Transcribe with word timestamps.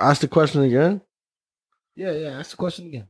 ask 0.00 0.20
the 0.20 0.28
question 0.28 0.62
again? 0.62 1.00
Yeah, 1.96 2.12
yeah. 2.12 2.38
Ask 2.38 2.52
the 2.52 2.56
question 2.56 2.86
again. 2.86 3.06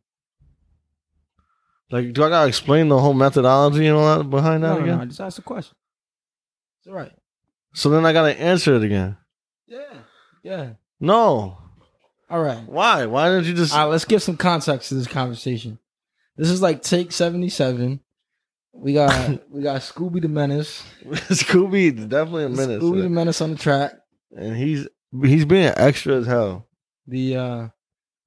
Like, 1.90 2.12
do 2.12 2.24
I 2.24 2.28
gotta 2.28 2.48
explain 2.48 2.88
the 2.88 2.98
whole 2.98 3.14
methodology 3.14 3.86
and 3.86 3.96
all 3.96 4.18
that 4.18 4.24
behind 4.24 4.64
that 4.64 4.68
No, 4.68 4.79
no, 4.79 4.82
again? 4.84 4.98
no, 4.98 5.04
just 5.06 5.20
ask 5.20 5.36
the 5.36 5.42
question. 5.42 5.76
It's 6.80 6.88
all 6.88 6.94
right. 6.94 7.12
So 7.74 7.90
then 7.90 8.04
I 8.06 8.12
gotta 8.12 8.38
answer 8.38 8.74
it 8.74 8.82
again. 8.82 9.16
Yeah, 9.66 9.98
yeah. 10.42 10.70
No. 11.00 11.58
All 12.30 12.42
right. 12.42 12.66
Why? 12.66 13.07
Why 13.07 13.29
didn't 13.29 13.46
you 13.46 13.55
just? 13.55 13.73
All 13.75 13.80
right, 13.80 13.91
let's 13.93 14.05
give 14.05 14.23
some 14.23 14.37
context 14.37 14.89
to 14.89 14.95
this 14.95 15.07
conversation. 15.07 15.79
This 16.37 16.51
is 16.51 16.62
like 16.62 16.82
take 16.82 17.12
seventy 17.12 17.48
seven. 17.48 18.01
We 18.73 18.95
got 18.95 19.41
we 19.51 19.62
got 19.62 19.82
Scooby 19.82 20.21
the 20.23 20.29
Menace. 20.29 20.82
Scooby 21.05 22.09
definitely 22.09 22.45
a 22.45 22.48
menace. 22.48 22.82
Scooby 22.82 23.03
the 23.03 23.09
Menace 23.09 23.41
on 23.41 23.51
the 23.53 23.57
track. 23.59 23.93
and 24.37 24.57
he's 24.57 24.89
he's 25.23 25.45
being 25.45 25.73
extra 25.77 26.16
as 26.16 26.27
hell. 26.27 26.63
The 27.07 27.36
uh 27.36 27.68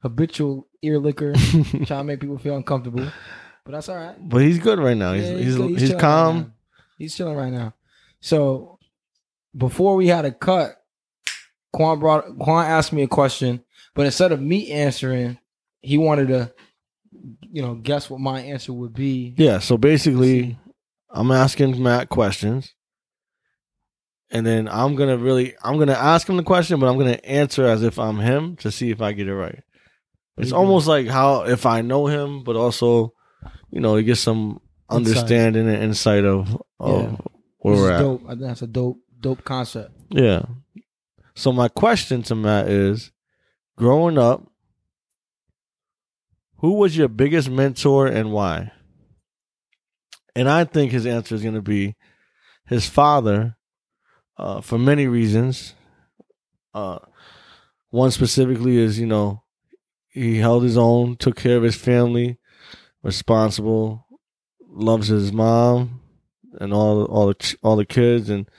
habitual 0.02 0.68
ear 0.82 1.00
licker, 1.00 1.34
trying 1.72 1.86
to 1.86 2.04
make 2.04 2.20
people 2.20 2.38
feel 2.38 2.56
uncomfortable. 2.56 3.08
But 3.66 3.72
that's 3.72 3.90
all 3.90 3.98
right. 3.98 4.16
But 4.20 4.42
he's 4.44 4.60
good 4.60 4.80
right 4.80 4.96
now. 4.96 5.14
He's 5.14 5.26
Yeah, 5.30 5.38
he's 5.38 5.46
he's, 5.46 5.56
chilling 5.56 5.92
right 5.94 6.00
calm. 6.00 6.38
now. 6.38 6.52
he's 6.98 7.16
chilling 7.16 7.36
right 7.36 7.52
now. 7.52 7.74
So 8.22 8.80
before 9.56 9.96
we 9.96 10.08
had 10.08 10.26
a 10.26 10.32
cut, 10.32 10.76
Quan 11.74 12.00
brought 12.00 12.38
Quan 12.40 12.66
asked 12.66 12.94
me 12.94 13.04
a 13.04 13.08
question, 13.08 13.64
but 13.94 14.06
instead 14.06 14.32
of 14.32 14.42
me 14.42 14.72
answering, 14.72 15.38
he 15.82 15.98
wanted 15.98 16.28
to, 16.30 16.54
you 17.52 17.62
know, 17.62 17.76
guess 17.76 18.10
what 18.10 18.20
my 18.20 18.40
answer 18.42 18.72
would 18.74 18.94
be. 18.94 19.34
yeah. 19.38 19.60
So 19.60 19.78
basically, 19.78 20.58
I'm 21.10 21.32
asking 21.32 21.82
Matt 21.82 22.10
questions, 22.10 22.74
and 24.32 24.46
then 24.46 24.68
I'm 24.68 24.96
gonna 24.96 25.18
really 25.18 25.54
I'm 25.64 25.78
gonna 25.80 25.94
ask 25.94 26.28
him 26.28 26.38
the 26.38 26.44
question, 26.44 26.80
but 26.80 26.88
I'm 26.90 26.98
gonna 26.98 27.20
answer 27.24 27.66
as 27.66 27.84
if 27.84 27.98
I'm 28.00 28.20
him 28.20 28.56
to 28.58 28.72
see 28.72 28.92
if 28.92 29.02
I 29.02 29.12
get 29.14 29.28
it 29.28 29.36
right. 29.36 29.64
It's 30.38 30.52
you 30.52 30.56
almost 30.58 30.88
like 30.88 31.08
how 31.08 31.44
if 31.44 31.66
I 31.66 31.82
know 31.82 32.08
him, 32.08 32.44
but 32.44 32.56
also, 32.56 33.14
you 33.72 33.80
know, 33.82 33.96
to 33.96 34.04
get 34.04 34.18
some 34.18 34.60
Insight. 34.92 34.96
understanding 35.18 35.68
and 35.68 35.84
insight 35.84 36.24
of, 36.26 36.62
of 36.80 37.02
Yeah. 37.12 37.18
where 37.60 37.76
This 37.76 37.82
we're 37.82 37.92
is 37.92 37.92
at. 37.92 38.00
dope. 38.00 38.24
I 38.26 38.30
think 38.30 38.42
that's 38.42 38.62
a 38.62 38.68
dope, 38.68 38.98
dope 39.20 39.44
concept. 39.44 39.92
Yeah. 40.12 40.44
So 41.36 41.52
my 41.52 41.68
question 41.68 42.22
to 42.24 42.36
Matt 42.36 42.68
is, 42.70 43.12
growing 43.78 44.18
up, 44.18 44.48
who 46.60 46.74
was 46.74 46.98
your 46.98 47.08
biggest 47.08 47.50
mentor 47.50 48.08
and 48.08 48.32
why? 48.32 48.72
And 50.36 50.50
I 50.50 50.64
think 50.64 50.92
his 50.92 51.06
answer 51.06 51.36
is 51.36 51.42
going 51.44 51.56
to 51.56 51.62
be 51.62 51.96
his 52.66 52.88
father, 52.88 53.56
uh, 54.38 54.62
for 54.62 54.78
many 54.78 55.08
reasons. 55.08 55.74
Uh, 56.74 57.00
one 57.90 58.12
specifically 58.12 58.78
is, 58.78 59.00
you 59.00 59.06
know, 59.06 59.44
he 60.10 60.38
held 60.38 60.64
his 60.64 60.78
own, 60.78 61.16
took 61.16 61.36
care 61.36 61.58
of 61.58 61.64
his 61.64 61.76
family, 61.76 62.38
responsible, 63.04 64.06
loves 64.68 65.08
his 65.08 65.32
mom 65.32 66.02
and 66.60 66.74
all 66.74 67.06
all 67.06 67.28
the 67.28 67.56
all 67.64 67.76
the 67.76 67.86
kids, 67.86 68.30
and 68.30 68.50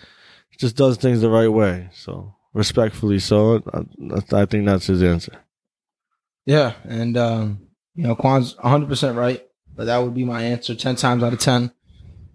just 0.59 0.77
does 0.77 0.97
things 0.97 1.21
the 1.21 1.31
right 1.31 1.49
way. 1.49 1.89
So 1.93 2.35
respectfully, 2.53 3.19
so 3.19 3.63
I, 3.73 4.41
I 4.41 4.45
think 4.47 4.67
that's 4.67 4.87
his 4.87 5.03
answer. 5.03 5.33
Yeah, 6.47 6.75
and 6.85 7.17
um, 7.17 7.69
you 7.95 8.05
know, 8.05 8.15
Quan's 8.15 8.57
100 8.57 8.89
percent 8.89 9.17
right, 9.17 9.45
but 9.75 9.85
that 9.85 9.99
would 9.99 10.15
be 10.15 10.25
my 10.25 10.43
answer 10.43 10.75
10 10.75 10.97
times 10.97 11.23
out 11.23 11.33
of 11.33 11.39
10. 11.39 11.73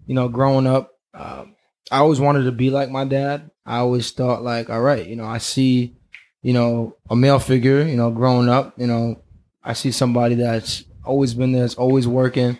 You 0.06 0.14
know, 0.14 0.28
growing 0.28 0.66
up, 0.66 0.92
um, 1.14 1.53
I 1.90 1.98
always 1.98 2.20
wanted 2.20 2.44
to 2.44 2.52
be 2.52 2.70
like 2.70 2.90
my 2.90 3.04
dad. 3.04 3.50
I 3.66 3.78
always 3.78 4.10
thought 4.10 4.42
like, 4.42 4.70
all 4.70 4.80
right, 4.80 5.06
you 5.06 5.16
know, 5.16 5.24
I 5.24 5.38
see, 5.38 5.96
you 6.42 6.52
know, 6.52 6.96
a 7.10 7.16
male 7.16 7.38
figure. 7.38 7.82
You 7.82 7.96
know, 7.96 8.10
growing 8.10 8.48
up, 8.48 8.74
you 8.78 8.86
know, 8.86 9.22
I 9.62 9.72
see 9.72 9.90
somebody 9.90 10.36
that's 10.36 10.84
always 11.04 11.34
been 11.34 11.52
there, 11.52 11.62
that's 11.62 11.74
always 11.74 12.08
working, 12.08 12.58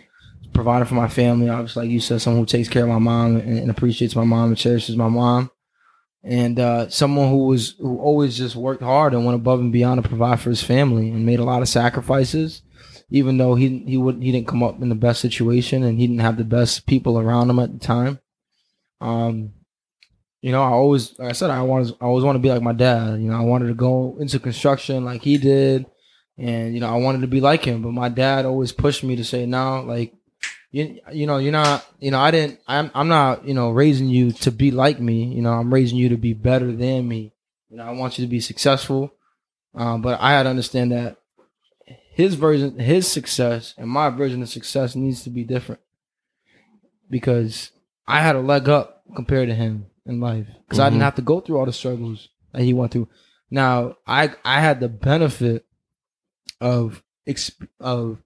providing 0.53 0.87
for 0.87 0.95
my 0.95 1.07
family. 1.07 1.49
Obviously, 1.49 1.83
like 1.83 1.91
you 1.91 1.99
said, 1.99 2.21
someone 2.21 2.41
who 2.41 2.45
takes 2.45 2.69
care 2.69 2.83
of 2.83 2.89
my 2.89 2.99
mom 2.99 3.37
and, 3.37 3.59
and 3.59 3.71
appreciates 3.71 4.15
my 4.15 4.23
mom 4.23 4.49
and 4.49 4.57
cherishes 4.57 4.95
my 4.95 5.09
mom. 5.09 5.51
And 6.23 6.59
uh, 6.59 6.89
someone 6.89 7.29
who 7.29 7.45
was 7.45 7.75
who 7.77 7.99
always 7.99 8.35
just 8.35 8.55
worked 8.55 8.81
hard 8.81 9.13
and 9.13 9.25
went 9.25 9.35
above 9.35 9.59
and 9.59 9.71
beyond 9.71 10.01
to 10.01 10.09
provide 10.09 10.39
for 10.39 10.49
his 10.49 10.63
family 10.63 11.09
and 11.09 11.25
made 11.25 11.39
a 11.39 11.43
lot 11.43 11.61
of 11.61 11.69
sacrifices, 11.69 12.63
even 13.11 13.37
though 13.37 13.53
he 13.53 13.83
he 13.85 13.95
would 13.95 14.23
he 14.23 14.31
didn't 14.31 14.47
come 14.47 14.63
up 14.63 14.81
in 14.81 14.89
the 14.89 14.95
best 14.95 15.21
situation 15.21 15.83
and 15.83 15.99
he 15.99 16.07
didn't 16.07 16.21
have 16.21 16.37
the 16.37 16.43
best 16.43 16.87
people 16.87 17.19
around 17.19 17.51
him 17.51 17.59
at 17.59 17.73
the 17.73 17.79
time. 17.79 18.19
Um, 19.01 19.53
you 20.41 20.51
know, 20.51 20.61
I 20.61 20.69
always 20.69 21.17
like 21.17 21.29
I 21.29 21.33
said 21.33 21.49
I 21.49 21.57
always 21.57 21.91
I 21.93 22.05
always 22.05 22.23
want 22.23 22.35
to 22.35 22.39
be 22.39 22.49
like 22.49 22.61
my 22.61 22.73
dad. 22.73 23.19
You 23.19 23.29
know, 23.31 23.37
I 23.37 23.41
wanted 23.41 23.67
to 23.67 23.73
go 23.73 24.17
into 24.19 24.39
construction 24.39 25.03
like 25.03 25.23
he 25.23 25.37
did, 25.37 25.85
and 26.37 26.73
you 26.73 26.79
know 26.79 26.89
I 26.89 26.97
wanted 26.97 27.21
to 27.21 27.27
be 27.27 27.41
like 27.41 27.65
him. 27.65 27.81
But 27.81 27.93
my 27.93 28.09
dad 28.09 28.45
always 28.45 28.71
pushed 28.71 29.03
me 29.03 29.15
to 29.15 29.23
say, 29.23 29.45
no, 29.45 29.81
like 29.81 30.13
you 30.71 30.99
you 31.11 31.25
know 31.25 31.37
you're 31.37 31.51
not 31.51 31.85
you 31.99 32.11
know 32.11 32.19
I 32.19 32.31
didn't 32.31 32.59
I'm 32.67 32.91
I'm 32.93 33.07
not 33.07 33.47
you 33.47 33.53
know 33.53 33.71
raising 33.71 34.07
you 34.07 34.31
to 34.33 34.51
be 34.51 34.71
like 34.71 34.99
me. 34.99 35.33
You 35.33 35.41
know 35.41 35.51
I'm 35.51 35.73
raising 35.73 35.97
you 35.97 36.09
to 36.09 36.17
be 36.17 36.33
better 36.33 36.71
than 36.71 37.07
me. 37.07 37.33
You 37.69 37.77
know 37.77 37.83
I 37.83 37.91
want 37.91 38.19
you 38.19 38.25
to 38.25 38.29
be 38.29 38.39
successful. 38.39 39.13
Um, 39.73 40.01
but 40.01 40.19
I 40.21 40.31
had 40.31 40.43
to 40.43 40.49
understand 40.49 40.91
that 40.91 41.17
his 42.15 42.35
version, 42.35 42.79
his 42.79 43.11
success, 43.11 43.73
and 43.77 43.89
my 43.89 44.09
version 44.09 44.41
of 44.41 44.49
success 44.49 44.95
needs 44.95 45.23
to 45.23 45.29
be 45.29 45.43
different 45.43 45.81
because 47.09 47.71
I 48.07 48.21
had 48.21 48.35
a 48.35 48.41
leg 48.41 48.69
up 48.69 49.03
compared 49.15 49.49
to 49.49 49.55
him 49.55 49.87
in 50.05 50.19
life 50.19 50.47
because 50.65 50.79
I 50.79 50.89
didn't 50.89 51.01
Mhm. 51.01 51.05
have 51.05 51.15
to 51.15 51.21
go 51.21 51.39
through 51.39 51.57
all 51.57 51.65
the 51.65 51.73
struggles 51.73 52.29
that 52.53 52.61
he 52.61 52.73
went 52.73 52.91
through. 52.91 53.07
Now 53.51 53.95
I 54.07 54.31
I 54.43 54.59
had 54.61 54.79
the 54.79 54.89
benefit 54.89 55.65
of 56.61 57.03
exp- 57.27 57.67
of 57.79 58.17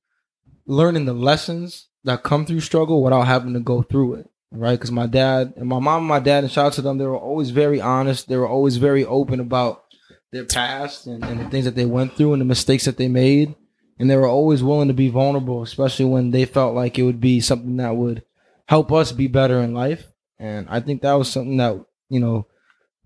learning 0.66 1.06
the 1.06 1.14
lessons 1.14 1.88
that 2.04 2.24
come 2.24 2.46
through 2.46 2.60
struggle 2.62 3.04
without 3.04 3.28
having 3.28 3.54
to 3.54 3.60
go 3.60 3.82
through 3.82 4.16
it. 4.16 4.30
Right? 4.52 4.72
Because 4.80 4.92
my 4.92 5.06
dad 5.06 5.54
and 5.58 5.68
my 5.70 5.78
mom 5.80 6.00
and 6.00 6.08
my 6.08 6.20
dad, 6.20 6.44
and 6.44 6.52
shout 6.52 6.68
out 6.68 6.74
to 6.74 6.82
them, 6.82 6.98
they 6.98 7.06
were 7.06 7.16
always 7.18 7.52
very 7.52 7.80
honest. 7.80 8.28
They 8.28 8.38
were 8.38 8.48
always 8.48 8.78
very 8.78 9.06
open 9.06 9.40
about 9.40 9.84
their 10.32 10.46
past 10.46 11.06
and, 11.06 11.24
and 11.24 11.40
the 11.40 11.50
things 11.50 11.66
that 11.66 11.76
they 11.76 11.86
went 11.86 12.14
through 12.16 12.34
and 12.34 12.42
the 12.42 12.46
mistakes 12.46 12.86
that 12.86 12.98
they 12.98 13.08
made. 13.08 13.54
And 14.00 14.10
they 14.10 14.16
were 14.16 14.28
always 14.28 14.64
willing 14.64 14.88
to 14.88 14.94
be 14.94 15.10
vulnerable, 15.10 15.62
especially 15.62 16.06
when 16.06 16.32
they 16.32 16.46
felt 16.46 16.74
like 16.74 16.98
it 16.98 17.04
would 17.04 17.20
be 17.22 17.42
something 17.42 17.78
that 17.78 17.96
would 17.96 18.24
help 18.70 18.92
us 18.92 19.12
be 19.12 19.28
better 19.28 19.60
in 19.60 19.74
life. 19.74 20.06
And 20.38 20.68
I 20.70 20.80
think 20.80 21.02
that 21.02 21.14
was 21.14 21.32
something 21.32 21.58
that, 21.58 21.84
you 22.10 22.20
know, 22.20 22.48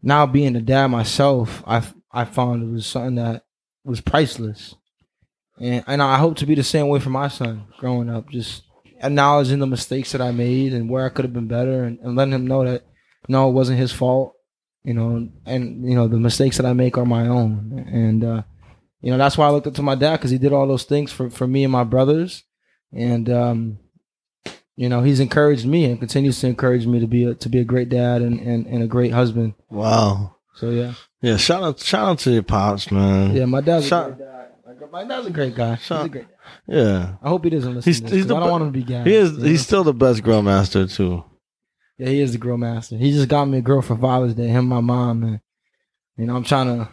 now 0.02 0.26
being 0.26 0.56
a 0.56 0.62
dad 0.62 0.88
myself, 0.88 1.64
I, 1.66 1.82
I 2.12 2.26
found 2.26 2.64
it 2.64 2.74
was 2.74 2.86
something 2.86 3.16
that 3.16 3.46
was 3.84 4.02
priceless. 4.02 4.76
And, 5.60 5.84
and 5.88 6.02
I 6.02 6.18
hope 6.18 6.38
to 6.38 6.46
be 6.46 6.56
the 6.56 6.64
same 6.64 6.90
way 6.90 7.00
for 7.00 7.10
my 7.10 7.30
son 7.30 7.68
growing 7.78 8.10
up, 8.10 8.30
just 8.30 8.64
acknowledging 9.02 9.60
the 9.60 9.68
mistakes 9.68 10.12
that 10.12 10.22
I 10.22 10.32
made 10.32 10.74
and 10.74 10.90
where 10.90 11.06
I 11.06 11.10
could 11.10 11.26
have 11.26 11.34
been 11.34 11.48
better 11.48 11.86
and, 11.86 11.98
and 12.00 12.16
letting 12.16 12.34
him 12.34 12.46
know 12.46 12.66
that, 12.66 12.86
no, 13.30 13.50
it 13.50 13.54
wasn't 13.54 13.80
his 13.80 13.94
fault 13.94 14.36
you 14.84 14.94
know, 14.94 15.30
and 15.46 15.90
you 15.90 15.96
know 15.96 16.08
the 16.08 16.18
mistakes 16.18 16.58
that 16.58 16.66
I 16.66 16.74
make 16.74 16.98
are 16.98 17.06
my 17.06 17.28
own, 17.28 17.86
and 17.90 18.24
uh, 18.24 18.42
you 19.02 19.12
know 19.12 19.18
that's 19.18 19.38
why 19.38 19.48
I 19.48 19.52
looked 19.52 19.68
up 19.68 19.76
to 19.76 19.82
my 19.82 19.96
dad 19.96 20.18
because 20.18 20.32
he 20.32 20.38
did 20.38 20.52
all 20.52 20.68
those 20.68 20.84
things 20.84 21.12
for 21.12 21.30
for 21.30 21.48
me 21.48 21.64
and 21.64 21.72
my 21.72 21.86
brothers, 21.86 22.44
and 22.92 23.30
um, 23.30 23.80
you 24.76 24.90
know 24.90 25.02
he's 25.04 25.20
encouraged 25.20 25.66
me 25.66 25.86
and 25.86 26.00
continues 26.00 26.40
to 26.42 26.48
encourage 26.48 26.86
me 26.88 27.00
to 27.00 27.08
be 27.08 27.26
a, 27.26 27.34
to 27.36 27.50
be 27.50 27.60
a 27.60 27.64
great 27.64 27.90
dad 27.90 28.22
and, 28.22 28.40
and, 28.40 28.66
and 28.68 28.84
a 28.84 28.88
great 28.88 29.12
husband. 29.12 29.54
Wow. 29.70 30.36
So 30.56 30.70
yeah, 30.70 30.94
Yeah. 31.22 31.38
Shout 31.38 31.64
out, 31.64 31.80
shout 31.80 32.08
out 32.08 32.20
to 32.20 32.32
your 32.32 32.44
pops, 32.44 32.92
man. 32.92 33.36
yeah, 33.36 33.46
my 33.46 33.62
dad's 33.62 33.88
Shout- 33.88 34.12
a 34.12 34.14
great 34.14 34.20
dad. 34.20 34.30
My- 34.92 35.04
dad's 35.06 35.26
a 35.28 35.32
great 35.32 35.56
guy. 35.56 35.76
He's 35.76 35.90
a 35.92 36.10
great. 36.10 36.28
Yeah. 36.68 37.16
I 37.24 37.30
hope 37.30 37.44
he 37.44 37.50
doesn't 37.50 37.74
listen 37.76 37.90
He's- 37.90 38.00
to 38.00 38.04
this. 38.06 38.14
he's 38.14 38.28
the 38.28 38.36
I 38.36 38.40
don't 38.42 38.52
want 38.52 38.64
him 38.64 38.74
to 38.74 38.80
be 38.80 38.84
gassed. 38.84 39.08
He 39.08 39.16
is. 39.16 39.32
you 39.32 39.38
know? 39.40 39.44
He's 39.46 39.62
still 39.64 39.84
the 39.84 39.94
best 39.94 40.22
grill 40.24 40.42
master 40.44 40.86
too. 40.88 41.24
Yeah, 41.98 42.10
he 42.10 42.20
is 42.22 42.32
the 42.34 42.38
grill 42.38 42.58
master. 42.58 42.98
He 42.98 43.12
just 43.12 43.30
got 43.30 43.46
me 43.46 43.60
a 43.60 43.62
girl 43.62 43.82
for 43.82 43.96
Father's 43.98 44.34
Day. 44.36 44.48
Him, 44.48 44.58
and 44.60 44.70
my 44.70 44.82
mom, 44.82 45.24
and 45.24 45.40
you 46.18 46.26
know, 46.26 46.36
I'm 46.36 46.44
trying 46.44 46.68
to, 46.68 46.90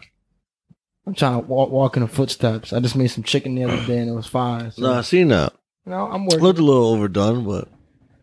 I'm 1.05 1.13
trying 1.15 1.41
to 1.41 1.47
walk, 1.47 1.69
walk 1.71 1.97
in 1.97 2.03
the 2.03 2.07
footsteps. 2.07 2.71
I 2.73 2.79
just 2.79 2.95
made 2.95 3.07
some 3.07 3.23
chicken 3.23 3.55
the 3.55 3.63
other 3.65 3.83
day, 3.85 3.97
and 3.97 4.09
it 4.09 4.13
was 4.13 4.27
fine. 4.27 4.71
So, 4.71 4.81
No, 4.83 4.93
I 4.93 5.01
seen 5.01 5.27
that. 5.29 5.53
You 5.85 5.91
know, 5.91 6.07
I'm 6.07 6.25
working. 6.25 6.39
Looked 6.41 6.59
a 6.59 6.63
little 6.63 6.85
overdone, 6.93 7.43
but 7.45 7.67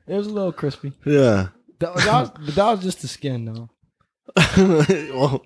It 0.07 0.15
was 0.15 0.27
a 0.27 0.31
little 0.31 0.53
crispy. 0.53 0.93
yeah. 1.05 1.49
That, 1.81 1.95
that 1.97 2.39
was, 2.39 2.55
that 2.57 2.71
was 2.73 2.83
just 2.83 3.03
the 3.03 3.09
skin, 3.09 3.45
though. 3.45 3.71
well, 5.15 5.45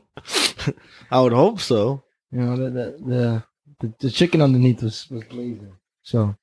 I 1.10 1.20
would 1.20 1.32
hope 1.32 1.60
so. 1.60 2.04
You 2.30 2.40
know, 2.40 2.56
the 2.56 2.70
the 2.70 2.96
the, 3.06 3.42
the, 3.80 3.94
the 4.00 4.10
chicken 4.10 4.40
underneath 4.40 4.82
was 4.82 5.08
was 5.10 5.24
blazing. 5.24 5.74
So, 6.02 6.34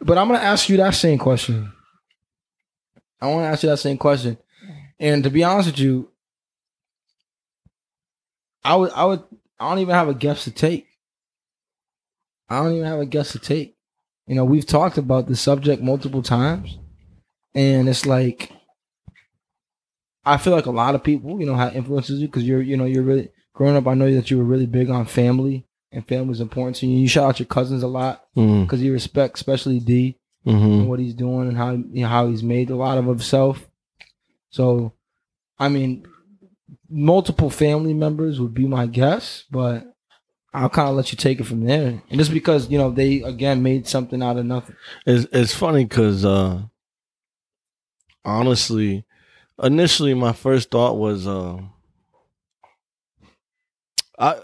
but 0.00 0.16
I'm 0.18 0.28
gonna 0.28 0.38
ask 0.38 0.68
you 0.68 0.76
that 0.78 0.94
same 0.94 1.18
question. 1.18 1.72
I 3.20 3.26
want 3.26 3.42
to 3.42 3.48
ask 3.48 3.62
you 3.64 3.68
that 3.70 3.78
same 3.78 3.98
question, 3.98 4.38
and 4.98 5.22
to 5.24 5.30
be 5.30 5.42
honest 5.44 5.70
with 5.70 5.78
you, 5.80 6.10
I 8.64 8.76
would 8.76 8.92
I 8.92 9.04
would 9.04 9.22
I 9.58 9.68
don't 9.68 9.80
even 9.80 9.94
have 9.94 10.08
a 10.08 10.14
guess 10.14 10.44
to 10.44 10.50
take. 10.52 10.86
I 12.50 12.56
don't 12.62 12.74
even 12.74 12.86
have 12.86 13.00
a 13.00 13.06
guess 13.06 13.32
to 13.32 13.38
take. 13.38 13.76
You 14.26 14.34
know, 14.34 14.44
we've 14.44 14.66
talked 14.66 14.98
about 14.98 15.26
the 15.26 15.36
subject 15.36 15.82
multiple 15.82 16.22
times, 16.22 16.78
and 17.54 17.88
it's 17.88 18.06
like 18.06 18.52
I 20.24 20.36
feel 20.36 20.52
like 20.52 20.66
a 20.66 20.70
lot 20.70 20.94
of 20.94 21.02
people, 21.02 21.40
you 21.40 21.46
know, 21.46 21.54
have 21.54 21.74
influences 21.74 22.20
you 22.20 22.28
because 22.28 22.44
you're, 22.44 22.60
you 22.60 22.76
know, 22.76 22.84
you're 22.84 23.02
really 23.02 23.30
growing 23.54 23.76
up, 23.76 23.86
I 23.86 23.94
know 23.94 24.12
that 24.14 24.30
you 24.30 24.38
were 24.38 24.44
really 24.44 24.66
big 24.66 24.90
on 24.90 25.06
family, 25.06 25.66
and 25.92 26.06
family 26.06 26.32
is 26.32 26.40
important 26.40 26.76
to 26.76 26.86
you. 26.86 26.98
You 26.98 27.08
shout 27.08 27.28
out 27.28 27.38
your 27.40 27.46
cousins 27.46 27.82
a 27.82 27.88
lot 27.88 28.24
Mm, 28.36 28.62
because 28.64 28.82
you 28.82 28.92
respect, 28.92 29.36
especially 29.36 29.80
D, 29.80 30.16
hmm 30.44 30.50
and 30.50 30.88
what 30.88 31.00
he's 31.00 31.14
doing 31.14 31.48
and 31.48 31.56
how 31.56 31.72
you 31.72 32.02
know, 32.02 32.08
how 32.08 32.28
he's 32.28 32.42
made 32.42 32.70
a 32.70 32.76
lot 32.76 32.98
of 32.98 33.06
himself. 33.06 33.68
So, 34.50 34.92
I 35.58 35.68
mean, 35.68 36.06
multiple 36.88 37.50
family 37.50 37.94
members 37.94 38.40
would 38.40 38.54
be 38.54 38.66
my 38.66 38.86
guess, 38.86 39.44
but 39.50 39.94
I'll 40.52 40.68
kind 40.68 40.88
of 40.88 40.96
let 40.96 41.12
you 41.12 41.16
take 41.16 41.40
it 41.40 41.44
from 41.44 41.64
there. 41.64 42.02
And 42.10 42.18
just 42.18 42.32
because 42.32 42.68
you 42.70 42.78
know 42.78 42.90
they 42.90 43.22
again 43.22 43.62
made 43.62 43.86
something 43.86 44.22
out 44.22 44.36
of 44.36 44.46
nothing. 44.46 44.76
It's 45.06 45.26
it's 45.32 45.54
funny 45.54 45.84
because 45.84 46.24
uh, 46.24 46.62
honestly, 48.24 49.04
initially 49.62 50.14
my 50.14 50.32
first 50.32 50.70
thought 50.70 50.96
was 50.96 51.26
uh, 51.26 51.58
I. 54.18 54.40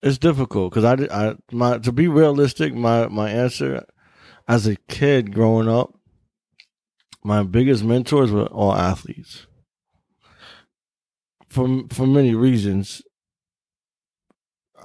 It's 0.00 0.18
difficult 0.18 0.72
because 0.72 0.84
I, 0.84 1.08
I 1.10 1.34
my 1.50 1.78
to 1.78 1.90
be 1.90 2.06
realistic, 2.06 2.72
my 2.72 3.08
my 3.08 3.30
answer 3.30 3.84
as 4.46 4.66
a 4.66 4.76
kid 4.88 5.34
growing 5.34 5.68
up, 5.68 5.98
my 7.24 7.42
biggest 7.42 7.82
mentors 7.82 8.30
were 8.30 8.46
all 8.46 8.72
athletes. 8.72 9.46
For 11.48 11.82
for 11.90 12.06
many 12.06 12.34
reasons, 12.36 13.02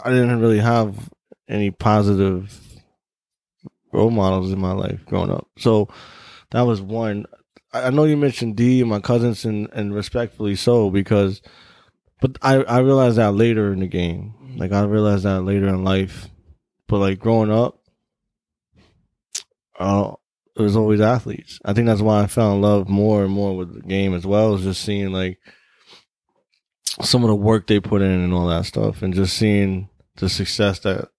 I 0.03 0.09
didn't 0.09 0.39
really 0.39 0.59
have 0.59 1.09
any 1.47 1.71
positive 1.71 2.61
role 3.91 4.09
models 4.09 4.51
in 4.51 4.59
my 4.59 4.71
life 4.71 5.05
growing 5.05 5.31
up. 5.31 5.47
So 5.57 5.87
that 6.51 6.61
was 6.61 6.81
one. 6.81 7.25
I 7.73 7.89
know 7.89 8.03
you 8.03 8.17
mentioned 8.17 8.55
D 8.55 8.81
and 8.81 8.89
my 8.89 8.99
cousins, 8.99 9.45
and, 9.45 9.69
and 9.73 9.93
respectfully 9.93 10.55
so 10.55 10.89
because, 10.89 11.41
but 12.21 12.37
I 12.41 12.57
I 12.63 12.79
realized 12.79 13.17
that 13.17 13.33
later 13.33 13.73
in 13.73 13.79
the 13.79 13.87
game. 13.87 14.55
Like 14.57 14.71
I 14.71 14.83
realized 14.83 15.23
that 15.23 15.41
later 15.41 15.67
in 15.67 15.83
life, 15.83 16.29
but 16.87 16.99
like 16.99 17.19
growing 17.19 17.51
up, 17.51 17.79
uh, 19.79 20.13
it 20.55 20.61
was 20.61 20.75
always 20.75 21.01
athletes. 21.01 21.59
I 21.65 21.73
think 21.73 21.87
that's 21.87 22.01
why 22.01 22.21
I 22.21 22.27
fell 22.27 22.53
in 22.53 22.61
love 22.61 22.87
more 22.87 23.23
and 23.23 23.33
more 23.33 23.57
with 23.57 23.73
the 23.73 23.81
game 23.81 24.13
as 24.13 24.25
well. 24.25 24.53
Is 24.53 24.63
just 24.63 24.83
seeing 24.83 25.11
like 25.11 25.39
some 27.01 27.23
of 27.23 27.29
the 27.29 27.35
work 27.35 27.67
they 27.67 27.79
put 27.79 28.01
in 28.01 28.09
and 28.09 28.33
all 28.33 28.47
that 28.47 28.65
stuff, 28.65 29.01
and 29.01 29.13
just 29.13 29.37
seeing 29.37 29.89
the 30.17 30.29
success 30.29 30.79
that 30.79 31.09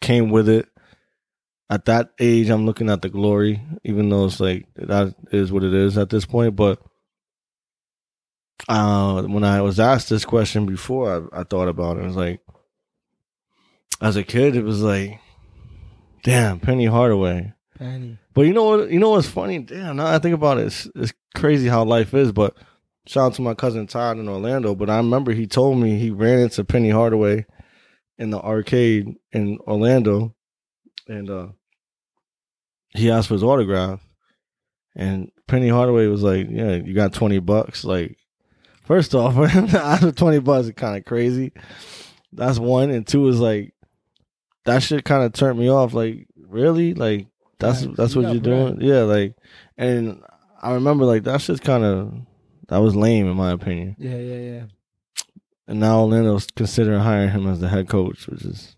came 0.00 0.30
with 0.30 0.48
it 0.48 0.68
at 1.70 1.84
that 1.84 2.10
age, 2.18 2.48
I'm 2.48 2.66
looking 2.66 2.88
at 2.88 3.02
the 3.02 3.08
glory, 3.08 3.62
even 3.84 4.08
though 4.08 4.24
it's 4.24 4.40
like 4.40 4.66
that 4.76 5.14
is 5.32 5.52
what 5.52 5.64
it 5.64 5.74
is 5.74 5.98
at 5.98 6.10
this 6.10 6.24
point. 6.24 6.56
But 6.56 6.80
uh, 8.68 9.22
when 9.22 9.44
I 9.44 9.60
was 9.60 9.78
asked 9.78 10.08
this 10.08 10.24
question 10.24 10.66
before, 10.66 11.28
I, 11.32 11.40
I 11.40 11.44
thought 11.44 11.68
about 11.68 11.96
it. 11.96 12.00
It 12.00 12.06
was 12.06 12.16
like, 12.16 12.40
as 14.00 14.16
a 14.16 14.22
kid, 14.22 14.56
it 14.56 14.64
was 14.64 14.80
like, 14.82 15.20
damn, 16.22 16.60
Penny 16.60 16.86
Hardaway. 16.86 17.52
Penny. 17.78 18.18
But 18.32 18.42
you 18.42 18.52
know 18.52 18.64
what? 18.64 18.90
You 18.90 18.98
know 18.98 19.10
what's 19.10 19.28
funny? 19.28 19.58
Damn, 19.58 19.96
now 19.96 20.06
I 20.06 20.18
think 20.18 20.34
about 20.34 20.58
it, 20.58 20.66
it's, 20.66 20.88
it's 20.94 21.12
crazy 21.34 21.68
how 21.68 21.84
life 21.84 22.14
is. 22.14 22.32
But 22.32 22.56
shout 23.08 23.26
out 23.26 23.34
to 23.34 23.42
my 23.42 23.54
cousin 23.54 23.86
Todd 23.86 24.18
in 24.18 24.28
Orlando. 24.28 24.74
But 24.74 24.90
I 24.90 24.98
remember 24.98 25.32
he 25.32 25.46
told 25.46 25.78
me 25.78 25.98
he 25.98 26.10
ran 26.10 26.40
into 26.40 26.64
Penny 26.64 26.90
Hardaway 26.90 27.46
in 28.18 28.30
the 28.30 28.40
arcade 28.40 29.14
in 29.32 29.58
Orlando, 29.66 30.34
and 31.06 31.30
uh, 31.30 31.46
he 32.90 33.10
asked 33.10 33.28
for 33.28 33.34
his 33.34 33.42
autograph. 33.42 34.00
And 34.94 35.30
Penny 35.46 35.68
Hardaway 35.68 36.06
was 36.06 36.22
like, 36.22 36.48
"Yeah, 36.50 36.74
you 36.74 36.94
got 36.94 37.12
twenty 37.12 37.38
bucks." 37.38 37.84
Like, 37.84 38.18
first 38.84 39.14
off, 39.14 39.36
out 39.74 40.02
of 40.02 40.16
twenty 40.16 40.40
bucks 40.40 40.66
is 40.66 40.72
kind 40.72 40.96
of 40.96 41.04
crazy. 41.04 41.52
That's 42.32 42.58
one, 42.58 42.90
and 42.90 43.06
two 43.06 43.26
is 43.28 43.40
like 43.40 43.74
that 44.64 44.82
shit 44.82 45.04
kind 45.04 45.24
of 45.24 45.32
turned 45.32 45.58
me 45.58 45.70
off. 45.70 45.94
Like, 45.94 46.26
really? 46.36 46.94
Like, 46.94 47.28
that's 47.58 47.82
Yeah, 47.82 47.92
that's 47.96 48.14
what 48.14 48.30
you're 48.30 48.40
doing? 48.40 48.80
Yeah, 48.80 49.02
like, 49.02 49.34
and 49.76 50.22
I 50.60 50.72
remember 50.74 51.04
like 51.04 51.24
that 51.24 51.40
shit's 51.40 51.60
kind 51.60 51.84
of 51.84 52.12
that 52.68 52.78
was 52.78 52.94
lame 52.96 53.26
in 53.26 53.36
my 53.36 53.50
opinion. 53.52 53.96
Yeah, 53.98 54.16
yeah, 54.16 54.38
yeah. 54.38 54.62
And 55.66 55.80
now 55.80 56.00
Orlando's 56.00 56.46
considering 56.46 57.00
hiring 57.00 57.30
him 57.30 57.46
as 57.46 57.60
the 57.60 57.68
head 57.68 57.88
coach, 57.88 58.26
which 58.26 58.42
is, 58.42 58.76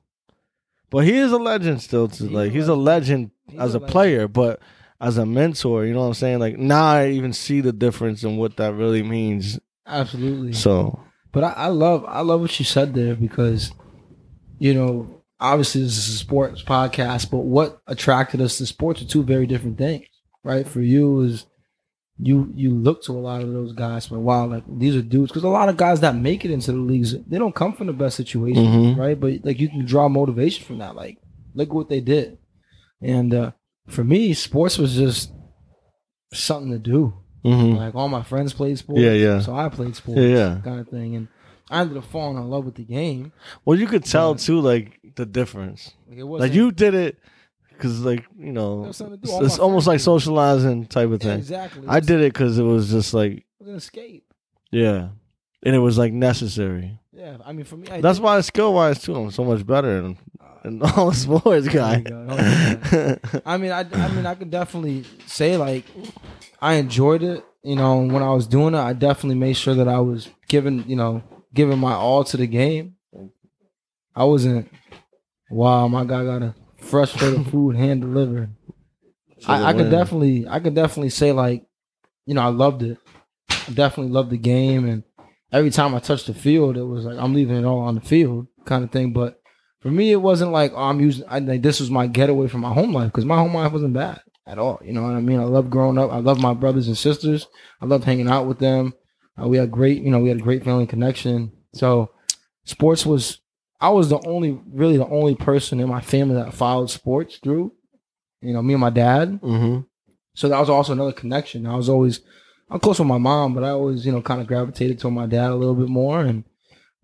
but 0.91 1.05
he 1.05 1.17
is 1.17 1.31
a 1.31 1.37
legend 1.39 1.83
still. 1.83 2.09
To 2.09 2.23
He's 2.25 2.33
like, 2.33 2.51
a 2.51 2.53
he's 2.53 2.69
a 2.69 2.75
legend 2.75 3.31
He's 3.49 3.61
as 3.61 3.75
a, 3.75 3.79
legend. 3.79 3.93
player, 3.93 4.29
but 4.29 4.61
as 5.01 5.17
a 5.17 5.25
mentor, 5.25 5.85
you 5.87 5.93
know 5.95 6.01
what 6.01 6.07
I'm 6.07 6.15
saying? 6.15 6.41
Like 6.41 6.59
now 6.59 6.85
I 6.85 7.09
even 7.11 7.33
see 7.33 7.61
the 7.61 7.73
difference 7.73 8.25
in 8.25 8.37
what 8.37 8.57
that 8.57 8.75
really 8.75 9.03
means. 9.05 9.59
Absolutely. 9.87 10.53
So 10.53 11.01
But 11.33 11.45
I, 11.45 11.53
I 11.53 11.67
love 11.69 12.05
I 12.09 12.21
love 12.23 12.41
what 12.41 12.59
you 12.59 12.65
said 12.65 12.93
there 12.95 13.15
because, 13.15 13.71
you 14.59 14.75
know, 14.75 15.23
obviously 15.39 15.83
this 15.83 15.97
is 15.97 16.15
a 16.15 16.19
sports 16.19 16.63
podcast, 16.63 17.31
but 17.31 17.39
what 17.39 17.81
attracted 17.87 18.41
us 18.41 18.59
to 18.59 18.67
sports 18.67 19.01
are 19.01 19.07
two 19.07 19.23
very 19.23 19.47
different 19.47 19.79
things, 19.79 20.07
right? 20.43 20.67
For 20.67 20.81
you 20.81 21.21
is 21.21 21.47
you 22.23 22.53
you 22.55 22.71
look 22.75 23.03
to 23.05 23.13
a 23.13 23.19
lot 23.19 23.41
of 23.43 23.51
those 23.53 23.73
guys 23.73 24.07
for 24.07 24.17
a 24.17 24.21
while. 24.21 24.47
like 24.49 24.65
these 24.79 24.95
are 24.97 25.03
dudes 25.03 25.31
because 25.31 25.45
a 25.45 25.49
lot 25.49 25.69
of 25.69 25.77
guys 25.77 26.01
that 26.01 26.15
make 26.17 26.45
it 26.45 26.51
into 26.51 26.73
the 26.73 26.79
leagues 26.79 27.15
they 27.27 27.39
don't 27.39 27.55
come 27.55 27.73
from 27.73 27.87
the 27.87 27.93
best 27.93 28.17
situation, 28.17 28.65
Mhm. 28.65 28.97
right? 28.99 29.19
But 29.19 29.45
like 29.45 29.59
you 29.61 29.69
can 29.69 29.85
draw 29.87 30.09
motivation 30.09 30.65
from 30.65 30.79
that. 30.79 30.95
Like 30.97 31.19
look 31.55 31.73
what 31.73 31.89
they 31.89 32.01
did, 32.01 32.39
and 33.01 33.33
uh, 33.33 33.51
for 33.89 34.05
me, 34.05 34.35
sports 34.35 34.77
was 34.79 34.95
just 34.95 35.33
something 36.33 36.73
to 36.73 36.79
do. 36.79 37.15
mhm. 37.45 37.77
Like 37.77 37.95
all 37.95 38.09
my 38.09 38.23
friends 38.23 38.53
played 38.53 38.79
sports. 38.79 39.01
Yeah, 39.01 39.13
yeah. 39.13 39.41
So 39.41 39.55
I 39.55 39.69
played 39.69 39.97
sports. 39.97 40.21
Yeah, 40.21 40.29
yeah. 40.29 40.61
Kind 40.63 40.81
of 40.81 40.89
thing. 40.89 41.17
And 41.17 41.29
I 41.71 41.81
ended 41.81 41.97
up 41.97 42.05
falling 42.05 42.37
in 42.37 42.51
love 42.51 42.65
with 42.67 42.75
the 42.75 42.85
game. 42.85 43.33
well, 43.65 43.79
you 43.79 43.87
could 43.87 44.05
tell 44.05 44.33
Yeah. 44.33 44.37
too, 44.39 44.61
like 44.61 45.01
the 45.17 45.25
difference. 45.27 45.93
Like 46.09 46.41
Like 46.43 46.53
you 46.55 46.71
did 46.71 46.95
it 46.95 47.19
because, 47.81 48.01
like 48.05 48.25
you 48.39 48.53
know, 48.53 48.85
It 48.85 48.89
it's, 48.89 48.99
something 48.99 49.21
to 49.21 49.27
do. 49.27 49.33
All 49.33 49.45
it's 49.45 49.59
almost 49.59 49.87
like 49.87 49.95
friends 50.01 50.05
did 50.05 50.11
it. 50.11 50.21
socializing 50.21 50.87
type 50.87 51.11
of 51.11 51.23
yeah, 51.23 51.29
thing. 51.31 51.39
exactly. 51.39 51.89
I 51.89 52.01
did 52.01 52.21
it 52.21 52.33
because 52.33 52.59
it 52.59 52.63
was 52.63 52.91
just 52.91 53.15
like 53.15 53.45
was 53.59 53.69
an 53.69 53.75
escape. 53.77 54.25
yeah, 54.71 55.09
and 55.63 55.75
it 55.75 55.79
was 55.81 55.99
like 55.99 56.13
necessary. 56.13 56.99
Yeah. 57.13 57.37
I 57.45 57.53
mean, 57.53 57.65
for 57.65 57.77
me, 57.77 57.89
I 57.91 58.01
That's 58.01 58.19
did- 58.19 58.25
why 58.25 58.41
skill 58.41 58.73
wise 58.75 59.03
too, 59.03 59.15
I'm 59.15 59.31
so 59.31 59.45
much 59.45 59.67
better 59.67 60.01
than, 60.01 60.19
than 60.63 60.83
all 60.97 61.13
sports 61.25 61.69
oh 61.69 61.73
guy. 61.73 62.05
you. 62.07 62.27
Oh, 62.31 63.17
I 63.45 63.57
mean, 63.59 63.73
I, 63.73 63.81
I 63.93 64.09
mean, 64.13 64.25
I 64.27 64.35
could 64.35 64.51
definitely 64.51 65.05
say 65.27 65.57
like 65.57 65.85
I 66.63 66.75
enjoyed 66.75 67.23
it. 67.23 67.45
You 67.63 67.77
know, 67.77 67.99
when 67.99 68.23
I 68.23 68.31
was 68.33 68.47
doing 68.47 68.73
it, 68.75 68.79
I 68.79 68.95
definitely 68.95 69.37
made 69.37 69.53
sure 69.55 69.75
that 69.75 69.87
I 69.89 69.99
was 70.01 70.31
giving, 70.49 70.83
you 70.89 70.97
know, 70.97 71.23
giving 71.53 71.79
my 71.79 71.93
all 71.93 72.25
to 72.25 72.37
the 72.39 72.47
game. 72.47 72.95
I 74.17 74.25
wasn't. 74.25 74.71
Wow, 75.51 75.87
my 75.89 76.05
guy 76.05 76.25
got 76.25 76.43
a 76.43 76.55
of 76.95 77.47
food 77.51 77.77
hand 77.77 78.03
delivered. 78.03 78.55
I, 79.47 79.67
I 79.67 79.73
could 79.73 79.91
definitely, 79.91 80.47
I 80.47 80.61
could 80.61 80.75
definitely 80.75 81.11
say 81.11 81.33
like, 81.33 81.65
you 82.27 82.35
know, 82.35 82.43
I 82.43 82.49
loved 82.49 82.83
it. 82.83 82.99
I 83.51 83.73
definitely 83.73 84.13
loved 84.13 84.31
the 84.31 84.39
game, 84.39 84.89
and 84.89 85.03
every 85.53 85.71
time 85.71 85.95
I 85.95 85.99
touched 85.99 86.27
the 86.27 86.35
field, 86.35 86.77
it 86.77 86.85
was 86.85 87.05
like 87.05 87.19
I'm 87.19 87.35
leaving 87.35 87.57
it 87.57 87.65
all 87.65 87.81
on 87.81 87.95
the 87.95 88.01
field, 88.01 88.47
kind 88.65 88.85
of 88.85 88.91
thing. 88.91 89.13
But 89.13 89.41
for 89.81 89.91
me, 89.91 90.13
it 90.13 90.17
wasn't 90.17 90.53
like 90.53 90.73
oh, 90.75 90.83
I'm 90.83 91.01
using. 91.01 91.25
I 91.29 91.39
like 91.39 91.63
this 91.63 91.81
was 91.81 91.91
my 91.91 92.07
getaway 92.07 92.49
from 92.49 92.61
my 92.61 92.73
home 92.73 92.93
life 92.93 93.11
because 93.11 93.25
my 93.25 93.37
home 93.37 93.55
life 93.55 93.73
wasn't 93.73 93.95
bad 93.95 94.21
at 94.47 94.59
all. 94.59 94.81
You 94.85 94.93
know 94.93 95.03
what 95.03 95.15
I 95.15 95.21
mean? 95.21 95.41
I 95.41 95.45
love 95.45 95.71
growing 95.71 95.99
up. 95.99 96.13
I 96.13 96.19
love 96.19 96.41
my 96.41 96.55
brothers 96.55 96.89
and 96.89 96.99
sisters. 96.99 97.47
I 97.81 97.87
loved 97.87 98.05
hanging 98.05 98.29
out 98.29 98.47
with 98.47 98.59
them. 98.59 98.95
Uh, 99.41 99.49
we 99.49 99.57
had 99.57 99.71
great, 99.71 100.03
you 100.03 100.11
know, 100.11 100.19
we 100.19 100.29
had 100.29 100.39
a 100.39 100.43
great 100.43 100.65
family 100.65 100.87
connection. 100.87 101.53
So 101.75 102.11
sports 102.65 103.07
was. 103.07 103.40
I 103.81 103.89
was 103.91 104.09
the 104.11 104.21
only, 104.27 104.61
really 104.73 104.97
the 104.99 105.07
only 105.07 105.35
person 105.35 105.81
in 105.81 105.89
my 105.89 106.01
family 106.01 106.35
that 106.37 106.53
followed 106.55 106.91
sports 106.91 107.39
through. 107.43 107.73
You 108.43 108.53
know, 108.53 108.63
me 108.63 108.75
and 108.75 108.81
my 108.81 108.91
dad. 108.91 109.41
Mhm. 109.43 109.87
So 110.35 110.49
that 110.49 110.59
was 110.59 110.71
also 110.71 110.93
another 110.93 111.13
connection. 111.13 111.67
I 111.67 111.77
was 111.77 111.89
always 111.89 112.21
I'm 112.71 112.79
close 112.79 113.01
with 113.01 113.09
my 113.09 113.19
mom, 113.19 113.53
but 113.55 113.65
I 113.65 113.71
always, 113.71 114.07
you 114.07 114.13
know, 114.13 114.23
kind 114.23 114.41
of 114.41 114.47
gravitated 114.47 115.01
to 115.01 115.11
my 115.11 115.27
dad 115.27 115.51
a 115.51 115.57
little 115.57 115.75
bit 115.75 115.89
more, 115.89 116.21
and 116.21 116.45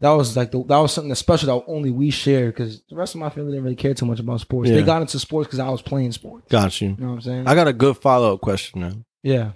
that 0.01 0.11
was 0.11 0.37
like 0.37 0.53
the, 0.53 0.63
that 0.65 0.79
was 0.79 0.93
something 0.93 1.09
that 1.09 1.17
special 1.17 1.47
that 1.59 1.65
only 1.71 1.91
we 1.91 2.11
shared 2.11 2.55
because 2.55 2.83
the 2.89 2.95
rest 2.95 3.15
of 3.15 3.21
my 3.21 3.31
family 3.31 3.51
didn't 3.53 3.65
really 3.65 3.77
care 3.77 3.93
too 3.95 4.07
much 4.07 4.21
about 4.21 4.41
sports. 4.41 4.71
Yeah. 4.71 4.77
They 4.77 4.83
got 4.85 5.03
into 5.03 5.19
sports 5.19 5.49
because 5.49 5.59
I 5.59 5.69
was 5.69 5.83
playing 5.83 6.13
sports. 6.13 6.47
Got 6.51 6.81
you. 6.81 6.91
You 6.91 6.97
know 6.99 7.09
what 7.09 7.15
I'm 7.15 7.21
saying? 7.23 7.47
I 7.49 7.55
got 7.57 7.67
a 7.67 7.73
good 7.73 7.97
follow 7.97 8.35
up 8.35 8.41
question 8.41 8.81
now, 8.83 8.93
yeah. 9.25 9.53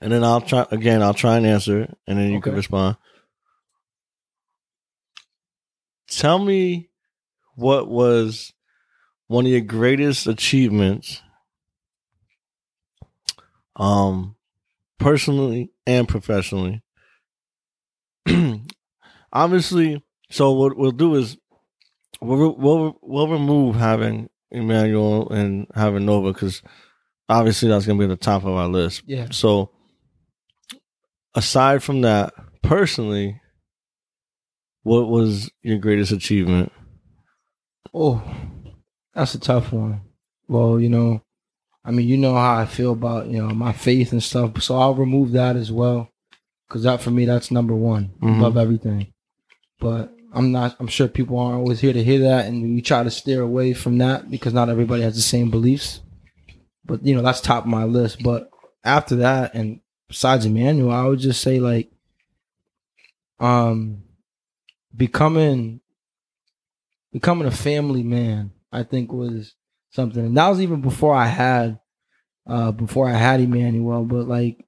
and 0.00 0.10
then 0.10 0.24
I'll 0.24 0.40
try 0.40 0.66
again. 0.70 1.02
I'll 1.02 1.14
try 1.14 1.36
and 1.36 1.44
answer, 1.46 1.82
it, 1.82 1.98
and 2.06 2.18
then 2.18 2.32
you 2.32 2.40
can 2.40 2.54
respond. 2.54 2.96
Tell 6.08 6.38
me 6.38 6.90
what 7.54 7.88
was 7.88 8.52
one 9.26 9.46
of 9.46 9.52
your 9.52 9.60
greatest 9.60 10.26
achievements, 10.26 11.22
um, 13.74 14.36
personally 14.98 15.72
and 15.86 16.08
professionally. 16.08 16.82
Obviously, 19.32 20.02
so 20.30 20.52
what 20.52 20.76
we'll 20.76 20.92
do 20.92 21.14
is 21.16 21.36
we'll 22.20 22.56
we'll 22.56 22.98
we'll 23.02 23.28
remove 23.28 23.76
having 23.76 24.28
Emmanuel 24.50 25.28
and 25.30 25.66
having 25.74 26.06
Nova 26.06 26.32
because 26.32 26.62
obviously 27.28 27.68
that's 27.68 27.86
gonna 27.86 27.98
be 27.98 28.04
at 28.04 28.08
the 28.08 28.16
top 28.16 28.44
of 28.44 28.54
our 28.54 28.68
list. 28.68 29.02
Yeah. 29.06 29.28
So, 29.30 29.70
aside 31.34 31.82
from 31.82 32.02
that, 32.02 32.32
personally, 32.62 33.40
what 34.86 35.08
was 35.08 35.50
your 35.62 35.78
greatest 35.78 36.12
achievement? 36.12 36.70
Oh, 37.92 38.22
that's 39.14 39.34
a 39.34 39.40
tough 39.40 39.72
one. 39.72 40.02
Well, 40.46 40.78
you 40.78 40.88
know, 40.88 41.22
I 41.84 41.90
mean, 41.90 42.06
you 42.06 42.16
know 42.16 42.34
how 42.34 42.54
I 42.56 42.66
feel 42.66 42.92
about 42.92 43.26
you 43.26 43.42
know 43.42 43.52
my 43.52 43.72
faith 43.72 44.12
and 44.12 44.22
stuff, 44.22 44.62
so 44.62 44.78
I'll 44.78 44.94
remove 44.94 45.32
that 45.32 45.56
as 45.56 45.72
well, 45.72 46.08
because 46.68 46.84
that 46.84 47.00
for 47.00 47.10
me 47.10 47.24
that's 47.24 47.50
number 47.50 47.74
one 47.74 48.12
Mhm. 48.22 48.36
above 48.36 48.56
everything. 48.56 49.08
But 49.80 50.14
I'm 50.32 50.52
not. 50.52 50.76
I'm 50.78 50.86
sure 50.86 51.08
people 51.08 51.36
aren't 51.36 51.58
always 51.58 51.80
here 51.80 51.92
to 51.92 52.04
hear 52.04 52.20
that, 52.20 52.46
and 52.46 52.62
we 52.62 52.80
try 52.80 53.02
to 53.02 53.10
steer 53.10 53.42
away 53.42 53.72
from 53.74 53.98
that 53.98 54.30
because 54.30 54.54
not 54.54 54.68
everybody 54.68 55.02
has 55.02 55.16
the 55.16 55.20
same 55.22 55.50
beliefs. 55.50 56.00
But 56.84 57.04
you 57.04 57.16
know 57.16 57.22
that's 57.22 57.40
top 57.40 57.64
of 57.64 57.70
my 57.70 57.82
list. 57.82 58.22
But 58.22 58.50
after 58.84 59.16
that, 59.16 59.52
and 59.56 59.80
besides 60.06 60.46
Emmanuel, 60.46 60.92
I 60.92 61.06
would 61.06 61.18
just 61.18 61.40
say 61.40 61.58
like, 61.58 61.90
um, 63.40 64.02
becoming 64.96 65.80
becoming 67.12 67.46
a 67.46 67.52
family 67.52 68.02
man. 68.02 68.52
I 68.72 68.82
think 68.82 69.12
was 69.12 69.54
something, 69.90 70.24
and 70.24 70.36
that 70.36 70.48
was 70.48 70.60
even 70.60 70.80
before 70.80 71.14
I 71.14 71.26
had, 71.26 71.78
uh, 72.46 72.72
before 72.72 73.08
I 73.08 73.14
had 73.14 73.40
Emmanuel. 73.40 74.04
But 74.04 74.28
like 74.28 74.64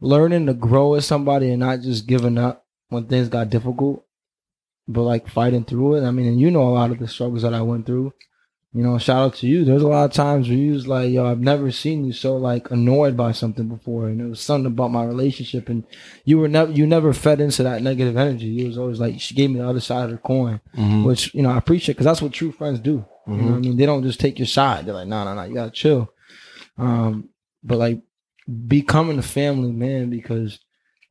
learning 0.00 0.46
to 0.46 0.54
grow 0.54 0.94
as 0.94 1.06
somebody 1.06 1.50
and 1.50 1.60
not 1.60 1.80
just 1.80 2.06
giving 2.06 2.38
up 2.38 2.64
when 2.88 3.06
things 3.06 3.28
got 3.28 3.50
difficult, 3.50 4.04
but 4.88 5.02
like 5.02 5.28
fighting 5.28 5.64
through 5.64 5.96
it. 5.96 6.06
I 6.06 6.10
mean, 6.10 6.26
and 6.26 6.40
you 6.40 6.50
know 6.50 6.68
a 6.68 6.70
lot 6.70 6.90
of 6.90 6.98
the 6.98 7.08
struggles 7.08 7.42
that 7.42 7.54
I 7.54 7.62
went 7.62 7.86
through. 7.86 8.12
You 8.72 8.84
know, 8.84 8.98
shout 8.98 9.20
out 9.20 9.34
to 9.36 9.48
you. 9.48 9.64
There's 9.64 9.82
a 9.82 9.88
lot 9.88 10.04
of 10.04 10.12
times 10.12 10.48
where 10.48 10.56
you 10.56 10.72
was 10.72 10.86
like, 10.86 11.10
yo, 11.10 11.26
I've 11.26 11.40
never 11.40 11.72
seen 11.72 12.04
you 12.04 12.12
so 12.12 12.36
like 12.36 12.70
annoyed 12.70 13.16
by 13.16 13.32
something 13.32 13.66
before. 13.66 14.06
And 14.06 14.20
it 14.20 14.26
was 14.26 14.40
something 14.40 14.66
about 14.66 14.92
my 14.92 15.04
relationship 15.04 15.68
and 15.68 15.82
you 16.24 16.38
were 16.38 16.46
never 16.46 16.70
you 16.70 16.86
never 16.86 17.12
fed 17.12 17.40
into 17.40 17.64
that 17.64 17.82
negative 17.82 18.16
energy. 18.16 18.46
You 18.46 18.68
was 18.68 18.78
always 18.78 19.00
like 19.00 19.20
she 19.20 19.34
gave 19.34 19.50
me 19.50 19.58
the 19.58 19.68
other 19.68 19.80
side 19.80 20.04
of 20.04 20.10
the 20.12 20.18
coin. 20.18 20.60
Mm-hmm. 20.76 21.02
Which, 21.04 21.34
you 21.34 21.42
know, 21.42 21.50
I 21.50 21.58
appreciate 21.58 21.94
because 21.94 22.04
that's 22.04 22.22
what 22.22 22.32
true 22.32 22.52
friends 22.52 22.78
do. 22.78 23.04
You 23.26 23.34
know 23.36 23.44
what 23.44 23.54
I 23.54 23.58
Mhm. 23.58 23.64
mean? 23.64 23.76
They 23.76 23.86
don't 23.86 24.04
just 24.04 24.20
take 24.20 24.38
your 24.38 24.46
side. 24.46 24.86
They're 24.86 24.94
like, 24.94 25.08
no, 25.08 25.24
no, 25.24 25.34
no, 25.34 25.42
you 25.42 25.54
gotta 25.54 25.70
chill. 25.72 26.08
Um, 26.78 27.30
but 27.64 27.78
like 27.78 28.00
becoming 28.68 29.18
a 29.18 29.22
family 29.22 29.72
man 29.72 30.10
because 30.10 30.60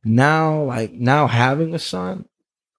now, 0.02 0.62
like 0.64 0.92
now 0.92 1.26
having 1.26 1.74
a 1.74 1.78
son, 1.78 2.24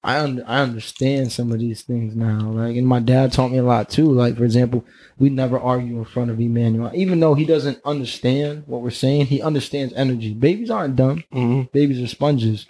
I 0.04 0.20
un- 0.20 0.44
I 0.48 0.62
understand 0.62 1.32
some 1.32 1.52
of 1.52 1.60
these 1.60 1.84
things 1.84 2.16
now. 2.16 2.50
Like, 2.50 2.76
and 2.76 2.88
my 2.88 3.00
dad 3.00 3.32
taught 3.32 3.52
me 3.52 3.60
a 3.60 3.64
lot 3.64 3.90
too. 3.90 4.12
Like, 4.12 4.36
for 4.36 4.44
example, 4.44 4.84
we 5.20 5.30
never 5.30 5.60
argue 5.60 6.00
in 6.00 6.06
front 6.06 6.32
of 6.32 6.40
Emmanuel, 6.40 6.92
even 6.96 7.20
though 7.20 7.36
he 7.36 7.46
doesn't 7.46 7.80
understand 7.86 8.64
what 8.66 8.82
we're 8.82 8.90
saying. 8.90 9.28
He 9.28 9.42
understands 9.42 9.94
energy. 9.94 10.34
Babies 10.34 10.72
aren't 10.72 10.96
dumb. 10.96 11.24
Mm-hmm. 11.32 11.70
Babies 11.72 12.02
are 12.02 12.08
sponges. 12.08 12.66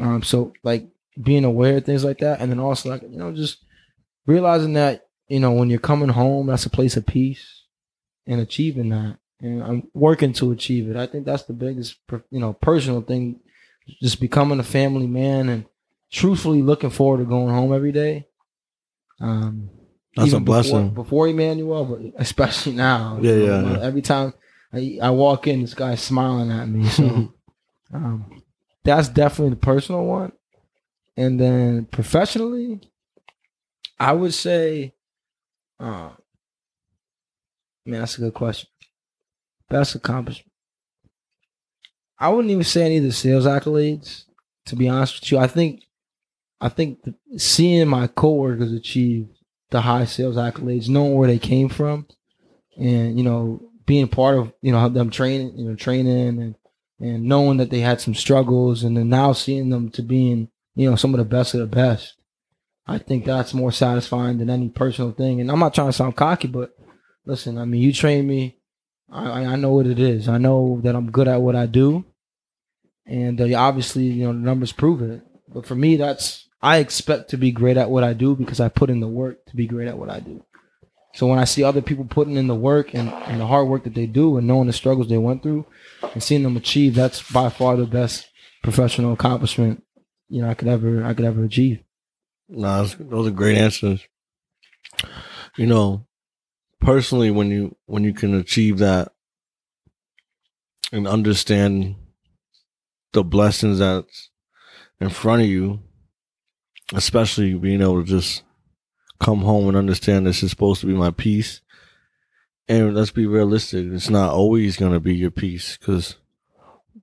Um, 0.00 0.22
so 0.22 0.52
like 0.64 0.88
being 1.22 1.44
aware 1.44 1.76
of 1.76 1.84
things 1.84 2.04
like 2.04 2.18
that, 2.18 2.40
and 2.40 2.50
then 2.50 2.58
also 2.58 2.90
like 2.90 3.02
you 3.02 3.16
know 3.16 3.32
just 3.32 3.64
realizing 4.26 4.72
that 4.72 5.06
you 5.28 5.38
know 5.38 5.52
when 5.52 5.70
you're 5.70 5.78
coming 5.78 6.08
home, 6.08 6.48
that's 6.48 6.66
a 6.66 6.70
place 6.70 6.96
of 6.96 7.06
peace, 7.06 7.62
and 8.26 8.40
achieving 8.40 8.88
that, 8.88 9.18
and 9.40 9.62
I'm 9.62 9.88
working 9.94 10.32
to 10.34 10.50
achieve 10.50 10.90
it. 10.90 10.96
I 10.96 11.06
think 11.06 11.24
that's 11.24 11.44
the 11.44 11.52
biggest 11.52 11.96
you 12.30 12.40
know 12.40 12.54
personal 12.54 13.02
thing, 13.02 13.38
just 14.02 14.20
becoming 14.20 14.58
a 14.58 14.64
family 14.64 15.06
man 15.06 15.48
and 15.48 15.64
truthfully 16.10 16.62
looking 16.62 16.90
forward 16.90 17.18
to 17.18 17.24
going 17.24 17.52
home 17.54 17.72
every 17.72 17.92
day. 17.92 18.26
Um, 19.20 19.70
That's 20.16 20.26
a 20.26 20.36
even 20.36 20.44
before- 20.44 20.62
blessing. 20.62 20.90
Before, 20.94 21.28
Emmanuel, 21.28 21.84
but 21.84 22.00
especially 22.20 22.72
now. 22.72 23.18
Yeah, 23.20 23.32
you 23.32 23.46
know, 23.46 23.60
yeah, 23.60 23.72
yeah. 23.78 23.82
Every 23.82 24.02
time 24.02 24.34
I, 24.72 24.98
I 25.02 25.10
walk 25.10 25.46
in, 25.46 25.62
this 25.62 25.74
guy's 25.74 26.00
smiling 26.02 26.50
at 26.50 26.68
me. 26.68 26.86
So 26.88 27.32
um, 27.92 28.42
that's 28.84 29.08
definitely 29.08 29.50
the 29.50 29.56
personal 29.60 30.04
one. 30.04 30.32
And 31.16 31.40
then 31.40 31.86
professionally, 31.86 32.80
I 33.98 34.12
would 34.12 34.34
say, 34.34 34.92
uh, 35.80 36.10
man, 37.86 38.00
that's 38.00 38.18
a 38.18 38.20
good 38.20 38.34
question. 38.34 38.68
Best 39.70 39.94
accomplishment. 39.94 40.52
I 42.18 42.28
wouldn't 42.28 42.50
even 42.50 42.64
say 42.64 42.84
any 42.84 42.98
of 42.98 43.04
the 43.04 43.12
sales 43.12 43.46
accolades. 43.46 44.24
To 44.66 44.76
be 44.76 44.88
honest 44.88 45.20
with 45.20 45.30
you, 45.32 45.38
I 45.38 45.46
think, 45.46 45.82
I 46.60 46.68
think 46.68 47.00
seeing 47.36 47.88
my 47.88 48.06
coworkers 48.06 48.72
achieve 48.72 49.28
the 49.70 49.80
high 49.82 50.04
sales 50.04 50.36
accolades, 50.36 50.88
knowing 50.88 51.14
where 51.14 51.28
they 51.28 51.38
came 51.38 51.68
from, 51.68 52.06
and 52.78 53.18
you 53.18 53.24
know 53.24 53.60
being 53.86 54.08
part 54.08 54.38
of 54.38 54.52
you 54.62 54.72
know 54.72 54.88
them 54.88 55.10
training, 55.10 55.56
you 55.58 55.68
know 55.68 55.74
training 55.76 56.40
and 56.40 56.54
and 56.98 57.24
knowing 57.24 57.58
that 57.58 57.70
they 57.70 57.80
had 57.80 58.00
some 58.00 58.14
struggles, 58.14 58.82
and 58.82 58.96
then 58.96 59.08
now 59.08 59.32
seeing 59.32 59.68
them 59.70 59.90
to 59.90 60.02
being 60.02 60.48
you 60.74 60.88
know 60.88 60.96
some 60.96 61.12
of 61.14 61.18
the 61.18 61.24
best 61.24 61.54
of 61.54 61.60
the 61.60 61.66
best. 61.66 62.14
I 62.86 62.98
think 62.98 63.24
that's 63.24 63.52
more 63.52 63.72
satisfying 63.72 64.38
than 64.38 64.48
any 64.48 64.68
personal 64.68 65.10
thing. 65.10 65.40
And 65.40 65.50
I'm 65.50 65.58
not 65.58 65.74
trying 65.74 65.88
to 65.88 65.92
sound 65.92 66.14
cocky, 66.16 66.46
but 66.46 66.70
listen, 67.26 67.58
I 67.58 67.64
mean, 67.64 67.82
you 67.82 67.92
train 67.92 68.26
me. 68.26 68.58
I, 69.10 69.26
I- 69.42 69.46
I 69.52 69.56
know 69.56 69.72
what 69.72 69.86
it 69.88 69.98
is. 69.98 70.28
I 70.28 70.38
know 70.38 70.80
that 70.84 70.94
I'm 70.94 71.10
good 71.10 71.28
at 71.28 71.40
what 71.42 71.56
I 71.56 71.66
do, 71.66 72.04
and 73.06 73.40
uh, 73.40 73.58
obviously, 73.58 74.04
you 74.04 74.24
know, 74.26 74.32
the 74.32 74.38
numbers 74.38 74.72
prove 74.72 75.02
it. 75.02 75.22
But 75.48 75.66
for 75.66 75.74
me, 75.74 75.96
that's 75.96 76.45
I 76.66 76.78
expect 76.78 77.30
to 77.30 77.36
be 77.36 77.52
great 77.52 77.76
at 77.76 77.90
what 77.90 78.02
I 78.02 78.12
do 78.12 78.34
because 78.34 78.58
I 78.58 78.68
put 78.68 78.90
in 78.90 78.98
the 78.98 79.06
work 79.06 79.46
to 79.46 79.54
be 79.54 79.68
great 79.68 79.86
at 79.86 79.98
what 79.98 80.10
I 80.10 80.18
do. 80.18 80.44
So 81.14 81.28
when 81.28 81.38
I 81.38 81.44
see 81.44 81.62
other 81.62 81.80
people 81.80 82.04
putting 82.04 82.34
in 82.34 82.48
the 82.48 82.56
work 82.56 82.92
and, 82.92 83.08
and 83.08 83.40
the 83.40 83.46
hard 83.46 83.68
work 83.68 83.84
that 83.84 83.94
they 83.94 84.06
do 84.06 84.36
and 84.36 84.48
knowing 84.48 84.66
the 84.66 84.72
struggles 84.72 85.08
they 85.08 85.16
went 85.16 85.44
through 85.44 85.64
and 86.02 86.20
seeing 86.20 86.42
them 86.42 86.56
achieve, 86.56 86.96
that's 86.96 87.22
by 87.30 87.50
far 87.50 87.76
the 87.76 87.86
best 87.86 88.28
professional 88.64 89.12
accomplishment 89.12 89.84
you 90.28 90.42
know 90.42 90.50
I 90.50 90.54
could 90.54 90.66
ever 90.66 91.04
I 91.04 91.14
could 91.14 91.24
ever 91.24 91.44
achieve. 91.44 91.84
Those, 92.48 92.96
those 92.96 93.28
are 93.28 93.30
great 93.30 93.56
answers. 93.56 94.04
You 95.56 95.66
know, 95.66 96.04
personally, 96.80 97.30
when 97.30 97.48
you 97.48 97.76
when 97.86 98.02
you 98.02 98.12
can 98.12 98.34
achieve 98.34 98.78
that 98.78 99.12
and 100.90 101.06
understand 101.06 101.94
the 103.12 103.22
blessings 103.22 103.78
that's 103.78 104.30
in 105.00 105.10
front 105.10 105.42
of 105.42 105.48
you, 105.48 105.80
especially 106.94 107.54
being 107.54 107.80
able 107.80 108.02
to 108.02 108.08
just 108.08 108.42
come 109.20 109.40
home 109.40 109.68
and 109.68 109.76
understand 109.76 110.26
this 110.26 110.42
is 110.42 110.50
supposed 110.50 110.80
to 110.80 110.86
be 110.86 110.94
my 110.94 111.10
peace. 111.10 111.60
And 112.68 112.94
let's 112.94 113.12
be 113.12 113.26
realistic; 113.26 113.86
it's 113.86 114.10
not 114.10 114.32
always 114.32 114.76
going 114.76 114.92
to 114.92 115.00
be 115.00 115.14
your 115.14 115.30
peace 115.30 115.76
because 115.76 116.16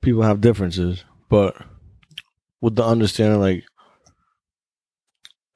people 0.01 0.23
have 0.23 0.41
differences. 0.41 1.03
But 1.29 1.55
with 2.61 2.75
the 2.75 2.83
understanding, 2.83 3.39
like 3.39 3.63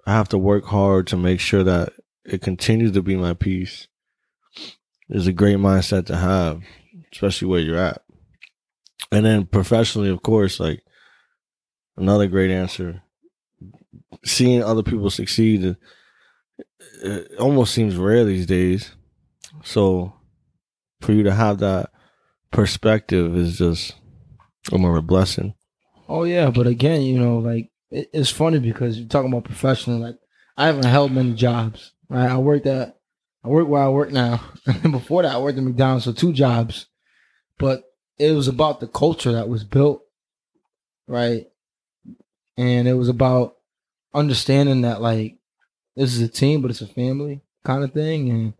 I 0.05 0.13
have 0.13 0.29
to 0.29 0.37
work 0.37 0.65
hard 0.65 1.07
to 1.07 1.17
make 1.17 1.41
sure 1.41 1.63
that 1.63 1.93
it 2.23 2.41
continues 2.41 2.93
to 2.93 3.01
be 3.01 3.15
my 3.15 3.33
peace 3.33 3.87
is 5.09 5.27
a 5.27 5.33
great 5.33 5.57
mindset 5.57 6.05
to 6.05 6.17
have, 6.17 6.61
especially 7.11 7.47
where 7.47 7.59
you're 7.59 7.77
at. 7.77 8.01
And 9.11 9.25
then 9.25 9.45
professionally, 9.45 10.09
of 10.09 10.21
course, 10.21 10.59
like 10.59 10.83
another 11.95 12.27
great 12.27 12.51
answer. 12.51 13.03
Seeing 14.25 14.63
other 14.63 14.83
people 14.83 15.09
succeed, 15.09 15.75
it, 17.03 17.31
almost 17.39 17.73
seems 17.73 17.95
rare 17.95 18.23
these 18.23 18.45
days. 18.45 18.91
So 19.63 20.13
for 21.01 21.11
you 21.11 21.23
to 21.23 21.33
have 21.33 21.59
that 21.59 21.91
perspective 22.51 23.35
is 23.35 23.57
just 23.57 23.95
a 24.71 24.77
more 24.77 24.91
of 24.91 24.97
a 24.97 25.01
blessing. 25.01 25.53
Oh 26.09 26.23
yeah, 26.23 26.49
but 26.49 26.67
again, 26.67 27.01
you 27.01 27.19
know, 27.19 27.39
like 27.39 27.69
it, 27.91 28.09
it's 28.13 28.29
funny 28.29 28.59
because 28.59 28.97
you're 28.97 29.07
talking 29.07 29.31
about 29.31 29.43
professional. 29.43 29.99
Like 29.99 30.17
I 30.55 30.67
haven't 30.67 30.85
held 30.85 31.11
many 31.11 31.33
jobs. 31.33 31.91
Right, 32.09 32.29
I 32.29 32.37
worked 32.37 32.65
at 32.65 32.97
I 33.43 33.49
work 33.49 33.67
where 33.67 33.83
I 33.83 33.89
work 33.89 34.11
now. 34.11 34.41
And 34.65 34.91
before 34.91 35.23
that, 35.23 35.35
I 35.35 35.39
worked 35.39 35.57
at 35.57 35.63
McDonald's, 35.63 36.05
so 36.05 36.13
two 36.13 36.33
jobs. 36.33 36.87
But 37.57 37.83
it 38.17 38.31
was 38.31 38.47
about 38.47 38.79
the 38.79 38.87
culture 38.87 39.31
that 39.33 39.49
was 39.49 39.63
built, 39.63 40.03
right? 41.07 41.45
And 42.57 42.87
it 42.87 42.93
was 42.93 43.09
about 43.09 43.56
understanding 44.13 44.81
that 44.81 45.01
like 45.01 45.37
this 45.95 46.13
is 46.13 46.21
a 46.21 46.27
team, 46.27 46.61
but 46.61 46.71
it's 46.71 46.81
a 46.81 46.87
family 46.87 47.41
kind 47.63 47.83
of 47.83 47.91
thing. 47.93 48.29
And 48.29 48.53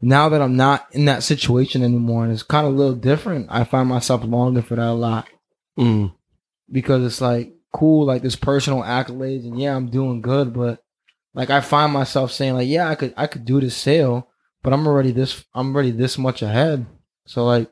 now 0.00 0.28
that 0.28 0.40
I'm 0.40 0.56
not 0.56 0.86
in 0.92 1.04
that 1.06 1.22
situation 1.22 1.82
anymore, 1.82 2.24
and 2.24 2.32
it's 2.32 2.42
kind 2.42 2.66
of 2.66 2.74
a 2.74 2.76
little 2.76 2.94
different, 2.94 3.48
I 3.50 3.64
find 3.64 3.88
myself 3.88 4.24
longing 4.24 4.62
for 4.62 4.76
that 4.76 4.86
a 4.88 4.92
lot 4.92 5.26
Mm. 5.78 6.12
because 6.70 7.04
it's 7.04 7.20
like 7.20 7.54
cool, 7.72 8.04
like 8.04 8.22
this 8.22 8.36
personal 8.36 8.80
accolades, 8.82 9.44
and 9.44 9.58
yeah, 9.58 9.74
I'm 9.74 9.88
doing 9.88 10.20
good, 10.20 10.52
but 10.52 10.82
like 11.32 11.48
I 11.50 11.60
find 11.60 11.92
myself 11.92 12.32
saying 12.32 12.54
like, 12.54 12.68
yeah, 12.68 12.88
I 12.88 12.94
could 12.96 13.14
I 13.16 13.26
could 13.26 13.44
do 13.44 13.60
this 13.60 13.76
sale, 13.76 14.28
but 14.62 14.72
I'm 14.72 14.86
already 14.86 15.12
this 15.12 15.44
I'm 15.54 15.74
already 15.74 15.92
this 15.92 16.18
much 16.18 16.42
ahead. 16.42 16.86
So 17.26 17.44
like 17.44 17.70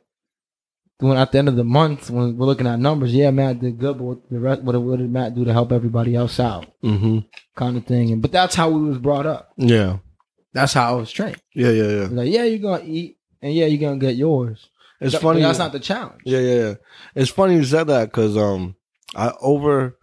when 0.98 1.16
at 1.16 1.32
the 1.32 1.38
end 1.38 1.48
of 1.48 1.56
the 1.56 1.64
month 1.64 2.10
when 2.10 2.36
we're 2.36 2.46
looking 2.46 2.66
at 2.66 2.78
numbers, 2.78 3.14
yeah, 3.14 3.30
Matt 3.30 3.60
did 3.60 3.78
good, 3.78 3.98
but 3.98 4.04
what 4.04 4.30
the 4.30 4.40
rest, 4.40 4.62
what, 4.62 4.80
what 4.80 4.98
did 4.98 5.10
Matt 5.10 5.34
do 5.34 5.44
to 5.44 5.52
help 5.52 5.72
everybody 5.72 6.14
else 6.14 6.40
out, 6.40 6.66
hmm 6.82 7.20
kind 7.54 7.76
of 7.76 7.86
thing. 7.86 8.12
And 8.12 8.22
but 8.22 8.32
that's 8.32 8.54
how 8.54 8.70
we 8.70 8.88
was 8.88 8.98
brought 8.98 9.26
up. 9.26 9.52
Yeah. 9.56 9.98
That's 10.52 10.72
how 10.72 10.92
I 10.92 10.96
was 10.96 11.10
trained. 11.10 11.40
Yeah, 11.54 11.70
yeah, 11.70 11.88
yeah. 11.88 12.08
Like 12.10 12.30
yeah, 12.30 12.44
you're 12.44 12.58
gonna 12.58 12.84
eat, 12.84 13.18
and 13.42 13.52
yeah, 13.52 13.66
you're 13.66 13.80
gonna 13.80 14.00
get 14.00 14.16
yours. 14.16 14.70
It's 15.00 15.14
funny. 15.14 15.40
That's 15.40 15.58
not 15.58 15.72
the 15.72 15.80
challenge. 15.80 16.22
Yeah, 16.24 16.40
yeah, 16.40 16.54
yeah. 16.54 16.74
It's 17.14 17.30
funny 17.30 17.54
you 17.54 17.64
said 17.64 17.86
that 17.86 18.06
because 18.06 18.36
um, 18.36 18.74
I 19.14 19.32
over 19.40 19.96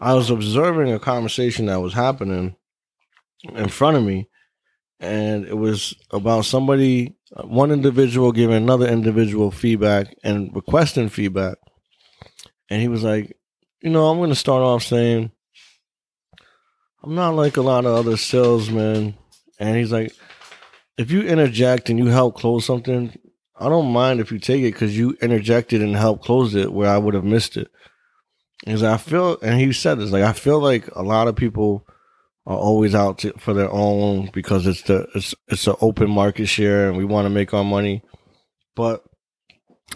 I 0.00 0.14
was 0.14 0.30
observing 0.30 0.92
a 0.92 0.98
conversation 0.98 1.66
that 1.66 1.80
was 1.80 1.94
happening 1.94 2.56
in 3.54 3.68
front 3.68 3.96
of 3.96 4.02
me, 4.04 4.28
and 4.98 5.44
it 5.44 5.56
was 5.56 5.94
about 6.10 6.44
somebody, 6.46 7.14
Uh, 7.36 7.46
one 7.46 7.70
individual 7.70 8.32
giving 8.32 8.56
another 8.56 8.86
individual 8.86 9.50
feedback 9.50 10.14
and 10.22 10.54
requesting 10.54 11.08
feedback. 11.08 11.58
And 12.70 12.80
he 12.80 12.88
was 12.88 13.02
like, 13.02 13.36
You 13.82 13.90
know, 13.90 14.06
I'm 14.06 14.18
going 14.18 14.30
to 14.30 14.36
start 14.36 14.62
off 14.62 14.82
saying, 14.82 15.30
I'm 17.02 17.14
not 17.14 17.34
like 17.34 17.56
a 17.56 17.62
lot 17.62 17.84
of 17.84 17.94
other 17.94 18.16
salesmen. 18.16 19.16
And 19.58 19.76
he's 19.76 19.92
like, 19.92 20.12
If 20.96 21.10
you 21.10 21.22
interject 21.22 21.90
and 21.90 21.98
you 21.98 22.06
help 22.06 22.36
close 22.36 22.64
something, 22.64 23.16
I 23.58 23.68
don't 23.68 23.92
mind 23.92 24.20
if 24.20 24.30
you 24.32 24.38
take 24.38 24.62
it 24.62 24.72
because 24.72 24.96
you 24.96 25.16
interjected 25.20 25.82
and 25.82 25.96
helped 25.96 26.24
close 26.24 26.54
it 26.54 26.72
where 26.72 26.90
I 26.90 26.98
would 26.98 27.14
have 27.14 27.24
missed 27.24 27.56
it. 27.56 27.68
Because 28.64 28.82
I 28.82 28.96
feel, 28.96 29.38
and 29.42 29.60
he 29.60 29.72
said 29.72 29.98
this, 29.98 30.10
like 30.10 30.22
I 30.22 30.32
feel 30.32 30.58
like 30.58 30.88
a 30.94 31.02
lot 31.02 31.28
of 31.28 31.36
people 31.36 31.86
are 32.46 32.56
always 32.56 32.94
out 32.94 33.18
to, 33.18 33.32
for 33.38 33.52
their 33.52 33.70
own 33.70 34.30
because 34.32 34.66
it's 34.66 34.82
the 34.82 35.06
it's 35.14 35.34
it's 35.48 35.66
an 35.66 35.74
open 35.80 36.10
market 36.10 36.46
share 36.46 36.88
and 36.88 36.96
we 36.96 37.04
want 37.04 37.26
to 37.26 37.30
make 37.30 37.52
our 37.52 37.64
money. 37.64 38.02
But 38.74 39.04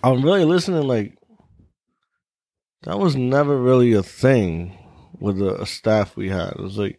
I'm 0.03 0.23
really 0.23 0.45
listening. 0.45 0.87
Like 0.87 1.17
that 2.83 2.99
was 2.99 3.15
never 3.15 3.57
really 3.57 3.93
a 3.93 4.03
thing 4.03 4.77
with 5.21 5.39
the 5.39 5.65
staff 5.65 6.17
we 6.17 6.29
had. 6.29 6.53
It 6.53 6.61
was 6.61 6.79
like 6.79 6.99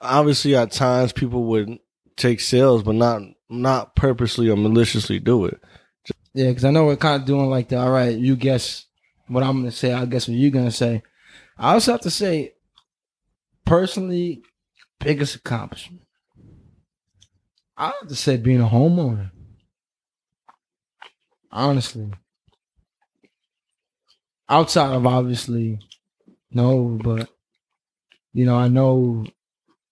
obviously 0.00 0.56
at 0.56 0.72
times 0.72 1.12
people 1.12 1.44
would 1.44 1.78
take 2.16 2.40
sales, 2.40 2.82
but 2.82 2.94
not 2.94 3.22
not 3.48 3.96
purposely 3.96 4.48
or 4.48 4.56
maliciously 4.56 5.18
do 5.18 5.46
it. 5.46 5.60
Yeah, 6.34 6.48
because 6.48 6.64
I 6.64 6.70
know 6.70 6.84
we're 6.84 6.96
kind 6.96 7.20
of 7.20 7.26
doing 7.26 7.50
like 7.50 7.68
the 7.68 7.78
all 7.78 7.90
right, 7.90 8.16
you 8.16 8.36
guess 8.36 8.86
what 9.26 9.42
I'm 9.42 9.60
gonna 9.60 9.72
say, 9.72 9.92
I 9.92 10.04
guess 10.04 10.28
what 10.28 10.36
you're 10.36 10.50
gonna 10.50 10.70
say. 10.70 11.02
I 11.58 11.74
also 11.74 11.92
have 11.92 12.00
to 12.02 12.10
say, 12.10 12.54
personally, 13.70 14.42
biggest 14.98 15.36
accomplishment. 15.36 16.02
I 17.76 17.92
have 18.00 18.08
to 18.08 18.16
say 18.16 18.36
being 18.36 18.60
a 18.60 18.66
homeowner. 18.66 19.30
Honestly. 21.52 22.10
Outside 24.48 24.92
of 24.92 25.06
obviously 25.06 25.78
no, 26.50 26.98
but 27.00 27.28
you 28.32 28.44
know, 28.44 28.56
I 28.56 28.66
know 28.66 29.24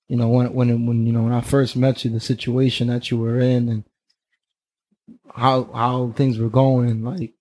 you 0.09 0.17
know 0.17 0.29
when 0.29 0.53
when 0.53 0.87
when 0.87 1.07
you 1.07 1.13
know 1.13 1.23
when 1.23 1.33
I 1.33 1.41
first 1.41 1.77
met 1.77 2.05
you, 2.05 2.11
the 2.11 2.19
situation 2.19 2.89
that 2.89 3.13
you 3.13 3.19
were 3.19 3.39
in 3.39 3.69
and 3.69 3.85
how 5.33 5.71
how 5.73 6.13
things 6.17 6.37
were 6.37 6.49
going, 6.49 7.05
like 7.05 7.33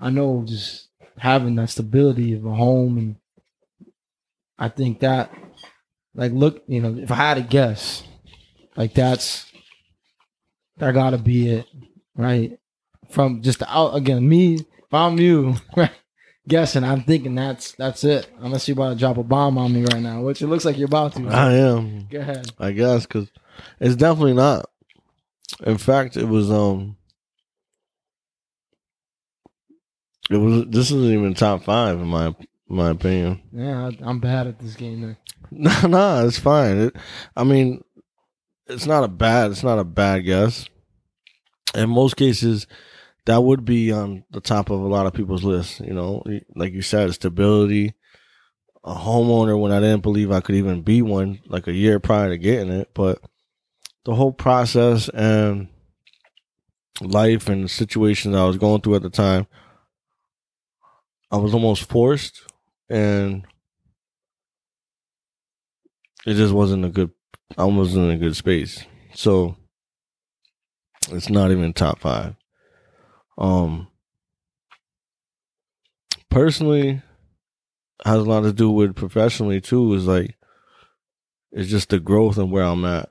I 0.00 0.10
know 0.10 0.42
just 0.44 0.88
having 1.18 1.54
that 1.54 1.70
stability 1.70 2.32
of 2.34 2.44
a 2.44 2.52
home 2.52 2.98
and 2.98 3.16
I 4.58 4.70
think 4.70 4.98
that 4.98 5.32
like 6.18 6.32
look, 6.32 6.64
you 6.66 6.80
know, 6.80 7.00
if 7.00 7.12
I 7.12 7.14
had 7.14 7.34
to 7.34 7.42
guess, 7.42 8.02
like 8.76 8.92
that's 8.92 9.46
that 10.78 10.92
gotta 10.92 11.16
be 11.16 11.48
it, 11.48 11.66
right? 12.16 12.58
From 13.10 13.40
just 13.40 13.60
the 13.60 13.72
out 13.72 13.94
again, 13.94 14.28
me, 14.28 14.54
if 14.56 14.92
I'm 14.92 15.18
you, 15.18 15.54
guessing, 16.48 16.82
I'm 16.82 17.04
thinking 17.04 17.36
that's 17.36 17.70
that's 17.72 18.02
it. 18.02 18.28
Unless 18.40 18.66
you're 18.66 18.74
about 18.74 18.94
to 18.94 18.98
drop 18.98 19.16
a 19.16 19.22
bomb 19.22 19.58
on 19.58 19.72
me 19.72 19.84
right 19.84 20.02
now, 20.02 20.22
which 20.22 20.42
it 20.42 20.48
looks 20.48 20.64
like 20.64 20.76
you're 20.76 20.86
about 20.86 21.14
to. 21.14 21.28
I 21.28 21.52
am. 21.52 22.08
Go 22.10 22.18
ahead. 22.18 22.50
I 22.58 22.72
guess 22.72 23.06
because 23.06 23.30
it's 23.78 23.94
definitely 23.94 24.34
not. 24.34 24.68
In 25.64 25.78
fact, 25.78 26.16
it 26.16 26.26
was 26.26 26.50
um, 26.50 26.96
it 30.30 30.36
was. 30.36 30.64
This 30.66 30.90
isn't 30.90 31.12
even 31.12 31.34
top 31.34 31.62
five 31.62 32.00
in 32.00 32.08
my 32.08 32.34
my 32.68 32.90
opinion. 32.90 33.40
Yeah, 33.52 33.86
I, 33.86 33.98
I'm 34.02 34.18
bad 34.18 34.48
at 34.48 34.58
this 34.58 34.74
game. 34.74 35.00
Then. 35.02 35.16
No, 35.50 35.86
no, 35.86 36.26
it's 36.26 36.38
fine. 36.38 36.78
It, 36.78 36.96
I 37.36 37.44
mean, 37.44 37.82
it's 38.66 38.86
not 38.86 39.04
a 39.04 39.08
bad. 39.08 39.50
It's 39.50 39.62
not 39.62 39.78
a 39.78 39.84
bad 39.84 40.20
guess. 40.24 40.68
In 41.74 41.90
most 41.90 42.16
cases, 42.16 42.66
that 43.26 43.42
would 43.42 43.64
be 43.64 43.92
on 43.92 44.24
the 44.30 44.40
top 44.40 44.70
of 44.70 44.80
a 44.80 44.86
lot 44.86 45.06
of 45.06 45.14
people's 45.14 45.44
list. 45.44 45.80
You 45.80 45.94
know, 45.94 46.22
like 46.54 46.72
you 46.72 46.82
said, 46.82 47.12
stability. 47.14 47.94
A 48.84 48.94
homeowner 48.94 49.60
when 49.60 49.72
I 49.72 49.80
didn't 49.80 50.02
believe 50.02 50.30
I 50.30 50.40
could 50.40 50.54
even 50.54 50.82
be 50.82 51.02
one, 51.02 51.40
like 51.46 51.66
a 51.66 51.72
year 51.72 51.98
prior 51.98 52.28
to 52.28 52.38
getting 52.38 52.70
it, 52.72 52.90
but 52.94 53.20
the 54.04 54.14
whole 54.14 54.32
process 54.32 55.10
and 55.10 55.68
life 57.02 57.48
and 57.48 57.64
the 57.64 57.68
situations 57.68 58.34
I 58.34 58.44
was 58.44 58.56
going 58.56 58.80
through 58.80 58.94
at 58.94 59.02
the 59.02 59.10
time, 59.10 59.46
I 61.30 61.36
was 61.36 61.52
almost 61.52 61.84
forced, 61.84 62.40
and 62.88 63.44
it 66.28 66.34
just 66.34 66.52
wasn't 66.52 66.84
a 66.84 66.90
good. 66.90 67.10
I 67.56 67.64
wasn't 67.64 68.04
in 68.04 68.10
a 68.10 68.18
good 68.18 68.36
space, 68.36 68.84
so 69.14 69.56
it's 71.10 71.30
not 71.30 71.50
even 71.50 71.72
top 71.72 72.00
five. 72.00 72.34
Um, 73.38 73.88
personally, 76.30 77.00
has 78.04 78.18
a 78.18 78.24
lot 78.24 78.42
to 78.42 78.52
do 78.52 78.70
with 78.70 78.94
professionally 78.94 79.62
too. 79.62 79.94
Is 79.94 80.06
like 80.06 80.36
it's 81.50 81.70
just 81.70 81.88
the 81.88 81.98
growth 81.98 82.36
and 82.36 82.52
where 82.52 82.64
I'm 82.64 82.84
at. 82.84 83.10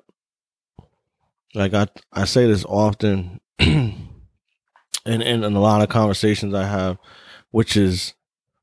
Like 1.56 1.73
I, 1.73 1.88
I 2.13 2.25
say 2.25 2.45
this 2.45 2.65
often, 2.65 3.41
in, 3.58 3.97
in 5.06 5.21
in 5.21 5.43
a 5.43 5.60
lot 5.60 5.82
of 5.82 5.89
conversations 5.89 6.53
I 6.53 6.65
have, 6.65 6.99
which 7.49 7.75
is 7.75 8.13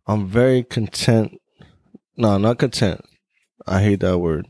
I'm 0.06 0.28
very 0.28 0.62
content. 0.62 1.40
No, 2.16 2.38
not 2.38 2.58
content. 2.60 3.04
I 3.66 3.82
hate 3.82 4.00
that 4.00 4.18
word. 4.18 4.46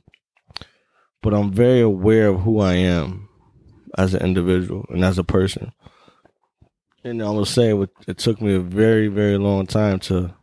But 1.23 1.35
I'm 1.35 1.53
very 1.53 1.81
aware 1.81 2.29
of 2.29 2.43
who 2.43 2.61
I 2.61 2.75
am 2.75 3.29
as 3.97 4.15
an 4.15 4.23
individual 4.23 4.85
and 4.91 5.05
as 5.05 5.19
a 5.19 5.25
person. 5.25 5.73
And 7.03 7.23
I 7.23 7.31
will 7.31 7.45
say 7.45 7.77
it 8.07 8.19
took 8.19 8.41
me 8.41 8.55
a 8.55 8.61
very, 8.61 9.09
very 9.09 9.39
long 9.39 9.67
time 9.67 9.99
to 10.01 10.35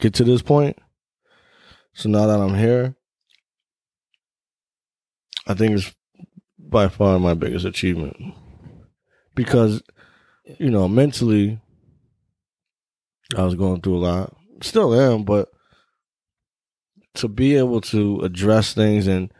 get 0.00 0.14
to 0.14 0.24
this 0.24 0.42
point. 0.42 0.78
So 1.94 2.08
now 2.08 2.26
that 2.26 2.40
I'm 2.40 2.54
here, 2.54 2.96
I 5.46 5.54
think 5.54 5.76
it's 5.76 5.94
by 6.58 6.88
far 6.88 7.18
my 7.18 7.34
biggest 7.34 7.64
achievement. 7.64 8.16
Because, 9.34 9.82
you 10.58 10.70
know, 10.70 10.86
mentally, 10.88 11.60
I 13.36 13.42
was 13.44 13.54
going 13.54 13.80
through 13.80 13.96
a 13.96 14.04
lot. 14.04 14.36
Still 14.62 14.94
am, 14.94 15.24
but 15.24 15.48
to 17.14 17.28
be 17.28 17.56
able 17.56 17.80
to 17.80 18.20
address 18.20 18.72
things 18.72 19.06
and 19.06 19.32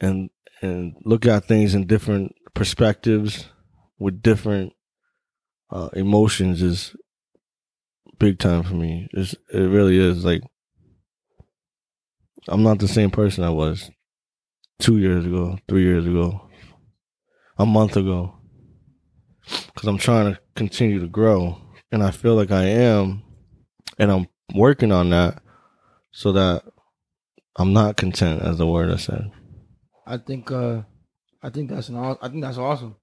and 0.00 0.30
and 0.60 0.94
look 1.04 1.26
at 1.26 1.46
things 1.46 1.74
in 1.74 1.86
different 1.86 2.34
perspectives 2.54 3.46
with 3.98 4.22
different 4.22 4.72
uh, 5.70 5.88
emotions 5.94 6.62
is 6.62 6.94
big 8.18 8.38
time 8.38 8.62
for 8.62 8.74
me. 8.74 9.08
It's, 9.12 9.34
it 9.52 9.58
really 9.58 9.98
is. 9.98 10.24
Like 10.24 10.42
I'm 12.48 12.62
not 12.62 12.78
the 12.78 12.88
same 12.88 13.10
person 13.10 13.44
I 13.44 13.50
was 13.50 13.90
two 14.78 14.98
years 14.98 15.24
ago, 15.24 15.58
three 15.68 15.82
years 15.82 16.06
ago, 16.06 16.48
a 17.58 17.66
month 17.66 17.96
ago, 17.96 18.34
because 19.66 19.88
I'm 19.88 19.98
trying 19.98 20.34
to 20.34 20.40
continue 20.54 21.00
to 21.00 21.08
grow, 21.08 21.58
and 21.90 22.02
I 22.02 22.10
feel 22.10 22.34
like 22.34 22.50
I 22.50 22.64
am, 22.64 23.22
and 23.98 24.10
I'm 24.10 24.28
working 24.54 24.92
on 24.92 25.10
that 25.10 25.42
so 26.12 26.32
that 26.32 26.64
I'm 27.56 27.72
not 27.72 27.96
content, 27.96 28.42
as 28.42 28.58
the 28.58 28.66
word 28.66 28.90
I 28.90 28.96
said. 28.96 29.30
I 30.06 30.18
think 30.18 30.50
uh 30.50 30.82
I 31.42 31.50
think 31.50 31.70
that's 31.70 31.88
an 31.88 31.96
I 31.96 32.28
think 32.28 32.42
that's 32.42 32.58
awesome. 32.58 32.96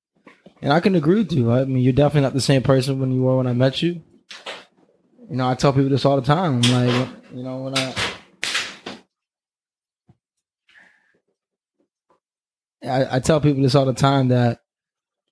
And 0.62 0.72
I 0.72 0.80
can 0.80 0.96
agree 0.96 1.16
with 1.16 1.32
you. 1.32 1.52
I 1.52 1.66
mean, 1.66 1.84
you're 1.84 1.94
definitely 1.94 2.22
not 2.22 2.34
the 2.34 2.42
same 2.42 2.62
person 2.62 3.00
when 3.00 3.12
you 3.12 3.22
were 3.22 3.38
when 3.38 3.48
I 3.48 3.54
met 3.54 3.82
you. 3.82 4.02
You 5.30 5.38
know, 5.38 5.50
I 5.50 5.56
tell 5.56 5.74
people 5.74 5.90
this 5.90 6.06
all 6.06 6.20
the 6.20 6.26
time. 6.26 6.62
I'm 6.64 6.88
like, 6.88 7.10
you 7.34 7.44
know, 7.44 7.58
when 7.64 7.78
I 7.78 7.94
I, 12.84 13.16
I 13.18 13.20
tell 13.20 13.40
people 13.40 13.62
this 13.62 13.76
all 13.76 13.86
the 13.86 13.94
time 13.94 14.30
that, 14.30 14.60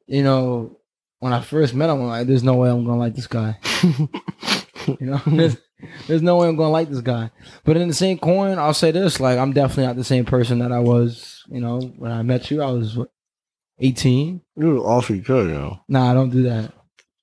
you 0.07 0.23
know, 0.23 0.77
when 1.19 1.33
I 1.33 1.41
first 1.41 1.73
met 1.73 1.89
him, 1.89 2.01
I'm 2.01 2.07
like, 2.07 2.27
there's 2.27 2.43
no 2.43 2.55
way 2.55 2.69
I'm 2.69 2.85
gonna 2.85 2.99
like 2.99 3.15
this 3.15 3.27
guy. 3.27 3.57
you 4.87 4.97
know, 5.01 5.21
there's, 5.27 5.57
there's 6.07 6.21
no 6.21 6.37
way 6.37 6.47
I'm 6.47 6.55
gonna 6.55 6.69
like 6.69 6.89
this 6.89 7.01
guy. 7.01 7.31
But 7.63 7.77
in 7.77 7.87
the 7.87 7.93
same 7.93 8.17
coin, 8.17 8.57
I'll 8.57 8.73
say 8.73 8.91
this: 8.91 9.19
like, 9.19 9.37
I'm 9.37 9.53
definitely 9.53 9.87
not 9.87 9.95
the 9.95 10.03
same 10.03 10.25
person 10.25 10.59
that 10.59 10.71
I 10.71 10.79
was. 10.79 11.43
You 11.49 11.61
know, 11.61 11.79
when 11.97 12.11
I 12.11 12.21
met 12.21 12.51
you, 12.51 12.61
I 12.61 12.71
was 12.71 12.95
what, 12.97 13.09
18. 13.79 14.41
You 14.55 14.67
were 14.67 14.79
awfully 14.79 15.19
good, 15.19 15.49
you 15.49 15.55
know. 15.55 15.79
Nah, 15.87 16.11
I 16.11 16.13
don't 16.13 16.29
do 16.29 16.43
that. 16.43 16.73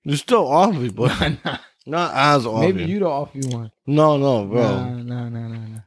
You're 0.04 0.16
still 0.16 0.46
awfully, 0.46 0.88
but 0.88 1.10
not 1.86 2.12
as 2.14 2.46
awful. 2.46 2.60
Maybe 2.60 2.84
you 2.84 3.00
the 3.00 3.06
offy 3.06 3.52
one. 3.52 3.70
No, 3.86 4.16
no, 4.16 4.44
bro. 4.46 4.62
Nah, 4.62 4.88
nah, 5.02 5.28
nah, 5.28 5.48
nah, 5.48 5.66
nah. 5.66 5.80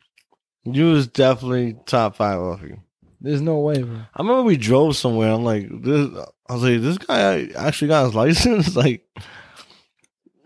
You 0.65 0.91
was 0.91 1.07
definitely 1.07 1.77
top 1.85 2.15
five 2.15 2.37
offy. 2.37 2.79
There's 3.21 3.41
no 3.41 3.59
way, 3.59 3.81
bro. 3.81 3.97
I 4.13 4.21
remember 4.21 4.43
we 4.43 4.57
drove 4.57 4.95
somewhere. 4.95 5.31
I'm 5.31 5.43
like, 5.43 5.67
this. 5.81 6.09
I 6.47 6.53
was 6.53 6.63
like, 6.63 6.81
this 6.81 6.97
guy 6.97 7.49
actually 7.55 7.89
got 7.89 8.05
his 8.05 8.15
license. 8.15 8.75
like, 8.75 9.05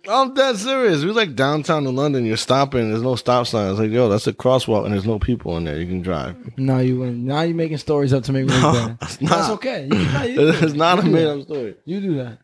I'm 0.07 0.33
dead 0.33 0.57
serious. 0.57 1.03
We 1.03 1.11
like 1.11 1.35
downtown 1.35 1.87
in 1.87 1.95
London. 1.95 2.25
You're 2.25 2.35
stopping. 2.37 2.89
There's 2.89 3.01
no 3.01 3.15
stop 3.15 3.47
sign. 3.47 3.71
It's 3.71 3.79
like, 3.79 3.91
yo, 3.91 4.09
that's 4.09 4.27
a 4.27 4.33
crosswalk, 4.33 4.83
and 4.83 4.93
there's 4.93 5.05
no 5.05 5.17
people 5.19 5.55
in 5.57 5.63
there. 5.63 5.79
You 5.79 5.87
can 5.87 6.01
drive. 6.01 6.35
No, 6.57 6.79
you 6.79 6.99
wouldn't. 6.99 7.19
Now 7.19 7.41
you're 7.41 7.55
making 7.55 7.77
stories 7.77 8.13
up 8.13 8.23
to 8.23 8.33
make 8.33 8.45
me 8.47 8.51
No, 8.61 8.73
bad. 8.73 8.97
it's 9.01 9.15
That's 9.17 9.29
not. 9.47 9.51
okay. 9.51 9.83
You, 9.83 9.89
no, 10.11 10.23
you 10.23 10.49
It's 10.49 10.59
that. 10.61 10.73
not 10.75 10.99
a 10.99 11.05
You 11.05 11.11
made 11.11 11.25
up 11.27 11.41
story. 11.43 11.75
You 11.85 12.01
do 12.01 12.15
that. 12.17 12.39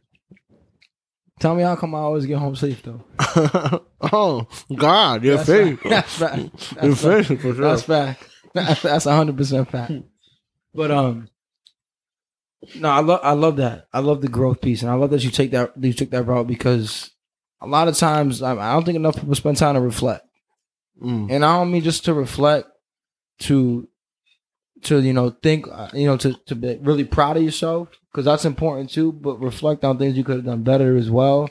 Tell 1.41 1.55
me 1.55 1.63
how 1.63 1.75
come 1.75 1.95
I 1.95 1.99
always 1.99 2.25
get 2.25 2.37
home 2.37 2.55
safe 2.55 2.81
though. 2.83 3.03
oh 4.11 4.47
God, 4.75 5.23
your 5.23 5.37
That's 5.37 5.49
face. 5.49 5.77
fact. 5.79 5.89
That's 5.89 6.15
fact. 6.15 6.37
Your 6.37 6.49
That's 6.91 7.01
fact. 7.01 7.27
face 7.27 7.41
for 7.41 7.41
sure. 7.41 7.53
That's 7.53 7.83
fact. 7.83 8.23
That's 8.53 8.81
that's 8.81 9.05
hundred 9.05 9.37
percent 9.37 9.69
fact. 9.71 9.91
But 10.73 10.91
um, 10.91 11.29
no, 12.75 12.89
I 12.89 12.99
love 12.99 13.19
I 13.23 13.31
love 13.33 13.55
that. 13.57 13.87
I 13.93 13.99
love 13.99 14.21
the 14.21 14.27
growth 14.27 14.59
piece, 14.61 14.81
and 14.81 14.91
I 14.91 14.95
love 14.95 15.11
that 15.11 15.23
you 15.23 15.31
take 15.31 15.51
that 15.51 15.71
you 15.81 15.93
took 15.93 16.09
that 16.11 16.23
route 16.23 16.47
because 16.47 17.09
a 17.61 17.67
lot 17.67 17.87
of 17.87 17.97
times 17.97 18.41
I, 18.41 18.51
I 18.55 18.73
don't 18.73 18.85
think 18.85 18.95
enough 18.95 19.15
people 19.15 19.35
spend 19.35 19.57
time 19.57 19.75
to 19.75 19.81
reflect, 19.81 20.25
Mm. 21.01 21.31
and 21.31 21.45
I 21.45 21.57
don't 21.57 21.71
mean 21.71 21.83
just 21.83 22.05
to 22.05 22.13
reflect 22.13 22.67
to 23.41 23.87
to 24.83 24.99
you 25.01 25.13
know 25.13 25.29
think 25.29 25.65
uh, 25.71 25.89
you 25.93 26.05
know 26.07 26.17
to 26.17 26.33
to 26.47 26.55
be 26.55 26.77
really 26.81 27.03
proud 27.05 27.37
of 27.37 27.43
yourself 27.43 27.89
because 28.11 28.25
that's 28.25 28.45
important 28.45 28.89
too. 28.89 29.11
But 29.13 29.39
reflect 29.39 29.83
on 29.85 29.97
things 29.97 30.17
you 30.17 30.23
could 30.23 30.37
have 30.37 30.45
done 30.45 30.63
better 30.63 30.97
as 30.97 31.09
well. 31.09 31.49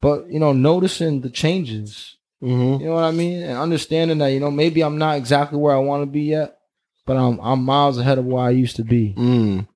But 0.00 0.30
you 0.30 0.38
know, 0.38 0.52
noticing 0.52 1.20
the 1.22 1.30
changes 1.30 2.16
hmm 2.40 2.76
you 2.80 2.86
know 2.86 2.92
what 2.92 3.04
I 3.04 3.12
mean? 3.12 3.42
And 3.42 3.58
understanding 3.58 4.18
that, 4.18 4.28
you 4.28 4.40
know, 4.40 4.50
maybe 4.50 4.82
I'm 4.82 4.98
not 4.98 5.16
exactly 5.16 5.58
where 5.58 5.74
I 5.74 5.78
want 5.78 6.02
to 6.02 6.06
be 6.06 6.22
yet, 6.22 6.58
but 7.06 7.16
I'm 7.16 7.38
I'm 7.40 7.64
miles 7.64 7.98
ahead 7.98 8.18
of 8.18 8.26
where 8.26 8.44
I 8.44 8.50
used 8.50 8.76
to 8.76 8.84
be. 8.84 9.14
Mm. 9.16 9.66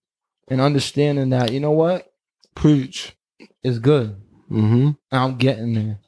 And 0.49 0.61
understanding 0.61 1.31
that, 1.31 1.53
you 1.53 1.61
know 1.61 1.71
what? 1.71 2.13
Preach. 2.55 3.17
is 3.63 3.79
good. 3.79 4.17
Mm-hmm. 4.51 4.91
I'm 5.13 5.37
getting 5.37 5.75
there. 5.75 5.99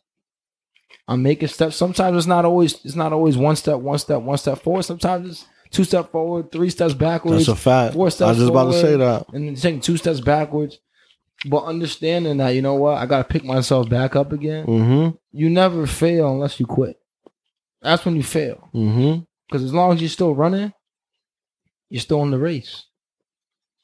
I'm 1.08 1.22
making 1.22 1.48
steps. 1.48 1.76
Sometimes 1.76 2.16
it's 2.16 2.26
not 2.26 2.44
always 2.44 2.84
it's 2.84 2.94
not 2.94 3.12
always 3.12 3.36
one 3.36 3.56
step, 3.56 3.78
one 3.78 3.98
step, 3.98 4.22
one 4.22 4.38
step 4.38 4.62
forward. 4.62 4.84
Sometimes 4.84 5.28
it's 5.30 5.46
two 5.70 5.84
steps 5.84 6.10
forward, 6.10 6.52
three 6.52 6.70
steps 6.70 6.94
backwards, 6.94 7.46
That's 7.46 7.58
a 7.58 7.60
fact. 7.60 7.94
I 7.94 7.98
was 7.98 8.14
steps 8.14 8.38
just 8.38 8.50
about 8.50 8.72
to 8.72 8.80
say 8.80 8.96
that. 8.96 9.26
and 9.32 9.48
then 9.48 9.54
taking 9.56 9.80
two 9.80 9.96
steps 9.96 10.20
backwards. 10.20 10.78
But 11.44 11.64
understanding 11.64 12.36
that, 12.36 12.50
you 12.50 12.62
know 12.62 12.74
what, 12.74 12.98
I 12.98 13.06
gotta 13.06 13.24
pick 13.24 13.44
myself 13.44 13.88
back 13.88 14.14
up 14.14 14.32
again. 14.32 14.66
Mm-hmm. 14.66 15.16
You 15.32 15.50
never 15.50 15.86
fail 15.86 16.30
unless 16.30 16.60
you 16.60 16.66
quit. 16.66 17.00
That's 17.80 18.04
when 18.04 18.14
you 18.14 18.22
fail. 18.22 18.70
Mm-hmm. 18.74 19.24
Because 19.48 19.64
as 19.64 19.74
long 19.74 19.92
as 19.92 20.00
you're 20.00 20.08
still 20.08 20.34
running, 20.34 20.72
you're 21.90 22.00
still 22.00 22.22
in 22.22 22.30
the 22.30 22.38
race. 22.38 22.84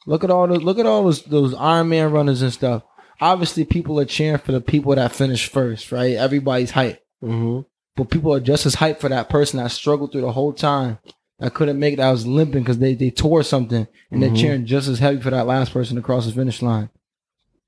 Look 0.07 0.25
at 0.25 0.31
all 0.31 0.47
the 0.47 0.55
look 0.59 0.79
at 0.79 0.87
all 0.87 1.03
those 1.05 1.25
those 1.25 1.53
Iron 1.55 1.89
Man 1.89 2.13
runners 2.13 2.43
and 2.43 2.53
stuff. 2.53 2.85
Obviously, 3.21 3.65
people 3.65 3.99
are 3.99 4.05
cheering 4.05 4.39
for 4.39 4.53
the 4.53 4.61
people 4.61 4.95
that 4.95 5.13
finish 5.13 5.49
first, 5.49 5.91
right? 5.93 6.15
Everybody's 6.17 6.73
hyped, 6.73 6.99
Mm-hmm. 7.23 7.61
but 7.97 8.11
people 8.11 8.33
are 8.33 8.41
just 8.41 8.65
as 8.67 8.77
hyped 8.77 9.01
for 9.01 9.09
that 9.09 9.29
person 9.29 9.59
that 9.59 9.71
struggled 9.73 10.13
through 10.13 10.21
the 10.21 10.33
whole 10.33 10.53
time, 10.53 10.99
that 11.41 11.55
couldn't 11.55 11.79
make 11.81 11.95
it, 11.95 12.01
I 12.01 12.13
was 12.13 12.27
limping 12.27 12.63
because 12.63 12.79
they 12.79 12.95
they 12.95 13.11
tore 13.11 13.43
something, 13.43 13.87
and 14.11 14.21
Mhm. 14.23 14.27
they're 14.27 14.37
cheering 14.37 14.67
just 14.67 14.87
as 14.89 14.99
heavy 15.01 15.21
for 15.21 15.31
that 15.31 15.47
last 15.47 15.73
person 15.73 15.97
to 15.97 16.03
cross 16.03 16.27
the 16.27 16.33
finish 16.33 16.63
line. 16.63 16.91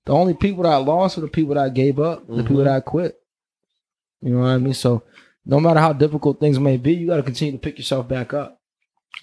The 0.07 0.13
only 0.13 0.35
people 0.35 0.63
that 0.65 0.77
lost 0.77 1.17
were 1.17 1.23
the 1.23 1.29
people 1.29 1.55
that 1.57 1.75
gave 1.75 1.99
up, 2.01 2.27
the 2.29 2.43
people 2.43 2.65
that 2.65 2.85
quit. 2.85 3.21
You 4.23 4.31
know 4.35 4.41
what 4.41 4.47
I 4.49 4.59
mean? 4.59 4.75
So 4.75 5.03
no 5.45 5.61
matter 5.61 5.81
how 5.81 5.93
difficult 5.93 6.41
things 6.41 6.59
may 6.59 6.77
be, 6.77 6.95
you 6.95 7.07
got 7.07 7.17
to 7.17 7.23
continue 7.23 7.53
to 7.53 7.59
pick 7.59 7.77
yourself 7.79 8.07
back 8.09 8.33
up. 8.33 8.61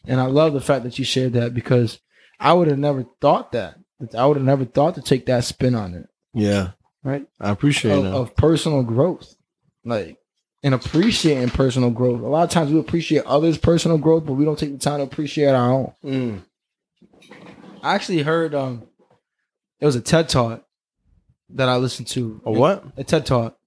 And 0.05 0.19
I 0.19 0.25
love 0.25 0.53
the 0.53 0.61
fact 0.61 0.83
that 0.83 0.97
you 0.99 1.05
shared 1.05 1.33
that 1.33 1.53
because 1.53 1.99
I 2.39 2.53
would 2.53 2.67
have 2.67 2.79
never 2.79 3.05
thought 3.21 3.51
that. 3.53 3.77
I 4.15 4.25
would 4.27 4.37
have 4.37 4.45
never 4.45 4.65
thought 4.65 4.95
to 4.95 5.01
take 5.01 5.25
that 5.25 5.43
spin 5.43 5.73
on 5.75 5.93
it, 5.95 6.07
Yeah. 6.37 6.71
right? 7.03 7.25
I 7.39 7.49
appreciate 7.51 7.91
Of, 7.97 8.03
that. 8.03 8.13
of 8.13 8.35
personal 8.35 8.83
growth, 8.83 9.35
like 9.85 10.17
and 10.63 10.73
appreciating 10.73 11.49
personal 11.49 11.89
growth. 11.91 12.21
A 12.21 12.25
lot 12.27 12.43
of 12.43 12.49
times 12.49 12.71
we 12.71 12.79
appreciate 12.79 13.23
others' 13.25 13.57
personal 13.57 13.97
growth, 13.97 14.25
but 14.25 14.33
we 14.33 14.43
don't 14.45 14.57
take 14.59 14.71
the 14.73 14.77
time 14.79 14.97
to 14.99 15.03
appreciate 15.03 15.49
our 15.53 15.71
own. 15.71 15.93
Mm. 16.03 16.41
I 17.83 17.95
actually 17.95 18.21
heard 18.23 18.55
um, 18.55 18.83
it 19.79 19.85
was 19.85 19.95
a 19.95 20.01
TED 20.01 20.29
talk 20.29 20.63
that 21.51 21.69
I 21.69 21.77
listened 21.77 22.07
to. 22.09 22.41
A 22.45 22.51
what? 22.51 22.83
A 22.97 23.03
TED 23.03 23.25
talk. 23.25 23.57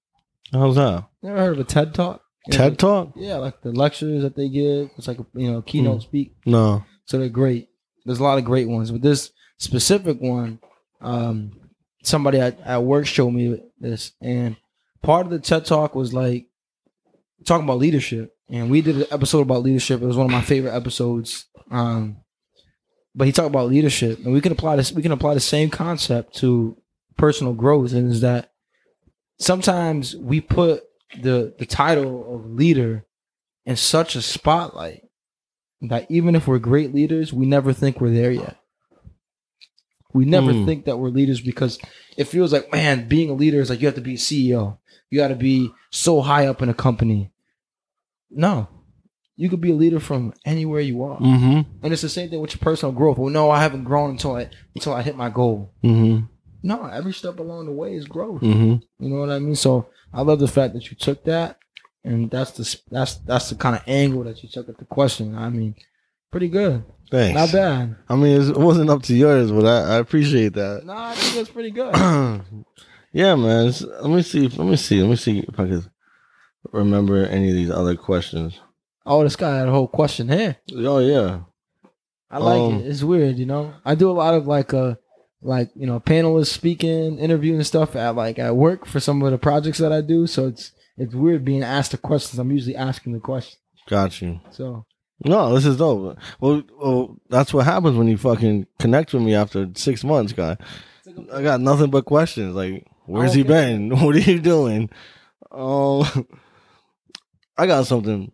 How's 0.51 0.75
that? 0.75 1.05
Never 1.23 1.37
heard 1.37 1.53
of 1.53 1.59
a 1.59 1.63
TED 1.63 1.93
talk? 1.93 2.21
TED 2.49 2.79
Talk? 2.79 3.13
Yeah, 3.15 3.35
like 3.35 3.61
the 3.61 3.71
lectures 3.71 4.23
that 4.23 4.35
they 4.35 4.49
give. 4.49 4.89
It's 4.97 5.07
like 5.07 5.19
a 5.19 5.25
you 5.35 5.51
know 5.51 5.61
keynote 5.61 5.99
Mm. 5.99 6.03
speak. 6.03 6.35
No. 6.45 6.83
So 7.05 7.19
they're 7.19 7.29
great. 7.29 7.69
There's 8.03 8.19
a 8.19 8.23
lot 8.23 8.39
of 8.39 8.45
great 8.45 8.67
ones, 8.67 8.89
but 8.91 9.03
this 9.03 9.31
specific 9.59 10.19
one, 10.19 10.59
um, 11.01 11.51
somebody 12.03 12.39
at, 12.39 12.59
at 12.61 12.83
work 12.83 13.05
showed 13.05 13.31
me 13.31 13.61
this, 13.79 14.13
and 14.21 14.55
part 15.01 15.25
of 15.25 15.31
the 15.31 15.39
TED 15.39 15.65
talk 15.65 15.95
was 15.95 16.13
like 16.13 16.47
talking 17.45 17.65
about 17.65 17.79
leadership, 17.79 18.35
and 18.49 18.69
we 18.69 18.81
did 18.81 18.97
an 18.97 19.07
episode 19.11 19.41
about 19.41 19.63
leadership. 19.63 20.01
It 20.01 20.05
was 20.05 20.17
one 20.17 20.25
of 20.25 20.31
my 20.31 20.41
favorite 20.41 20.75
episodes. 20.75 21.45
Um, 21.69 22.17
but 23.13 23.27
he 23.27 23.33
talked 23.33 23.49
about 23.49 23.69
leadership, 23.69 24.19
and 24.19 24.33
we 24.33 24.41
can 24.41 24.51
apply 24.51 24.75
this. 24.77 24.91
We 24.91 25.01
can 25.01 25.11
apply 25.11 25.33
the 25.33 25.39
same 25.39 25.69
concept 25.69 26.35
to 26.37 26.77
personal 27.17 27.53
growth, 27.53 27.93
and 27.93 28.11
is 28.11 28.21
that 28.21 28.51
sometimes 29.39 30.15
we 30.15 30.41
put 30.41 30.83
the 31.21 31.53
the 31.59 31.65
title 31.65 32.35
of 32.35 32.51
leader 32.51 33.05
in 33.65 33.75
such 33.75 34.15
a 34.15 34.21
spotlight 34.21 35.03
that 35.81 36.09
even 36.09 36.35
if 36.35 36.47
we're 36.47 36.59
great 36.59 36.93
leaders, 36.93 37.33
we 37.33 37.45
never 37.45 37.73
think 37.73 37.99
we're 37.99 38.11
there 38.11 38.31
yet. 38.31 38.57
We 40.13 40.25
never 40.25 40.51
Hmm. 40.53 40.65
think 40.65 40.85
that 40.85 40.97
we're 40.99 41.09
leaders 41.09 41.41
because 41.41 41.79
it 42.17 42.25
feels 42.25 42.51
like, 42.53 42.71
man, 42.71 43.07
being 43.07 43.29
a 43.29 43.33
leader 43.33 43.59
is 43.61 43.69
like 43.69 43.79
you 43.81 43.87
have 43.87 43.95
to 43.95 44.01
be 44.01 44.15
a 44.15 44.17
CEO. 44.17 44.77
You 45.09 45.19
got 45.19 45.29
to 45.29 45.35
be 45.35 45.69
so 45.89 46.21
high 46.21 46.47
up 46.47 46.61
in 46.61 46.69
a 46.69 46.73
company. 46.73 47.31
No, 48.29 48.67
you 49.35 49.49
could 49.49 49.61
be 49.61 49.71
a 49.71 49.75
leader 49.75 49.99
from 49.99 50.33
anywhere 50.45 50.79
you 50.81 51.03
are, 51.03 51.19
Mm-hmm. 51.19 51.61
and 51.83 51.93
it's 51.93 52.01
the 52.01 52.09
same 52.09 52.29
thing 52.29 52.39
with 52.41 52.53
your 52.53 52.59
personal 52.59 52.93
growth. 52.93 53.17
Well, 53.17 53.29
no, 53.29 53.49
I 53.51 53.61
haven't 53.61 53.83
grown 53.83 54.11
until 54.11 54.35
I 54.35 54.49
until 54.75 54.93
I 54.93 55.01
hit 55.01 55.17
my 55.17 55.29
goal. 55.29 55.73
Mm-hmm. 55.83 56.25
No, 56.63 56.85
every 56.85 57.11
step 57.13 57.39
along 57.39 57.65
the 57.65 57.71
way 57.71 57.95
is 57.95 58.05
growth. 58.05 58.41
Mm-hmm. 58.41 59.03
You 59.03 59.09
know 59.09 59.19
what 59.19 59.31
I 59.31 59.39
mean? 59.39 59.55
So 59.55 59.87
I 60.13 60.21
love 60.21 60.39
the 60.39 60.47
fact 60.47 60.73
that 60.75 60.89
you 60.89 60.95
took 60.95 61.23
that, 61.25 61.57
and 62.05 62.29
that's 62.31 62.51
the 62.51 62.79
that's 62.89 63.15
that's 63.15 63.49
the 63.49 63.55
kind 63.55 63.75
of 63.75 63.81
angle 63.87 64.23
that 64.23 64.41
you 64.43 64.49
took 64.49 64.69
at 64.69 64.77
the 64.77 64.85
question. 64.85 65.35
I 65.35 65.49
mean, 65.49 65.75
pretty 66.31 66.47
good, 66.47 66.83
Thanks. 67.11 67.35
not 67.37 67.51
bad. 67.51 67.95
I 68.09 68.15
mean, 68.15 68.41
it 68.41 68.57
wasn't 68.57 68.89
up 68.89 69.03
to 69.03 69.13
yours, 69.13 69.51
but 69.51 69.65
I, 69.65 69.95
I 69.95 69.97
appreciate 69.97 70.53
that. 70.53 70.85
No, 70.85 70.93
I 70.93 71.13
think 71.13 71.35
that's 71.35 71.49
pretty 71.49 71.71
good. 71.71 71.93
yeah, 73.13 73.35
man. 73.35 73.67
It's- 73.67 73.81
let 73.83 74.09
me 74.09 74.21
see. 74.21 74.47
Let 74.47 74.65
me 74.67 74.75
see. 74.77 75.01
Let 75.01 75.09
me 75.09 75.15
see 75.17 75.39
if 75.39 75.59
I 75.59 75.67
can 75.67 75.83
remember 76.71 77.25
any 77.25 77.49
of 77.49 77.55
these 77.55 77.69
other 77.71 77.95
questions. 77.95 78.59
Oh, 79.05 79.23
this 79.23 79.35
guy 79.35 79.57
had 79.57 79.67
a 79.67 79.71
whole 79.71 79.87
question 79.87 80.29
here. 80.29 80.57
Oh 80.75 80.99
yeah. 80.99 81.41
I 82.29 82.37
like 82.37 82.59
Um, 82.61 82.75
it. 82.79 82.87
It's 82.87 83.03
weird, 83.03 83.37
you 83.37 83.45
know. 83.45 83.73
I 83.83 83.95
do 83.95 84.09
a 84.09 84.13
lot 84.13 84.35
of 84.35 84.47
like 84.47 84.73
uh 84.73 84.95
like 85.41 85.69
you 85.75 85.87
know 85.87 85.99
panelists 85.99 86.47
speaking, 86.53 87.17
interviewing 87.19 87.63
stuff 87.63 87.95
at 87.95 88.15
like 88.15 88.39
at 88.39 88.55
work 88.55 88.85
for 88.85 88.99
some 88.99 89.21
of 89.23 89.31
the 89.31 89.37
projects 89.37 89.79
that 89.79 89.91
I 89.91 90.01
do. 90.01 90.27
So 90.27 90.47
it's 90.47 90.71
it's 90.97 91.13
weird 91.15 91.43
being 91.43 91.63
asked 91.63 91.91
the 91.91 91.97
questions. 91.97 92.39
I'm 92.39 92.51
usually 92.51 92.75
asking 92.75 93.13
the 93.13 93.19
questions. 93.19 93.57
Got 93.89 94.21
you. 94.21 94.39
So 94.51 94.85
No, 95.23 95.53
this 95.53 95.65
is 95.65 95.77
dope. 95.77 96.17
Well, 96.39 96.63
well, 96.79 97.17
that's 97.29 97.53
what 97.53 97.65
happens 97.65 97.97
when 97.97 98.07
you 98.07 98.17
fucking 98.17 98.67
connect 98.79 99.13
with 99.13 99.21
me 99.21 99.35
after 99.35 99.69
six 99.75 100.03
months, 100.03 100.33
guy. 100.33 100.57
I 101.33 101.41
got 101.41 101.61
nothing 101.61 101.91
but 101.91 102.05
questions. 102.05 102.55
Like, 102.55 102.87
where's 103.05 103.33
he 103.33 103.43
been? 103.43 103.89
What 104.03 104.15
are 104.15 104.19
you 104.19 104.39
doing? 104.39 104.89
Um, 105.51 106.27
I 107.57 107.67
got 107.67 107.85
something. 107.85 108.31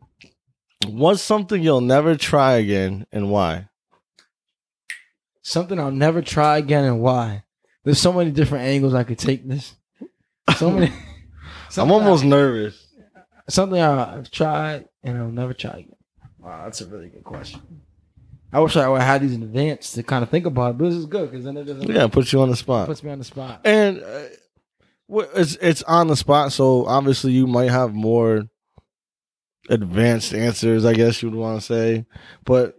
What's 0.87 1.21
something 1.21 1.61
you'll 1.61 1.81
never 1.81 2.15
try 2.15 2.53
again, 2.53 3.05
and 3.11 3.29
why? 3.29 3.67
something 5.47 5.79
I'll 5.79 5.91
never 5.91 6.21
try 6.21 6.57
again, 6.57 6.83
and 6.83 6.99
why? 7.01 7.43
There's 7.83 7.99
so 7.99 8.11
many 8.11 8.31
different 8.31 8.65
angles 8.65 8.93
I 8.93 9.03
could 9.03 9.17
take 9.17 9.47
this. 9.47 9.75
So 10.57 10.69
many. 10.69 10.91
I'm 11.77 11.91
almost 11.91 12.23
nervous. 12.23 12.85
Something 13.49 13.79
I've 13.79 14.29
tried 14.29 14.87
and 15.03 15.17
I'll 15.17 15.29
never 15.31 15.53
try 15.53 15.71
again. 15.71 15.96
Wow, 16.47 16.63
that's 16.63 16.79
a 16.79 16.87
really 16.87 17.09
good 17.09 17.25
question. 17.25 17.59
I 18.53 18.61
wish 18.61 18.77
I 18.77 18.87
would 18.87 19.01
have 19.01 19.07
had 19.07 19.21
these 19.21 19.33
in 19.33 19.43
advance 19.43 19.91
to 19.91 20.01
kind 20.03 20.23
of 20.23 20.29
think 20.29 20.45
about 20.45 20.71
it, 20.71 20.77
but 20.77 20.85
this 20.85 20.93
is 20.95 21.05
good 21.05 21.29
because 21.29 21.43
then 21.43 21.57
it 21.57 21.65
doesn't 21.65 21.89
Yeah, 21.91 22.07
put 22.07 22.31
you 22.31 22.39
on 22.39 22.49
the 22.49 22.55
spot. 22.55 22.87
puts 22.87 23.03
me 23.03 23.11
on 23.11 23.17
the 23.19 23.25
spot. 23.25 23.59
And 23.65 24.01
uh, 24.01 24.23
it's 25.35 25.57
it's 25.57 25.83
on 25.83 26.07
the 26.07 26.15
spot, 26.15 26.53
so 26.53 26.85
obviously 26.85 27.33
you 27.33 27.47
might 27.47 27.69
have 27.69 27.93
more 27.93 28.43
advanced 29.69 30.33
answers, 30.33 30.85
I 30.85 30.93
guess 30.93 31.21
you 31.21 31.29
would 31.29 31.37
want 31.37 31.59
to 31.59 31.65
say, 31.65 32.05
but 32.45 32.77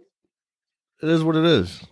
it 1.03 1.09
is 1.09 1.23
what 1.23 1.35
it 1.35 1.45
is. 1.45 1.83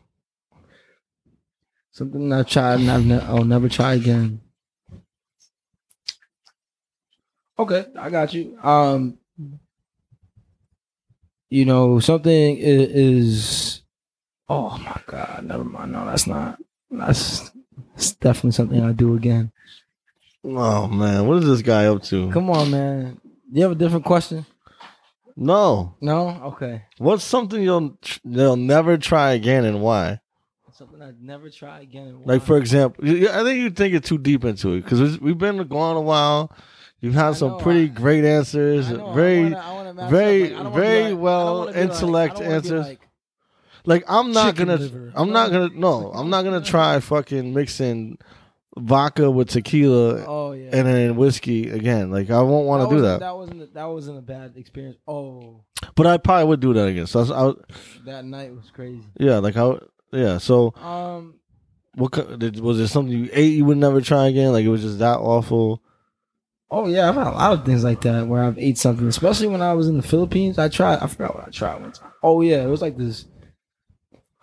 Something 1.91 2.33
I've 2.33 2.47
tried 2.49 2.79
and 2.79 2.89
I've 2.89 3.05
ne- 3.05 3.19
I'll 3.21 3.43
never 3.45 3.69
try 3.69 3.93
again. 3.93 4.41
Okay, 7.59 7.85
I 7.99 8.09
got 8.09 8.33
you. 8.33 8.57
Um, 8.63 9.19
you 11.49 11.65
know, 11.65 11.99
something 11.99 12.57
i- 12.57 12.59
is. 12.61 13.81
Oh 14.49 14.77
my 14.77 14.99
god! 15.07 15.43
Never 15.45 15.63
mind. 15.63 15.91
No, 15.91 16.05
that's 16.05 16.27
not. 16.27 16.59
That's, 16.89 17.51
that's 17.95 18.13
definitely 18.15 18.51
something 18.51 18.81
I 18.81 18.93
do 18.93 19.15
again. 19.15 19.51
Oh 20.45 20.87
man, 20.87 21.27
what 21.27 21.37
is 21.43 21.45
this 21.49 21.61
guy 21.61 21.85
up 21.87 22.03
to? 22.03 22.31
Come 22.31 22.49
on, 22.49 22.71
man. 22.71 23.19
You 23.51 23.63
have 23.63 23.71
a 23.73 23.75
different 23.75 24.05
question? 24.05 24.45
No. 25.35 25.95
No. 26.01 26.29
Okay. 26.45 26.83
What's 26.97 27.23
something 27.23 27.61
you'll 27.61 27.97
you'll 28.23 28.55
never 28.55 28.97
try 28.97 29.33
again 29.33 29.65
and 29.65 29.81
why? 29.81 30.19
Something 30.71 31.01
I'd 31.01 31.21
never 31.21 31.49
try 31.49 31.79
again. 31.81 32.07
and 32.07 32.25
Like 32.25 32.43
for 32.43 32.57
example, 32.57 33.03
I 33.03 33.43
think 33.43 33.59
you 33.59 33.69
think 33.71 33.95
it 33.95 34.03
too 34.03 34.17
deep 34.19 34.45
into 34.45 34.73
it 34.73 34.83
because 34.83 35.19
we've 35.19 35.37
been 35.37 35.57
going 35.67 35.97
a 35.97 36.01
while. 36.01 36.51
You've 37.01 37.13
had 37.13 37.29
I 37.29 37.33
some 37.33 37.51
know, 37.51 37.57
pretty 37.57 37.83
I- 37.83 37.87
great 37.87 38.25
answers, 38.25 38.89
I 38.89 38.93
know, 38.93 39.07
I 39.09 39.13
very 39.15 39.43
wanna- 39.43 39.57
I 39.57 39.73
wanna 39.73 40.09
very-. 40.09 40.41
Like, 40.43 40.51
I 40.51 40.55
don't 40.55 40.63
wanna 40.65 40.69
be 40.75 40.81
very 40.81 41.11
like- 41.13 41.21
well 41.21 41.65
like- 41.65 41.75
intellect 41.75 42.35
I 42.37 42.39
be 42.39 42.45
answers. 42.45 42.85
like- 42.87 43.07
like 43.85 44.03
I'm 44.07 44.31
not 44.31 44.55
gonna 44.55 44.75
liver. 44.77 45.11
I'm 45.15 45.31
not 45.31 45.51
gonna 45.51 45.69
no 45.75 46.11
I'm 46.13 46.29
not 46.29 46.43
gonna 46.43 46.61
try 46.61 46.99
fucking 46.99 47.53
mixing 47.53 48.17
vodka 48.77 49.31
with 49.31 49.49
tequila 49.49 50.23
oh 50.27 50.51
yeah. 50.51 50.69
and 50.73 50.87
then 50.87 51.15
whiskey 51.15 51.69
again. 51.69 52.11
Like 52.11 52.29
I 52.29 52.41
won't 52.41 52.67
want 52.67 52.89
to 52.89 52.95
do 52.95 53.01
that. 53.03 53.21
That 53.21 53.35
wasn't. 53.37 53.61
a- 53.61 53.67
That 53.73 53.85
wasn't 53.85 54.17
a 54.17 54.21
bad 54.21 54.53
experience. 54.57 54.97
Oh, 55.07 55.61
But 55.95 56.05
I 56.07 56.17
probably 56.17 56.45
would 56.45 56.59
do 56.59 56.73
that 56.73 56.87
again. 56.87 57.07
So 57.07 57.21
I, 57.21 57.49
I 57.49 57.53
that 58.05 58.25
night 58.25 58.53
was 58.55 58.69
crazy. 58.71 59.03
yeah, 59.19 59.37
like 59.37 59.55
I 59.55 59.77
yeah. 60.11 60.37
So 60.39 60.73
Um, 60.83 61.35
what 61.95 62.15
was 62.61 62.77
there 62.79 62.87
something 62.87 63.13
you 63.17 63.29
ate 63.31 63.53
you 63.53 63.65
would 63.65 63.77
never 63.77 64.01
try 64.01 64.27
again? 64.27 64.51
Like 64.51 64.65
it 64.65 64.69
was 64.69 64.81
just 64.81 64.99
that 64.99 65.19
awful. 65.19 65.81
Oh 66.69 66.87
yeah, 66.87 67.07
I've 67.07 67.15
had 67.15 67.27
a 67.27 67.31
lot 67.31 67.53
of 67.53 67.65
things 67.65 67.83
like 67.83 68.01
that 68.01 68.27
where 68.27 68.43
I've 68.43 68.59
ate 68.59 68.77
something, 68.77 69.07
especially 69.07 69.47
when 69.47 69.61
I 69.61 69.73
was 69.73 69.87
in 69.87 69.95
the 69.97 70.03
Philippines. 70.03 70.59
I 70.59 70.67
tried. 70.67 70.99
I 70.99 71.07
forgot 71.07 71.35
what 71.35 71.47
I 71.47 71.51
tried 71.51 71.81
once. 71.81 71.99
Oh 72.21 72.41
yeah, 72.41 72.63
it 72.63 72.67
was 72.67 72.81
like 72.81 72.97
this. 72.97 73.25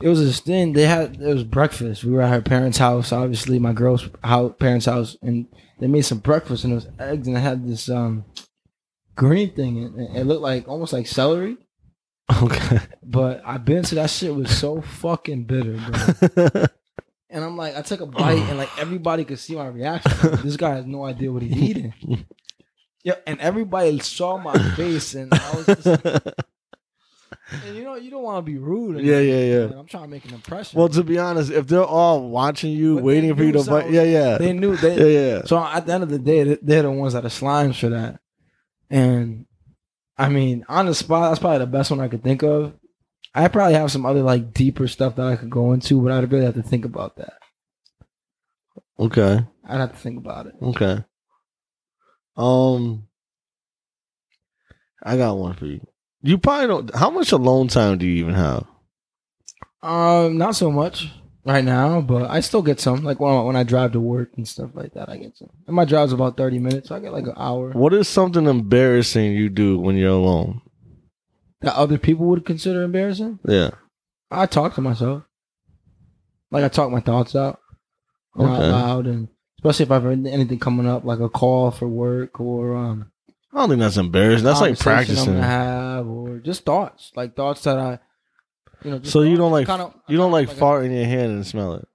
It 0.01 0.09
was 0.09 0.21
this 0.21 0.41
thing. 0.41 0.73
They 0.73 0.87
had 0.87 1.21
it 1.21 1.35
was 1.35 1.45
breakfast. 1.45 2.03
We 2.05 2.13
were 2.13 2.23
at 2.23 2.31
her 2.31 2.43
parents' 2.43 2.79
house, 2.79 3.13
obviously 3.13 3.59
my 3.59 3.73
girl's 3.73 4.09
house, 4.23 4.55
parents' 4.59 4.87
house, 4.87 5.17
and 5.23 5.47
they 5.81 5.87
made 5.87 6.03
some 6.03 6.19
breakfast 6.19 6.65
and 6.65 6.73
it 6.73 6.77
was 6.77 6.89
eggs 6.99 7.27
and 7.29 7.37
it 7.37 7.41
had 7.41 7.67
this 7.67 7.89
um 7.91 8.25
green 9.17 9.55
thing. 9.55 9.77
in 9.77 10.01
it. 10.01 10.21
It 10.21 10.25
looked 10.25 10.43
like 10.43 10.67
almost 10.67 10.93
like 10.95 11.07
celery, 11.07 11.59
Okay. 12.43 12.81
but 13.03 13.43
I've 13.47 13.65
been 13.65 13.83
to 13.85 13.95
that 13.97 14.11
shit 14.11 14.35
was 14.35 14.57
so 14.57 14.81
fucking 14.81 15.45
bitter, 15.45 15.79
bro. 15.79 16.65
And 17.35 17.45
I'm 17.45 17.57
like, 17.57 17.77
I 17.77 17.83
took 17.83 18.01
a 18.01 18.07
bite, 18.07 18.39
and 18.49 18.57
like 18.57 18.71
everybody 18.79 19.25
could 19.25 19.39
see 19.41 19.55
my 19.57 19.67
reaction. 19.67 20.13
This 20.43 20.57
guy 20.57 20.77
has 20.77 20.87
no 20.87 21.05
idea 21.05 21.31
what 21.33 21.43
he's 21.43 21.57
eating. 21.57 21.93
Yeah, 23.07 23.17
and 23.27 23.39
everybody 23.39 23.99
saw 23.99 24.39
my 24.39 24.57
face, 24.77 25.15
and 25.15 25.31
I 25.35 25.55
was 25.55 25.67
just, 25.67 25.87
and 26.07 27.77
you 27.77 27.85
know, 27.85 27.97
you 27.97 28.11
don't 28.11 28.23
want 28.23 28.39
to 28.39 28.51
be 28.51 28.57
rude. 28.57 29.05
Yeah, 29.05 29.19
yeah, 29.21 29.45
yeah. 29.69 29.79
I'm 29.79 29.85
trying 29.85 30.05
to 30.05 30.09
make 30.09 30.25
an 30.25 30.33
impression. 30.33 30.79
well, 30.79 30.89
to 30.89 31.03
be 31.05 31.19
honest, 31.19 31.51
if 31.51 31.67
they're 31.67 31.85
all 31.85 32.31
watching 32.31 32.73
you, 32.73 32.95
But 32.95 33.01
they 33.01 33.07
waiting 33.07 33.37
for 33.37 33.43
you 33.45 33.53
knew 33.53 33.53
to 33.53 33.59
bite, 33.59 33.65
something. 33.83 33.93
yeah, 33.95 34.03
yeah, 34.05 34.39
they 34.39 34.55
knew 34.55 34.75
they. 34.77 34.97
yeah, 34.97 35.35
yeah. 35.37 35.43
So 35.45 35.59
at 35.63 35.85
the 35.87 35.93
end 35.93 36.03
of 36.05 36.09
the 36.09 36.19
day, 36.19 36.45
they- 36.45 36.59
they're 36.63 36.83
the 36.83 36.91
ones 36.91 37.13
that 37.13 37.27
are 37.27 37.29
slimes 37.29 37.79
for 37.79 37.91
that. 37.91 38.21
And 38.89 39.45
I 40.17 40.31
mean, 40.31 40.65
on 40.71 40.87
the 40.87 40.95
spot, 40.95 41.31
that's 41.31 41.41
probably 41.41 41.59
the 41.59 41.67
best 41.67 41.91
one 41.91 42.01
I 42.01 42.09
could 42.09 42.23
think 42.23 42.43
of. 42.43 42.73
I 43.35 43.49
probably 43.49 43.75
have 43.75 43.91
some 43.91 44.07
other 44.07 44.23
like 44.23 44.55
deeper 44.55 44.87
stuff 44.87 45.17
that 45.17 45.27
I 45.27 45.37
could 45.37 45.51
go 45.51 45.73
into, 45.73 46.01
but 46.01 46.13
I'd 46.13 46.31
really 46.31 46.45
have 46.45 46.55
to 46.55 46.63
think 46.63 46.85
about 46.85 47.17
that. 47.17 47.35
Okay, 48.99 49.45
I'd 49.69 49.81
have 49.81 49.93
to 49.93 49.99
think 49.99 50.19
about 50.19 50.47
it. 50.47 50.55
okay. 50.63 51.05
Um, 52.37 53.07
I 55.03 55.17
got 55.17 55.37
one 55.37 55.55
for 55.55 55.67
you. 55.67 55.87
You 56.23 56.39
probably 56.39 56.67
don't. 56.67 56.95
How 56.95 57.11
much 57.11 57.33
alone 57.33 57.69
time 57.69 57.99
do 57.99 58.07
you 58.07 58.15
even 58.17 58.35
have? 58.35 58.65
Um, 59.83 60.39
not 60.39 60.57
so 60.57 60.71
much 60.71 61.11
right 61.45 61.65
now, 61.65 62.01
but 62.01 62.31
I 62.31 62.41
still 62.41 62.63
get 62.63 62.81
some. 62.81 63.05
Like 63.05 63.21
when 63.21 63.33
I, 63.33 63.41
when 63.43 63.57
I 63.57 63.63
drive 63.65 63.93
to 63.93 64.01
work 64.01 64.31
and 64.37 64.49
stuff 64.49 64.71
like 64.75 64.95
that, 64.95 65.09
I 65.09 65.17
get 65.19 65.37
some. 65.37 65.51
And 65.67 65.77
my 65.77 65.85
drive's 65.85 66.13
about 66.13 66.37
thirty 66.37 66.59
minutes, 66.59 66.89
so 66.89 66.97
I 66.97 67.01
get 67.01 67.13
like 67.13 67.27
an 67.27 67.35
hour. 67.37 67.71
What 67.73 67.93
is 67.93 68.09
something 68.09 68.47
embarrassing 68.47 69.33
you 69.33 69.49
do 69.49 69.79
when 69.79 69.97
you're 69.97 70.11
alone? 70.11 70.63
That 71.65 71.77
other 71.77 71.99
people 71.99 72.27
would 72.27 72.45
consider 72.45 72.83
embarrassing. 72.83 73.39
Yeah. 73.47 73.71
I 74.31 74.47
talk 74.47 74.75
to 74.75 74.81
myself. 74.81 75.23
Like 76.51 76.65
I 76.65 76.69
talk 76.69 76.91
my 76.91 77.01
thoughts 77.01 77.35
out, 77.35 77.61
know, 78.37 78.47
out 78.47 78.61
loud, 78.61 79.07
and 79.07 79.29
especially 79.59 79.85
if 79.85 79.91
I've 79.91 80.03
heard 80.05 80.27
anything 80.27 80.59
coming 80.59 80.87
up, 80.87 81.05
like 81.05 81.19
a 81.21 81.29
call 81.29 81.71
for 81.73 81.89
work 81.89 82.39
or 82.41 82.77
um, 82.77 83.11
I 83.53 83.59
don't 83.59 83.69
think 83.71 83.81
that's 83.81 83.97
embarrassing. 83.97 84.45
That's 84.45 84.61
like 84.61 84.79
practicing. 84.79 85.37
have, 85.37 86.07
or 86.07 86.39
just 86.39 86.65
thoughts, 86.65 87.11
like 87.17 87.35
thoughts 87.35 87.63
that 87.65 87.79
I, 87.79 87.99
you 88.85 88.91
know. 88.93 89.01
So 89.03 89.23
you 89.23 89.37
don't 89.37 89.53
like 89.53 89.67
Kinda- 89.67 89.95
you 90.09 90.17
don't 90.17 90.31
like 90.33 90.49
like 90.49 90.57
a- 90.57 90.61
fart 90.61 90.85
in 90.85 90.93
your 90.93 91.07
hand 91.07 91.33
and 91.33 91.47
smell 91.47 91.75
it. 91.75 91.89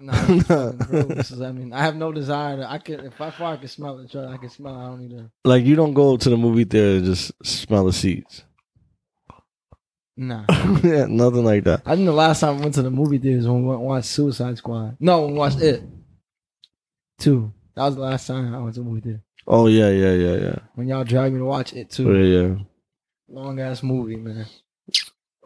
Nah, 0.00 0.12
fucking 0.12 0.78
gross. 1.08 1.40
I 1.40 1.50
mean, 1.52 1.72
I 1.72 1.80
have 1.82 1.96
no 1.96 2.12
desire 2.12 2.56
to. 2.58 2.70
I 2.70 2.78
can 2.78 3.00
if 3.00 3.20
I 3.20 3.30
fart, 3.30 3.58
I 3.58 3.60
can 3.60 3.68
smell 3.68 3.98
it. 3.98 4.14
I 4.14 4.36
can 4.36 4.48
smell. 4.48 4.74
it. 4.74 4.78
I 4.78 4.86
don't 4.86 5.00
need 5.00 5.10
to. 5.10 5.30
Like 5.44 5.64
you 5.64 5.74
don't 5.76 5.92
go 5.94 6.16
to 6.16 6.30
the 6.30 6.36
movie 6.36 6.64
theater 6.64 6.96
and 6.98 7.04
just 7.04 7.32
smell 7.44 7.84
the 7.84 7.92
seats. 7.92 8.44
Nah. 10.20 10.44
yeah, 10.82 11.06
nothing 11.08 11.44
like 11.44 11.62
that. 11.64 11.82
I 11.86 11.94
think 11.94 12.06
the 12.06 12.12
last 12.12 12.40
time 12.40 12.58
I 12.58 12.60
went 12.60 12.74
to 12.74 12.82
the 12.82 12.90
movie 12.90 13.18
theaters 13.18 13.46
when 13.46 13.62
we 13.62 13.68
went 13.68 13.78
and 13.80 13.88
watched 13.88 14.06
Suicide 14.08 14.58
Squad. 14.58 14.96
No, 14.98 15.22
when 15.22 15.32
we 15.34 15.38
watched 15.38 15.60
it. 15.60 15.80
Two. 17.18 17.52
That 17.76 17.84
was 17.84 17.94
the 17.94 18.00
last 18.00 18.26
time 18.26 18.52
I 18.52 18.58
went 18.58 18.74
to 18.74 18.80
the 18.80 18.86
movie 18.88 19.00
theater. 19.00 19.22
Oh 19.46 19.68
yeah, 19.68 19.90
yeah, 19.90 20.12
yeah, 20.12 20.36
yeah. 20.36 20.58
When 20.74 20.88
y'all 20.88 21.04
dragged 21.04 21.32
me 21.34 21.38
to 21.38 21.44
watch 21.44 21.72
it 21.72 21.90
too. 21.90 22.12
yeah, 22.12 22.40
yeah. 22.48 22.54
Long 23.28 23.60
ass 23.60 23.82
movie, 23.84 24.16
man. 24.16 24.46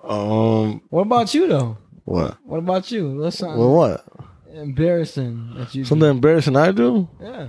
Um, 0.03 0.83
What 0.89 1.03
about 1.03 1.35
you 1.35 1.47
though? 1.49 1.77
what? 2.05 2.39
What 2.45 2.59
about 2.59 2.91
you? 2.91 3.21
What's 3.21 3.39
something 3.39 3.59
Well, 3.59 3.75
what? 3.75 4.05
embarrassing 4.53 5.53
that 5.57 5.75
you 5.75 5.83
do? 5.83 5.89
Something 5.89 6.09
embarrassing 6.11 6.57
I 6.57 6.73
do? 6.73 7.09
Yeah. 7.21 7.49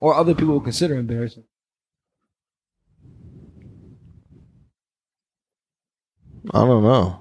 Or 0.00 0.14
other 0.14 0.34
people 0.34 0.54
would 0.54 0.64
consider 0.64 0.94
embarrassing. 0.96 1.44
I 6.50 6.60
don't 6.60 6.82
know. 6.82 7.18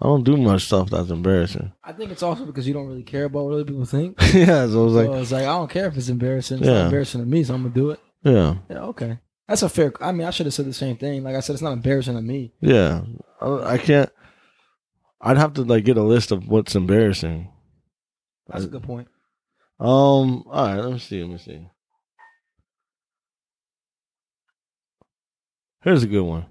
I 0.00 0.06
don't 0.06 0.24
do 0.24 0.36
much 0.36 0.64
stuff 0.66 0.90
that's 0.90 1.10
embarrassing. 1.10 1.72
I 1.82 1.92
think 1.92 2.10
it's 2.10 2.22
also 2.22 2.44
because 2.44 2.66
you 2.66 2.74
don't 2.74 2.86
really 2.88 3.02
care 3.04 3.24
about 3.24 3.44
what 3.44 3.54
other 3.54 3.64
people 3.64 3.84
think. 3.84 4.16
yeah, 4.34 4.66
so 4.66 4.82
it 4.82 4.84
was 4.84 4.94
like, 4.94 5.06
so 5.06 5.14
it's 5.14 5.32
like 5.32 5.42
I 5.42 5.52
don't 5.56 5.70
care 5.70 5.86
if 5.86 5.96
it's 5.96 6.08
embarrassing. 6.08 6.58
It's 6.58 6.66
Yeah. 6.66 6.74
not 6.74 6.84
embarrassing 6.86 7.20
to 7.20 7.26
me, 7.26 7.44
so 7.44 7.54
I'm 7.54 7.62
gonna 7.62 7.74
do 7.74 7.90
it. 7.90 8.00
yeah, 8.22 8.56
Yeah, 8.70 8.82
okay. 8.86 9.18
That's 9.48 9.62
a 9.62 9.68
fair. 9.68 9.92
I 10.00 10.12
mean, 10.12 10.26
I 10.26 10.30
should 10.30 10.46
have 10.46 10.54
said 10.54 10.66
the 10.66 10.72
same 10.72 10.96
thing. 10.96 11.22
Like 11.22 11.36
I 11.36 11.40
said, 11.40 11.52
it's 11.54 11.62
not 11.62 11.72
embarrassing 11.74 12.16
to 12.16 12.22
me. 12.22 12.52
yeah. 12.60 13.02
I, 13.40 13.74
I 13.74 13.78
can't. 13.78 14.10
I'd 15.20 15.36
have 15.38 15.54
to 15.54 15.62
like 15.62 15.84
get 15.84 15.96
a 15.96 16.02
list 16.02 16.32
of 16.32 16.48
what's 16.48 16.74
embarrassing. 16.74 17.50
That's 18.48 18.64
a 18.64 18.68
good 18.68 18.82
point. 18.82 19.08
Um. 19.80 20.44
All 20.46 20.66
right. 20.66 20.76
Let 20.76 20.92
me 20.92 20.98
see. 20.98 21.22
Let 21.22 21.30
me 21.30 21.38
see. 21.38 21.66
Here's 25.82 26.02
a 26.02 26.06
good 26.08 26.22
one. 26.22 26.46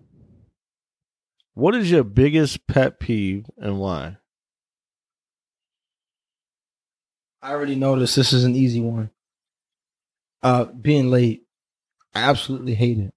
What 1.54 1.76
is 1.76 1.92
your 1.92 2.04
biggest 2.04 2.66
pet 2.68 3.00
peeve 3.00 3.46
and 3.58 3.80
why? 3.80 4.18
I 7.42 7.52
already 7.52 7.76
noticed 7.76 8.16
this 8.16 8.34
is 8.34 8.44
an 8.44 8.56
easy 8.56 8.82
one. 8.82 9.10
Uh, 10.42 10.66
being 10.66 11.10
late, 11.10 11.46
I 12.14 12.22
absolutely 12.30 12.74
hate 12.76 12.98
it, 13.00 13.14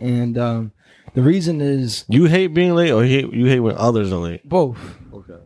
and 0.00 0.38
um, 0.38 0.72
the 1.14 1.20
reason 1.20 1.60
is 1.60 2.04
You 2.08 2.24
hate 2.24 2.48
being 2.48 2.74
late, 2.74 2.90
or 2.90 3.04
you 3.04 3.10
hate, 3.26 3.34
you 3.34 3.46
hate 3.46 3.60
when 3.60 3.76
others 3.76 4.10
are 4.12 4.16
late? 4.16 4.48
both. 4.48 4.78
Okay. 5.12 5.36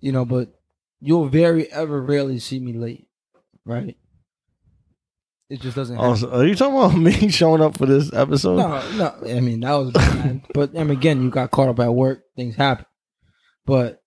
You 0.00 0.12
know, 0.12 0.24
but 0.24 0.54
you'll 1.00 1.28
very 1.28 1.70
ever 1.72 2.00
rarely 2.00 2.38
see 2.38 2.60
me 2.60 2.72
late, 2.72 3.08
right? 3.64 3.96
It 5.50 5.60
just 5.60 5.76
doesn't. 5.76 5.96
happen. 5.96 6.10
Also, 6.10 6.30
are 6.30 6.46
you 6.46 6.54
talking 6.54 6.76
about 6.76 6.94
me 7.22 7.28
showing 7.30 7.62
up 7.62 7.76
for 7.78 7.86
this 7.86 8.12
episode? 8.12 8.56
No, 8.56 8.96
no. 8.96 9.14
I 9.36 9.40
mean 9.40 9.60
that 9.60 9.72
was 9.74 9.92
bad, 9.92 10.42
but 10.54 10.76
I 10.78 10.84
mean 10.84 10.96
again, 10.98 11.22
you 11.22 11.30
got 11.30 11.50
caught 11.50 11.68
up 11.68 11.80
at 11.80 11.94
work. 11.94 12.22
Things 12.36 12.54
happen, 12.56 12.84
but 13.66 14.02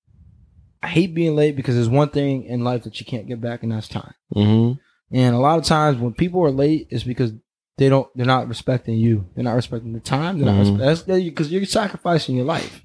I 0.83 0.87
hate 0.87 1.13
being 1.15 1.35
late 1.35 1.55
because 1.55 1.75
there's 1.75 1.89
one 1.89 2.09
thing 2.09 2.43
in 2.45 2.63
life 2.63 2.83
that 2.83 2.99
you 2.99 3.05
can't 3.05 3.27
get 3.27 3.41
back, 3.41 3.63
and 3.63 3.71
that's 3.71 3.87
time. 3.87 4.13
Mm-hmm. 4.35 4.79
And 5.15 5.35
a 5.35 5.39
lot 5.39 5.59
of 5.59 5.65
times 5.65 5.97
when 5.97 6.13
people 6.13 6.43
are 6.43 6.51
late, 6.51 6.87
it's 6.91 7.03
because 7.03 7.33
they 7.77 7.89
don't. 7.89 8.07
They're 8.15 8.25
not 8.25 8.47
respecting 8.47 8.95
you. 8.97 9.27
They're 9.35 9.43
not 9.43 9.55
respecting 9.55 9.93
the 9.93 9.99
time. 9.99 10.37
They're 10.39 10.47
Mhm. 10.53 10.77
not. 10.77 11.05
Because 11.07 11.51
you're 11.51 11.65
sacrificing 11.65 12.35
your 12.35 12.45
life, 12.45 12.81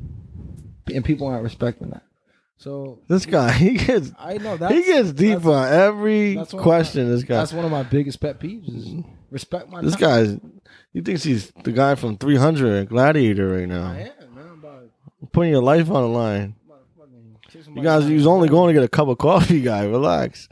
and 0.95 1.05
people 1.05 1.27
aren't 1.27 1.45
respecting 1.45 1.91
that. 1.91 2.03
So 2.59 3.01
This 3.09 3.27
guy, 3.27 3.53
he 3.53 3.75
gets 3.75 4.13
I 4.19 4.39
know 4.39 4.57
that 4.57 4.73
he 4.73 4.83
gets 4.83 5.13
deep 5.13 5.45
on 5.45 5.69
every 5.73 6.37
that's 6.37 6.53
one 6.55 6.61
of 6.61 6.65
question. 6.65 7.09
This 7.11 7.23
guy, 7.23 7.37
That's 7.37 7.53
one 7.53 7.65
of 7.65 7.71
my 7.71 7.83
biggest 7.83 8.21
pet 8.21 8.41
peeves. 8.41 9.05
Respect 9.31 9.69
my. 9.69 9.83
this 9.83 9.93
time. 9.97 10.01
guy's, 10.01 10.39
he 10.93 11.01
thinks 11.03 11.23
he's 11.23 11.53
the 11.65 11.73
guy 11.73 11.95
from 11.97 12.17
300 12.17 12.89
Gladiator 12.89 13.49
right 13.49 13.63
I 13.63 13.67
now, 13.67 13.87
am 13.91 13.95
man. 13.97 14.11
I'm 14.39 14.59
about, 14.59 14.85
putting 15.33 15.51
your 15.53 15.63
life 15.63 15.91
on 15.91 16.03
the 16.03 16.09
line. 16.09 16.55
about 16.67 16.79
to 16.95 16.99
fucking 17.01 17.37
kick 17.51 17.67
You 17.77 17.83
guys, 17.83 18.05
out 18.05 18.09
he 18.09 18.15
was 18.15 18.25
the 18.25 18.31
only 18.31 18.49
going 18.49 18.69
to 18.75 18.81
get 18.81 18.85
a 18.85 18.89
cup 18.89 19.09
of 19.09 19.19
coffee, 19.19 19.61
guy. 19.61 19.85
Relax. 19.85 20.49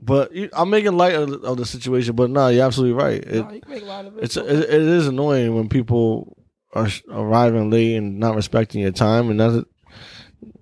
But 0.00 0.32
you, 0.34 0.50
I'm 0.52 0.70
making 0.70 0.96
light 0.96 1.14
of, 1.14 1.30
the- 1.30 1.38
of 1.40 1.56
the 1.56 1.64
situation. 1.66 2.14
But 2.14 2.30
no, 2.30 2.48
you're 2.48 2.64
absolutely 2.66 3.00
right. 3.02 3.22
It, 3.24 3.44
No, 3.46 3.50
you 3.52 3.60
can 3.60 3.70
make 3.70 3.82
a 3.82 3.86
lot 3.86 4.04
of 4.06 4.18
it. 4.18 4.24
it's 4.24 4.36
it, 4.36 4.44
it 4.46 4.68
is 4.82 5.06
annoying 5.08 5.54
when 5.54 5.68
people 5.68 6.36
are 6.74 6.88
arriving 7.10 7.70
late 7.70 7.96
and 7.96 8.18
not 8.18 8.34
respecting 8.36 8.80
your 8.82 8.90
time, 8.92 9.30
and 9.30 9.38
that's 9.40 9.64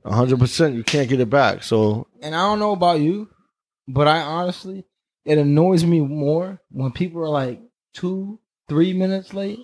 100. 0.03 0.39
percent 0.39 0.75
You 0.75 0.85
can't 0.85 1.09
get 1.09 1.21
it 1.21 1.31
back. 1.31 1.63
So 1.63 2.07
and 2.23 2.35
I 2.35 2.39
don't 2.39 2.59
know 2.59 2.73
about 2.73 3.01
you, 3.01 3.29
but 3.89 4.09
I 4.09 4.21
honestly, 4.21 4.85
it 5.25 5.39
annoys 5.39 5.85
me 5.85 6.01
more 6.01 6.61
when 6.71 6.93
people 6.93 7.23
are 7.23 7.29
like 7.29 7.61
two, 7.95 8.41
three 8.69 8.93
minutes 8.93 9.35
late 9.35 9.61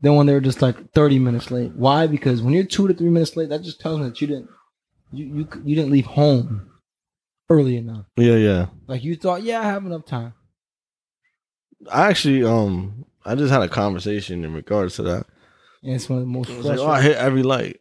than 0.00 0.14
when 0.16 0.26
they're 0.26 0.40
just 0.40 0.62
like 0.62 0.92
thirty 0.92 1.18
minutes 1.18 1.50
late. 1.50 1.72
Why? 1.74 2.06
Because 2.06 2.42
when 2.42 2.54
you're 2.54 2.64
two 2.64 2.88
to 2.88 2.94
three 2.94 3.10
minutes 3.10 3.36
late, 3.36 3.48
that 3.50 3.62
just 3.62 3.80
tells 3.80 3.98
me 3.98 4.06
that 4.06 4.20
you 4.20 4.26
didn't 4.26 4.48
you 5.12 5.26
you 5.26 5.48
you 5.64 5.74
didn't 5.74 5.90
leave 5.90 6.06
home 6.06 6.70
early 7.50 7.76
enough. 7.76 8.06
Yeah, 8.16 8.36
yeah. 8.36 8.66
Like 8.86 9.04
you 9.04 9.16
thought, 9.16 9.42
yeah, 9.42 9.60
I 9.60 9.64
have 9.64 9.86
enough 9.86 10.06
time. 10.06 10.34
I 11.90 12.08
actually, 12.08 12.44
um, 12.44 13.04
I 13.24 13.34
just 13.34 13.52
had 13.52 13.62
a 13.62 13.68
conversation 13.68 14.44
in 14.44 14.52
regards 14.52 14.96
to 14.96 15.02
that. 15.04 15.26
And 15.82 15.94
it's 15.94 16.08
one 16.08 16.18
of 16.18 16.24
the 16.24 16.30
most 16.30 16.50
like, 16.64 16.78
oh, 16.78 16.88
I 16.88 17.00
hit 17.00 17.16
every 17.16 17.42
light. 17.42 17.80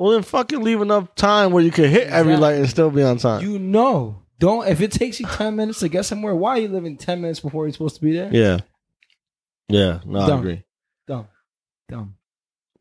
Well, 0.00 0.12
then 0.12 0.22
fucking 0.22 0.62
leave 0.62 0.80
enough 0.80 1.14
time 1.14 1.52
where 1.52 1.62
you 1.62 1.70
can 1.70 1.84
hit 1.90 2.08
every 2.08 2.32
Exactly. 2.32 2.36
light 2.36 2.54
and 2.56 2.70
still 2.70 2.90
be 2.90 3.02
on 3.02 3.18
time. 3.18 3.42
You 3.42 3.58
know, 3.58 4.22
don't 4.38 4.66
if 4.66 4.80
it 4.80 4.92
takes 4.92 5.20
you 5.20 5.26
ten 5.26 5.56
minutes 5.56 5.80
to 5.80 5.90
get 5.90 6.06
somewhere, 6.06 6.34
why 6.34 6.52
are 6.52 6.58
you 6.60 6.68
living 6.68 6.96
ten 6.96 7.20
minutes 7.20 7.40
before 7.40 7.66
you're 7.66 7.72
supposed 7.74 7.96
to 7.96 8.00
be 8.00 8.12
there? 8.12 8.30
yeah, 8.32 8.60
yeah. 9.68 10.00
No, 10.06 10.20
I 10.20 10.26
Dumb. 10.26 10.38
agree. 10.40 10.62
Dumb, 11.06 11.28
dumb. 11.88 12.14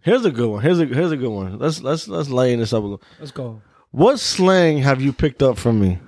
Here's 0.01 0.23
a 0.23 0.31
good 0.31 0.47
one. 0.49 0.61
Here's 0.63 0.79
a 0.79 0.85
here's 0.85 1.11
a 1.11 1.17
good 1.17 1.29
one. 1.29 1.59
Let's 1.59 1.81
let's 1.81 2.07
let's 2.07 2.29
lighten 2.29 2.59
this 2.61 2.71
up 2.71 2.79
a 2.83 2.87
little. 2.87 3.01
Let's 3.19 3.31
go. 3.31 3.61
What 3.91 4.19
slang 4.19 4.77
have 4.77 5.01
you 5.01 5.11
picked 5.11 5.43
up 5.43 5.57
from 5.57 5.81
me? 5.81 5.99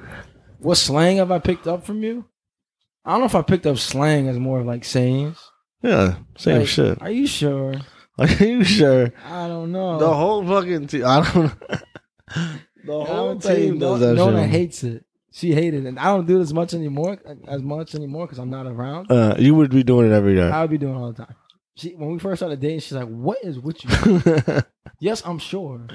What 0.59 0.75
slang 0.77 1.17
have 1.17 1.29
I 1.31 1.39
picked 1.39 1.67
up 1.67 1.83
from 1.85 2.03
you? 2.03 2.23
I 3.03 3.11
don't 3.11 3.19
know 3.19 3.25
if 3.25 3.35
I 3.35 3.41
picked 3.41 3.65
up 3.65 3.77
slang 3.79 4.29
as 4.29 4.39
more 4.39 4.61
of 4.61 4.65
like 4.65 4.85
sayings. 4.85 5.37
Yeah, 5.81 6.17
same 6.37 6.59
Like, 6.59 6.67
shit. 6.69 7.01
Are 7.01 7.11
you 7.11 7.27
sure? 7.27 7.73
Are 8.21 8.43
you 8.43 8.63
sure? 8.63 9.11
I 9.25 9.47
don't 9.47 9.71
know. 9.71 9.97
The 9.97 10.13
whole 10.13 10.45
fucking 10.45 10.87
team. 10.87 11.05
I 11.05 11.23
don't. 11.23 11.45
Know. 11.45 11.51
the 12.85 13.05
whole 13.05 13.29
would 13.29 13.41
tell 13.41 13.57
you, 13.57 13.71
team 13.71 13.79
no, 13.79 13.97
does 13.97 13.99
that 14.01 14.13
Nona 14.13 14.43
shit. 14.43 14.49
hates 14.49 14.83
it. 14.83 15.05
She 15.31 15.53
hated 15.53 15.85
it. 15.85 15.87
And 15.87 15.99
I 15.99 16.05
don't 16.05 16.27
do 16.27 16.39
it 16.39 16.41
as 16.41 16.53
much 16.53 16.73
anymore, 16.73 17.17
as 17.47 17.63
much 17.63 17.95
anymore 17.95 18.27
because 18.27 18.37
I'm 18.37 18.49
not 18.49 18.67
around. 18.67 19.11
Uh, 19.11 19.35
you 19.39 19.55
would 19.55 19.71
be 19.71 19.81
doing 19.83 20.11
it 20.11 20.13
every 20.13 20.35
day. 20.35 20.49
I 20.49 20.61
would 20.61 20.69
be 20.69 20.77
doing 20.77 20.93
it 20.93 20.97
all 20.97 21.11
the 21.11 21.25
time. 21.25 21.35
She, 21.75 21.95
when 21.95 22.11
we 22.11 22.19
first 22.19 22.39
started 22.39 22.59
dating, 22.59 22.81
she's 22.81 22.91
like, 22.91 23.07
"What 23.07 23.37
is 23.43 23.57
with 23.57 23.83
you?" 23.83 24.61
yes, 24.99 25.23
I'm 25.25 25.39
sure. 25.39 25.87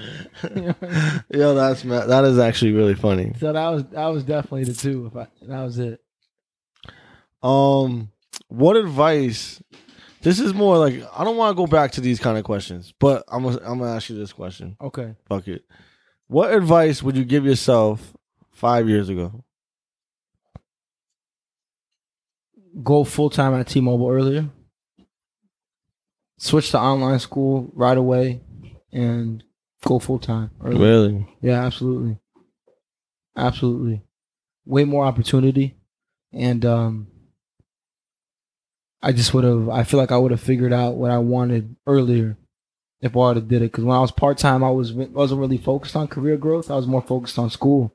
You 0.42 0.62
know 0.62 0.74
I 0.82 0.86
mean? 0.86 1.24
Yo, 1.30 1.54
that's 1.54 1.82
that 1.82 2.24
is 2.24 2.38
actually 2.38 2.72
really 2.72 2.94
funny. 2.94 3.34
So 3.38 3.52
that 3.52 3.68
was 3.68 3.84
that 3.84 4.06
was 4.06 4.24
definitely 4.24 4.64
the 4.64 4.74
two. 4.74 5.06
If 5.06 5.16
I, 5.16 5.26
that 5.42 5.62
was 5.62 5.78
it. 5.78 6.00
Um, 7.42 8.10
what 8.48 8.76
advice? 8.76 9.62
This 10.26 10.40
is 10.40 10.54
more 10.54 10.76
like 10.76 10.94
I 11.16 11.22
don't 11.22 11.36
want 11.36 11.56
to 11.56 11.56
go 11.56 11.68
back 11.68 11.92
to 11.92 12.00
these 12.00 12.18
kind 12.18 12.36
of 12.36 12.42
questions, 12.42 12.92
but 12.98 13.22
I'm 13.28 13.44
gonna 13.44 13.60
I'm 13.64 13.78
gonna 13.78 13.94
ask 13.94 14.10
you 14.10 14.18
this 14.18 14.32
question. 14.32 14.76
Okay. 14.80 15.14
Fuck 15.28 15.46
it. 15.46 15.64
What 16.26 16.52
advice 16.52 17.00
would 17.00 17.16
you 17.16 17.24
give 17.24 17.44
yourself 17.46 18.12
five 18.50 18.88
years 18.88 19.08
ago? 19.08 19.44
Go 22.82 23.04
full 23.04 23.30
time 23.30 23.54
at 23.54 23.68
T-Mobile 23.68 24.10
earlier. 24.10 24.50
Switch 26.38 26.72
to 26.72 26.80
online 26.80 27.20
school 27.20 27.70
right 27.72 27.96
away, 27.96 28.40
and 28.90 29.44
go 29.84 30.00
full 30.00 30.18
time. 30.18 30.50
Really? 30.58 31.24
Yeah, 31.40 31.64
absolutely. 31.64 32.18
Absolutely. 33.36 34.02
Way 34.64 34.82
more 34.82 35.04
opportunity. 35.04 35.76
And 36.32 36.64
um 36.64 37.06
I 39.06 39.12
just 39.12 39.32
would 39.34 39.44
have 39.44 39.68
I 39.68 39.84
feel 39.84 40.00
like 40.00 40.10
I 40.10 40.18
would 40.18 40.32
have 40.32 40.40
figured 40.40 40.72
out 40.72 40.96
what 40.96 41.12
I 41.12 41.18
wanted 41.18 41.76
earlier 41.86 42.36
if 43.00 43.14
I 43.14 43.18
would 43.18 43.36
have 43.36 43.46
did 43.48 43.62
it. 43.62 43.72
Cause 43.72 43.84
when 43.84 43.96
I 43.96 44.00
was 44.00 44.10
part 44.10 44.36
time 44.36 44.64
I 44.64 44.70
was 44.70 44.92
wasn't 44.92 45.40
really 45.40 45.58
focused 45.58 45.94
on 45.94 46.08
career 46.08 46.36
growth. 46.36 46.70
I 46.70 46.74
was 46.74 46.88
more 46.88 47.02
focused 47.02 47.38
on 47.38 47.48
school. 47.50 47.94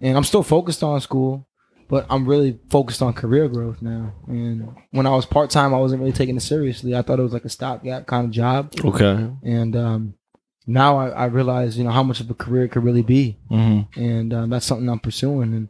And 0.00 0.16
I'm 0.16 0.24
still 0.24 0.42
focused 0.42 0.82
on 0.82 1.00
school, 1.00 1.46
but 1.88 2.04
I'm 2.10 2.26
really 2.26 2.58
focused 2.68 3.00
on 3.00 3.12
career 3.12 3.48
growth 3.48 3.80
now. 3.80 4.12
And 4.26 4.74
when 4.90 5.06
I 5.06 5.10
was 5.10 5.24
part 5.24 5.50
time 5.50 5.72
I 5.72 5.78
wasn't 5.78 6.00
really 6.00 6.12
taking 6.12 6.36
it 6.36 6.40
seriously. 6.40 6.96
I 6.96 7.02
thought 7.02 7.20
it 7.20 7.22
was 7.22 7.32
like 7.32 7.44
a 7.44 7.48
stopgap 7.48 8.06
kind 8.06 8.24
of 8.26 8.32
job. 8.32 8.72
Okay. 8.84 9.30
And 9.44 9.76
um 9.76 10.14
now 10.66 10.96
I, 10.96 11.10
I 11.10 11.24
realize, 11.26 11.78
you 11.78 11.84
know, 11.84 11.90
how 11.90 12.02
much 12.02 12.20
of 12.20 12.28
a 12.28 12.34
career 12.34 12.64
it 12.64 12.70
could 12.72 12.82
really 12.82 13.02
be 13.02 13.38
Mm-hmm. 13.52 14.00
and 14.00 14.34
um, 14.34 14.50
that's 14.50 14.66
something 14.66 14.88
I'm 14.88 14.98
pursuing. 14.98 15.52
And 15.54 15.68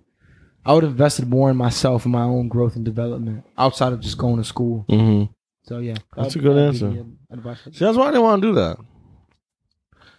I 0.67 0.73
would 0.73 0.83
have 0.83 0.93
invested 0.93 1.29
more 1.29 1.51
in 1.51 1.57
myself 1.57 2.05
and 2.05 2.13
my 2.13 2.23
own 2.23 2.49
growth 2.49 2.75
and 2.77 2.85
development 2.85 3.45
outside 3.59 3.93
of 3.93 4.01
just 4.01 4.17
going 4.19 4.37
to 4.39 4.45
school. 4.45 4.87
Mm-hmm. 4.89 5.31
So 5.65 5.79
yeah, 5.79 5.95
That's 6.17 6.35
that- 6.35 6.41
a 6.41 6.43
good 6.43 6.57
that 6.57 6.85
would 6.85 6.95
be 6.95 7.47
answer. 7.47 7.71
See, 7.73 7.85
that's 7.85 7.97
why 7.99 8.05
I 8.09 8.11
didn't 8.11 8.23
want 8.23 8.43
to 8.43 8.49
do 8.49 8.55
that. 8.55 8.77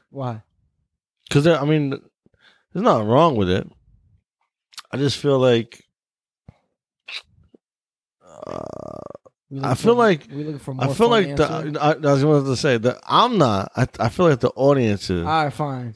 Why? 0.09 0.41
Because 1.27 1.47
I 1.47 1.63
mean, 1.65 1.89
there's 1.89 2.83
nothing 2.83 3.07
wrong 3.07 3.35
with 3.35 3.49
it. 3.49 3.67
I 4.91 4.97
just 4.97 5.17
feel 5.17 5.39
like 5.39 5.83
uh, 8.47 8.61
I 9.61 9.73
feel 9.75 9.93
for- 9.93 9.99
like- 9.99 10.27
we 10.29 10.43
looking 10.43 10.59
for 10.59 10.73
more 10.73 10.85
I 10.85 10.93
feel 10.93 11.09
like 11.09 11.35
the 11.35 11.77
I, 11.81 11.91
I 11.93 12.13
was 12.13 12.23
going 12.23 12.45
to 12.45 12.55
say 12.55 12.77
that 12.77 12.99
I'm 13.07 13.37
not. 13.37 13.71
I 13.75 13.87
I 13.99 14.09
feel 14.09 14.29
like 14.29 14.39
the 14.39 14.49
audience 14.51 15.09
is. 15.09 15.25
All 15.25 15.43
right, 15.43 15.53
fine. 15.53 15.93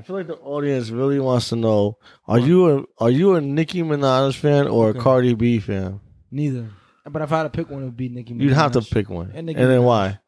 I 0.00 0.02
feel 0.02 0.16
like 0.16 0.26
the 0.26 0.36
audience 0.36 0.90
really 0.90 1.20
wants 1.20 1.48
to 1.50 1.56
know: 1.56 1.98
Are 2.26 2.38
you 2.38 2.70
a 2.78 2.84
are 2.98 3.10
you 3.10 3.34
a 3.34 3.40
Nicki 3.40 3.82
Minaj 3.82 4.36
fan 4.36 4.66
or 4.66 4.88
Okay. 4.88 4.98
a 4.98 5.02
Cardi 5.02 5.34
B 5.34 5.58
fan? 5.60 6.00
Neither. 6.30 6.70
But 7.08 7.22
if 7.22 7.32
I 7.32 7.38
had 7.38 7.42
to 7.44 7.50
pick 7.50 7.68
one, 7.70 7.82
it 7.82 7.86
would 7.86 7.96
be 7.96 8.08
Nicki. 8.08 8.34
Minaj. 8.34 8.40
You'd 8.42 8.52
have 8.52 8.72
to 8.72 8.82
pick 8.82 9.08
one, 9.10 9.26
And 9.28 9.36
and, 9.38 9.46
Nicki 9.46 9.60
then 9.60 9.80
Minaj. 9.80 9.84
why? 9.84 10.18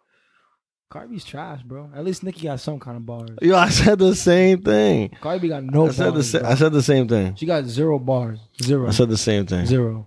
Cardi 0.90 1.08
B's 1.14 1.24
trash, 1.24 1.62
bro. 1.62 1.90
At 1.94 2.04
least 2.04 2.22
Nicki 2.22 2.42
got 2.42 2.60
some 2.60 2.78
kind 2.78 2.96
of 2.98 3.06
bars. 3.06 3.30
Yo, 3.40 3.56
I 3.56 3.70
said 3.70 3.98
the 3.98 4.14
same 4.14 4.62
thing. 4.62 5.10
Cardi 5.20 5.38
B 5.40 5.48
got 5.48 5.64
no 5.64 5.84
I 5.84 5.86
bars. 5.86 5.96
said 5.96 6.14
the 6.14 6.22
sa- 6.22 6.38
bro. 6.40 6.48
I 6.50 6.54
said 6.54 6.72
the 6.72 6.82
same 6.82 7.08
thing. 7.08 7.34
she 7.36 7.46
got 7.46 7.64
zero 7.64 7.98
bars. 7.98 8.38
Zero. 8.62 8.88
I 8.88 8.90
said 8.90 9.08
the 9.08 9.16
same 9.16 9.46
thing. 9.46 9.64
zero. 9.66 10.06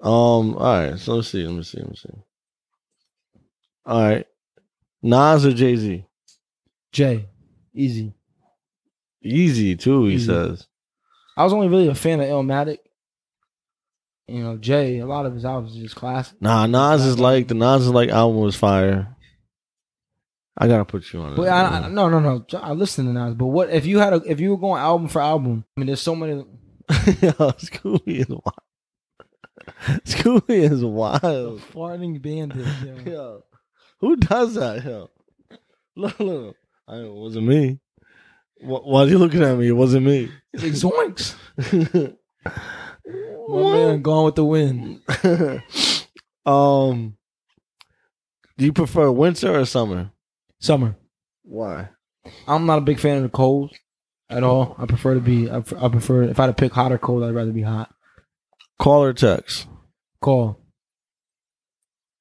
Um. 0.00 0.54
All 0.56 0.56
right. 0.58 0.98
So 0.98 1.14
let's 1.16 1.28
see. 1.28 1.44
Let 1.44 1.54
me 1.56 1.62
see. 1.62 1.78
Let 1.78 1.88
me 1.90 1.96
see. 1.96 2.08
All 3.86 4.02
right. 4.02 4.26
Nas 5.02 5.46
or 5.46 5.52
Jay 5.52 5.76
Z? 5.76 6.04
Jay. 6.92 7.26
Easy. 7.76 8.14
Easy 9.22 9.76
too. 9.76 10.06
He 10.06 10.14
Easy. 10.14 10.26
says. 10.26 10.66
I 11.36 11.44
was 11.44 11.52
only 11.52 11.68
really 11.68 11.88
a 11.88 11.94
fan 11.94 12.20
of 12.20 12.26
Illmatic. 12.26 12.78
You 14.28 14.42
know, 14.42 14.56
Jay, 14.56 14.98
a 14.98 15.06
lot 15.06 15.26
of 15.26 15.34
his 15.34 15.44
albums 15.44 15.76
are 15.76 15.80
just 15.82 15.94
classic. 15.94 16.40
Nah, 16.40 16.66
Nas 16.66 17.04
is 17.04 17.18
like 17.20 17.46
the 17.48 17.54
Nas 17.54 17.82
is 17.82 17.90
like 17.90 18.08
album 18.08 18.40
was 18.40 18.56
fire. 18.56 19.14
I 20.58 20.66
gotta 20.68 20.86
put 20.86 21.12
you 21.12 21.20
on 21.20 21.34
it. 21.34 21.36
But 21.36 21.48
I, 21.48 21.64
I, 21.84 21.88
no, 21.88 22.08
no, 22.08 22.18
no. 22.18 22.44
I 22.58 22.72
listen 22.72 23.04
to 23.06 23.12
Nas. 23.12 23.34
But 23.34 23.46
what 23.46 23.68
if 23.70 23.84
you 23.84 23.98
had 23.98 24.14
a 24.14 24.22
if 24.26 24.40
you 24.40 24.50
were 24.50 24.56
going 24.56 24.80
album 24.80 25.08
for 25.08 25.20
album? 25.20 25.64
I 25.76 25.80
mean, 25.80 25.86
there's 25.86 26.00
so 26.00 26.16
many. 26.16 26.44
Scooby 26.88 28.20
is 28.20 28.28
wild. 28.28 28.54
Scooby 30.06 30.70
is 30.72 30.82
wild. 30.84 31.60
Farting 31.72 32.22
bandit. 32.22 32.66
yo. 32.84 32.96
Yo, 33.12 33.42
who 34.00 34.16
does 34.16 34.54
that? 34.54 34.82
Yo, 34.84 35.10
look, 35.94 36.18
look. 36.18 36.56
I, 36.88 36.96
it 36.98 37.12
wasn't 37.12 37.46
me. 37.46 37.80
Why, 38.60 38.78
why 38.78 39.02
are 39.02 39.08
you 39.08 39.18
looking 39.18 39.42
at 39.42 39.56
me? 39.58 39.68
It 39.68 39.72
wasn't 39.72 40.06
me. 40.06 40.30
He's 40.52 40.84
like 40.84 40.92
zoinks. 40.92 41.34
My 43.48 43.62
man, 43.62 44.02
gone 44.02 44.24
with 44.24 44.34
the 44.34 44.44
wind. 44.44 45.00
um, 46.46 47.16
do 48.58 48.64
you 48.64 48.72
prefer 48.72 49.10
winter 49.10 49.60
or 49.60 49.64
summer? 49.64 50.10
Summer. 50.58 50.96
Why? 51.42 51.90
I'm 52.48 52.66
not 52.66 52.78
a 52.78 52.82
big 52.82 52.98
fan 52.98 53.18
of 53.18 53.22
the 53.22 53.28
cold 53.28 53.72
at 54.28 54.42
all. 54.42 54.74
I 54.78 54.86
prefer 54.86 55.14
to 55.14 55.20
be. 55.20 55.50
I, 55.50 55.58
I 55.58 55.88
prefer 55.88 56.24
if 56.24 56.40
I 56.40 56.44
had 56.44 56.56
to 56.56 56.60
pick 56.60 56.72
hot 56.72 56.92
or 56.92 56.98
cold, 56.98 57.22
I'd 57.22 57.34
rather 57.34 57.52
be 57.52 57.62
hot. 57.62 57.94
Call 58.78 59.04
or 59.04 59.12
text? 59.12 59.66
Call. 60.20 60.58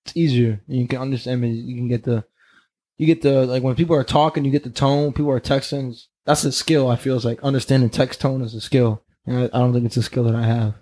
It's 0.06 0.16
easier. 0.16 0.62
You 0.68 0.88
can 0.88 1.02
understand. 1.02 1.42
Mean, 1.42 1.56
you 1.56 1.76
can 1.76 1.88
get 1.88 2.04
the. 2.04 2.26
You 2.98 3.06
get 3.06 3.22
the 3.22 3.46
like 3.46 3.64
when 3.64 3.76
people 3.76 3.96
are 3.96 4.04
talking, 4.04 4.46
you 4.46 4.52
get 4.52 4.64
the 4.64 4.70
tone. 4.70 5.12
People 5.12 5.32
are 5.32 5.40
texting. 5.40 5.96
That's 6.26 6.44
a 6.44 6.52
skill. 6.52 6.90
I 6.90 6.96
feel 6.96 7.20
like 7.20 7.44
understanding 7.44 7.90
text 7.90 8.22
tone 8.22 8.42
is 8.42 8.54
a 8.54 8.62
skill, 8.62 9.04
and 9.26 9.38
I, 9.38 9.44
I 9.46 9.60
don't 9.60 9.74
think 9.74 9.86
it's 9.86 9.98
a 9.98 10.04
skill 10.04 10.24
that 10.26 10.36
I 10.36 10.44
have. 10.44 10.76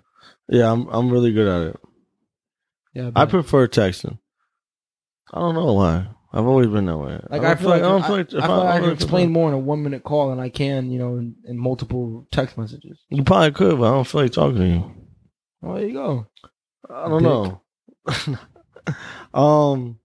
Yeah, 0.48 0.70
I'm 0.70 0.86
I'm 0.88 1.10
really 1.10 1.32
good 1.32 1.48
at 1.48 1.74
it. 1.74 1.80
Yeah, 2.94 3.06
I 3.08 3.10
but- 3.24 3.30
prefer 3.30 3.66
texting. 3.66 4.18
I 5.32 5.40
don't 5.40 5.54
know 5.54 5.72
why. 5.72 6.06
I've 6.32 6.46
always 6.46 6.66
been 6.66 6.86
that 6.86 6.98
way. 6.98 7.20
Like 7.30 7.42
I 7.42 7.54
feel 7.54 7.70
like 7.70 7.82
I, 7.82 7.86
don't 7.86 8.02
I, 8.02 8.06
I 8.06 8.10
like 8.10 8.30
feel 8.30 8.40
like 8.40 8.50
I, 8.50 8.80
can 8.80 8.90
explain 8.90 9.30
more 9.30 9.48
in 9.48 9.54
a 9.54 9.58
one 9.58 9.84
minute 9.84 10.02
call 10.02 10.30
than 10.30 10.40
I 10.40 10.48
can, 10.48 10.90
you 10.90 10.98
know, 10.98 11.16
in, 11.16 11.36
in 11.44 11.56
multiple 11.56 12.26
text 12.32 12.58
messages. 12.58 12.98
You 13.08 13.22
probably 13.22 13.52
could, 13.52 13.78
but 13.78 13.86
I 13.86 13.90
don't 13.94 14.04
feel 14.04 14.22
like 14.22 14.32
talking 14.32 14.56
to 14.56 14.66
you. 14.66 14.92
Well, 15.60 15.76
there 15.76 15.86
you 15.86 15.92
go. 15.92 16.26
I 16.90 17.08
don't 17.08 17.22
know. 17.22 17.62
um. 19.34 20.00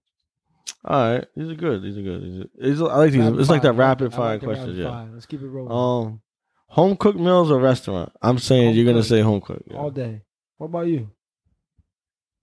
All 0.84 1.12
right, 1.12 1.26
these 1.36 1.50
are 1.50 1.54
good. 1.54 1.82
These 1.82 1.98
are 1.98 2.02
good. 2.02 2.22
These 2.22 2.40
are, 2.40 2.48
these 2.70 2.80
are- 2.80 2.90
I 2.90 2.96
like 2.96 3.12
these. 3.12 3.20
Rapid 3.22 3.40
it's 3.40 3.50
like 3.50 3.62
that 3.62 3.72
rapid 3.74 4.04
like 4.12 4.14
fire 4.16 4.38
the 4.38 4.46
questions. 4.46 4.68
rapid 4.68 4.82
Yeah. 4.82 4.90
fire. 4.90 5.08
Let's 5.12 5.26
keep 5.26 5.42
it 5.42 5.48
rolling 5.48 5.72
Um, 6.10 6.20
home 6.68 6.96
cooked 6.96 7.18
meals 7.18 7.50
or 7.50 7.60
restaurant? 7.60 8.12
I'm 8.22 8.38
saying 8.38 8.68
Home 8.68 8.76
you're 8.76 8.86
gonna 8.86 9.02
say 9.02 9.20
home 9.20 9.40
cooked. 9.42 9.68
yeah. 9.70 9.76
all 9.76 9.90
day. 9.90 10.22
What 10.58 10.66
about 10.68 10.86
you? 10.86 11.10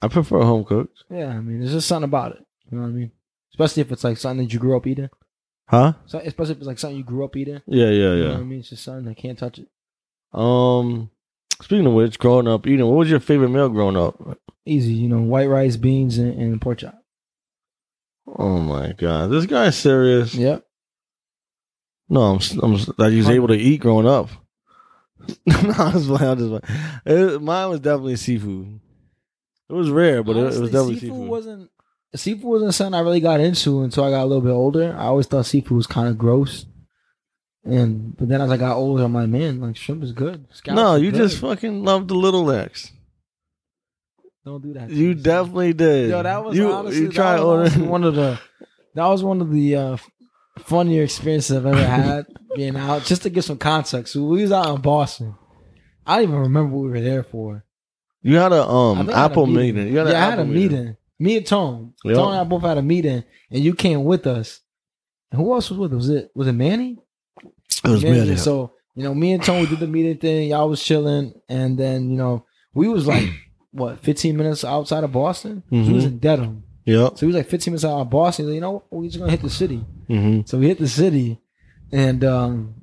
I 0.02 0.08
prefer 0.08 0.44
home 0.44 0.64
cooked. 0.66 1.04
Yeah, 1.10 1.30
I 1.30 1.40
mean, 1.40 1.60
there's 1.60 1.72
just 1.72 1.88
something 1.88 2.08
about 2.10 2.34
it. 2.34 2.46
You 2.70 2.78
know 2.78 2.84
what 2.84 2.90
I 2.90 2.94
mean? 2.94 3.12
Especially 3.54 3.82
if 3.82 3.92
it's 3.92 4.04
like 4.04 4.18
something 4.18 4.46
that 4.46 4.54
you 4.54 4.60
grew 4.60 4.78
up 4.78 4.86
eating. 4.86 5.10
Huh? 5.68 5.94
So, 6.06 6.20
especially 6.20 6.52
if 6.54 6.58
it's 6.60 6.68
like 6.68 6.80
something 6.80 6.98
you 6.98 7.04
grew 7.04 7.26
up 7.26 7.36
eating. 7.36 7.62
Yeah, 7.66 7.86
yeah, 7.86 7.92
You 7.92 8.04
know 8.04 8.16
yeah. 8.26 8.32
what 8.34 8.40
I 8.40 8.44
mean? 8.44 8.60
It's 8.60 8.70
just 8.70 8.84
something 8.84 9.08
I 9.10 9.14
can't 9.16 9.38
touch 9.40 9.60
it. 9.60 9.68
Um, 10.38 11.10
Speaking 11.62 11.88
of 11.88 11.94
which, 11.94 12.20
growing 12.20 12.48
up 12.48 12.68
eating, 12.68 12.86
what 12.86 12.98
was 12.98 13.10
your 13.10 13.20
favorite 13.20 13.50
meal 13.50 13.68
growing 13.70 13.98
up? 13.98 14.38
Easy, 14.66 14.94
you 14.94 15.10
know, 15.10 15.20
white 15.22 15.50
rice, 15.50 15.76
beans, 15.76 16.20
and, 16.20 16.40
and 16.40 16.62
pork 16.62 16.78
chop. 16.80 17.00
Oh 18.28 18.60
my 18.60 18.94
god, 18.94 19.28
this 19.32 19.46
guy's 19.46 19.78
serious. 19.78 20.34
Yep. 20.36 20.64
No, 22.10 22.22
I'm, 22.22 22.36
s- 22.38 22.52
I'm 22.62 22.76
s- 22.76 22.90
that 22.98 23.12
he 23.12 23.18
was 23.18 23.30
able 23.30 23.48
to 23.50 23.56
eat 23.56 23.82
growing 23.82 24.08
up. 24.08 24.30
no, 25.46 25.74
I 25.78 25.94
was 25.94 26.08
playing. 26.08 26.24
I 26.30 26.34
was 26.34 26.50
just 26.50 26.66
playing. 26.66 27.20
It- 27.34 27.42
mine 27.42 27.70
was 27.70 27.80
definitely 27.80 28.16
seafood. 28.18 28.80
It 29.70 29.74
was 29.74 29.90
rare, 29.90 30.24
but 30.24 30.38
it, 30.38 30.40
it 30.40 30.44
was 30.62 30.72
definitely 30.72 30.94
seafood, 30.96 31.10
seafood. 31.16 31.30
wasn't 31.30 31.72
seafood 32.16 32.44
wasn't 32.46 32.74
something 32.74 32.94
I 32.94 33.02
really 33.04 33.20
got 33.20 33.40
into 33.42 33.82
until 33.82 34.06
I 34.06 34.10
got 34.12 34.24
a 34.24 34.26
little 34.26 34.42
bit 34.44 34.52
older. 34.52 34.96
I 34.98 35.06
always 35.06 35.26
thought 35.28 35.46
seafood 35.46 35.76
was 35.76 35.88
kind 35.88 36.08
of 36.08 36.18
gross. 36.18 36.66
And 37.66 38.16
but 38.16 38.30
then 38.30 38.40
as 38.42 38.50
I 38.50 38.56
got 38.56 38.78
older, 38.78 39.04
I'm 39.04 39.14
like, 39.14 39.28
man, 39.28 39.60
like 39.60 39.76
shrimp 39.76 40.04
is 40.04 40.14
good. 40.14 40.46
Scallops 40.54 40.82
no, 40.82 40.96
you 40.96 41.12
good. 41.12 41.18
just 41.18 41.40
fucking 41.40 41.84
loved 41.84 42.08
the 42.08 42.16
little 42.16 42.46
necks. 42.46 42.94
Don't 44.48 44.62
do 44.64 44.74
that. 44.74 44.90
to 44.90 44.96
You 44.96 45.10
me, 45.10 45.14
son. 45.16 45.24
definitely 45.24 45.74
did. 45.74 46.10
Yo, 46.10 46.24
that 46.24 46.44
was 46.44 46.58
you, 46.58 46.72
honestly 46.72 47.02
you 47.02 47.08
that 47.08 47.14
tried 47.14 47.42
was 47.42 47.76
one 47.78 48.04
of 48.04 48.16
the 48.16 48.40
that 48.96 49.06
was 49.08 49.24
one 49.24 49.42
of 49.42 49.52
the 49.52 49.76
uh, 49.76 49.98
funnier 50.60 51.04
experiences 51.04 51.56
I've 51.58 51.66
ever 51.66 51.84
had 51.86 52.26
being 52.56 52.76
out. 52.76 53.04
Just 53.04 53.24
to 53.24 53.30
give 53.30 53.44
some 53.44 53.58
context, 53.58 54.14
so 54.14 54.24
we 54.24 54.42
was 54.42 54.52
out 54.52 54.74
in 54.76 54.82
Boston. 54.82 55.36
I 56.06 56.16
don't 56.16 56.24
even 56.30 56.40
remember 56.40 56.76
what 56.76 56.84
we 56.86 56.90
were 56.92 57.02
there 57.02 57.24
for. 57.24 57.64
You 58.22 58.38
had 58.38 58.52
a 58.52 58.56
I 58.56 58.92
um 58.92 58.98
think 58.98 59.10
a 59.12 59.16
Apple 59.18 59.46
meeting. 59.48 59.88
You 59.90 59.98
had 59.98 60.08
yeah, 60.08 60.26
I 60.26 60.30
had 60.32 60.40
a 60.40 60.46
meeting. 60.46 60.98
Me 61.20 61.38
and 61.38 61.46
Tone. 61.46 61.94
Yep. 62.04 62.16
Tone 62.16 62.32
and 62.32 62.42
I 62.42 62.44
both 62.44 62.62
had 62.62 62.78
a 62.78 62.82
meeting, 62.82 63.24
and 63.52 63.64
you 63.64 63.74
came 63.74 64.04
with 64.04 64.28
us. 64.28 64.62
And 65.32 65.42
who 65.42 65.54
else 65.54 65.70
was 65.70 65.80
with 65.80 65.92
us? 65.94 65.98
Was 65.98 66.10
it 66.10 66.32
was 66.36 66.48
it 66.48 66.54
Manny? 66.54 66.98
It 67.84 67.90
was 67.90 68.04
Manny. 68.04 68.32
me. 68.32 68.36
So 68.38 68.74
you 68.96 69.04
know, 69.04 69.14
me 69.14 69.34
and 69.34 69.44
Tone 69.44 69.62
we 69.62 69.68
did 69.68 69.80
the 69.80 69.88
meeting 69.88 70.18
thing. 70.18 70.50
Y'all 70.50 70.70
was 70.70 70.82
chilling, 70.84 71.34
and 71.50 71.78
then 71.78 72.10
you 72.10 72.18
know 72.18 72.46
we 72.74 72.88
was 72.88 73.06
like 73.08 73.30
what 73.78 74.00
15 74.00 74.36
minutes 74.36 74.64
outside 74.66 75.04
of 75.04 75.12
Boston. 75.12 75.64
So 75.70 75.78
we 75.78 75.94
was 75.94 76.04
Mhm. 76.06 76.08
in 76.08 76.18
Dedham. 76.20 76.64
Yep. 76.86 77.12
So 77.18 77.20
he 77.22 77.26
was 77.28 77.36
like 77.36 77.48
15 77.50 77.72
minutes 77.74 77.86
out 77.86 78.00
of 78.02 78.10
Boston. 78.10 78.46
He's 78.46 78.50
like, 78.52 78.56
you 78.56 78.62
know, 78.62 78.72
what? 78.90 79.00
we 79.02 79.08
just 79.08 79.20
gonna 79.20 79.32
hit 79.32 79.42
the 79.42 79.50
city. 79.50 79.84
hmm 80.08 80.42
So 80.46 80.58
we 80.58 80.68
hit 80.68 80.80
the 80.80 80.88
city, 80.88 81.40
and 81.92 82.24
um, 82.24 82.76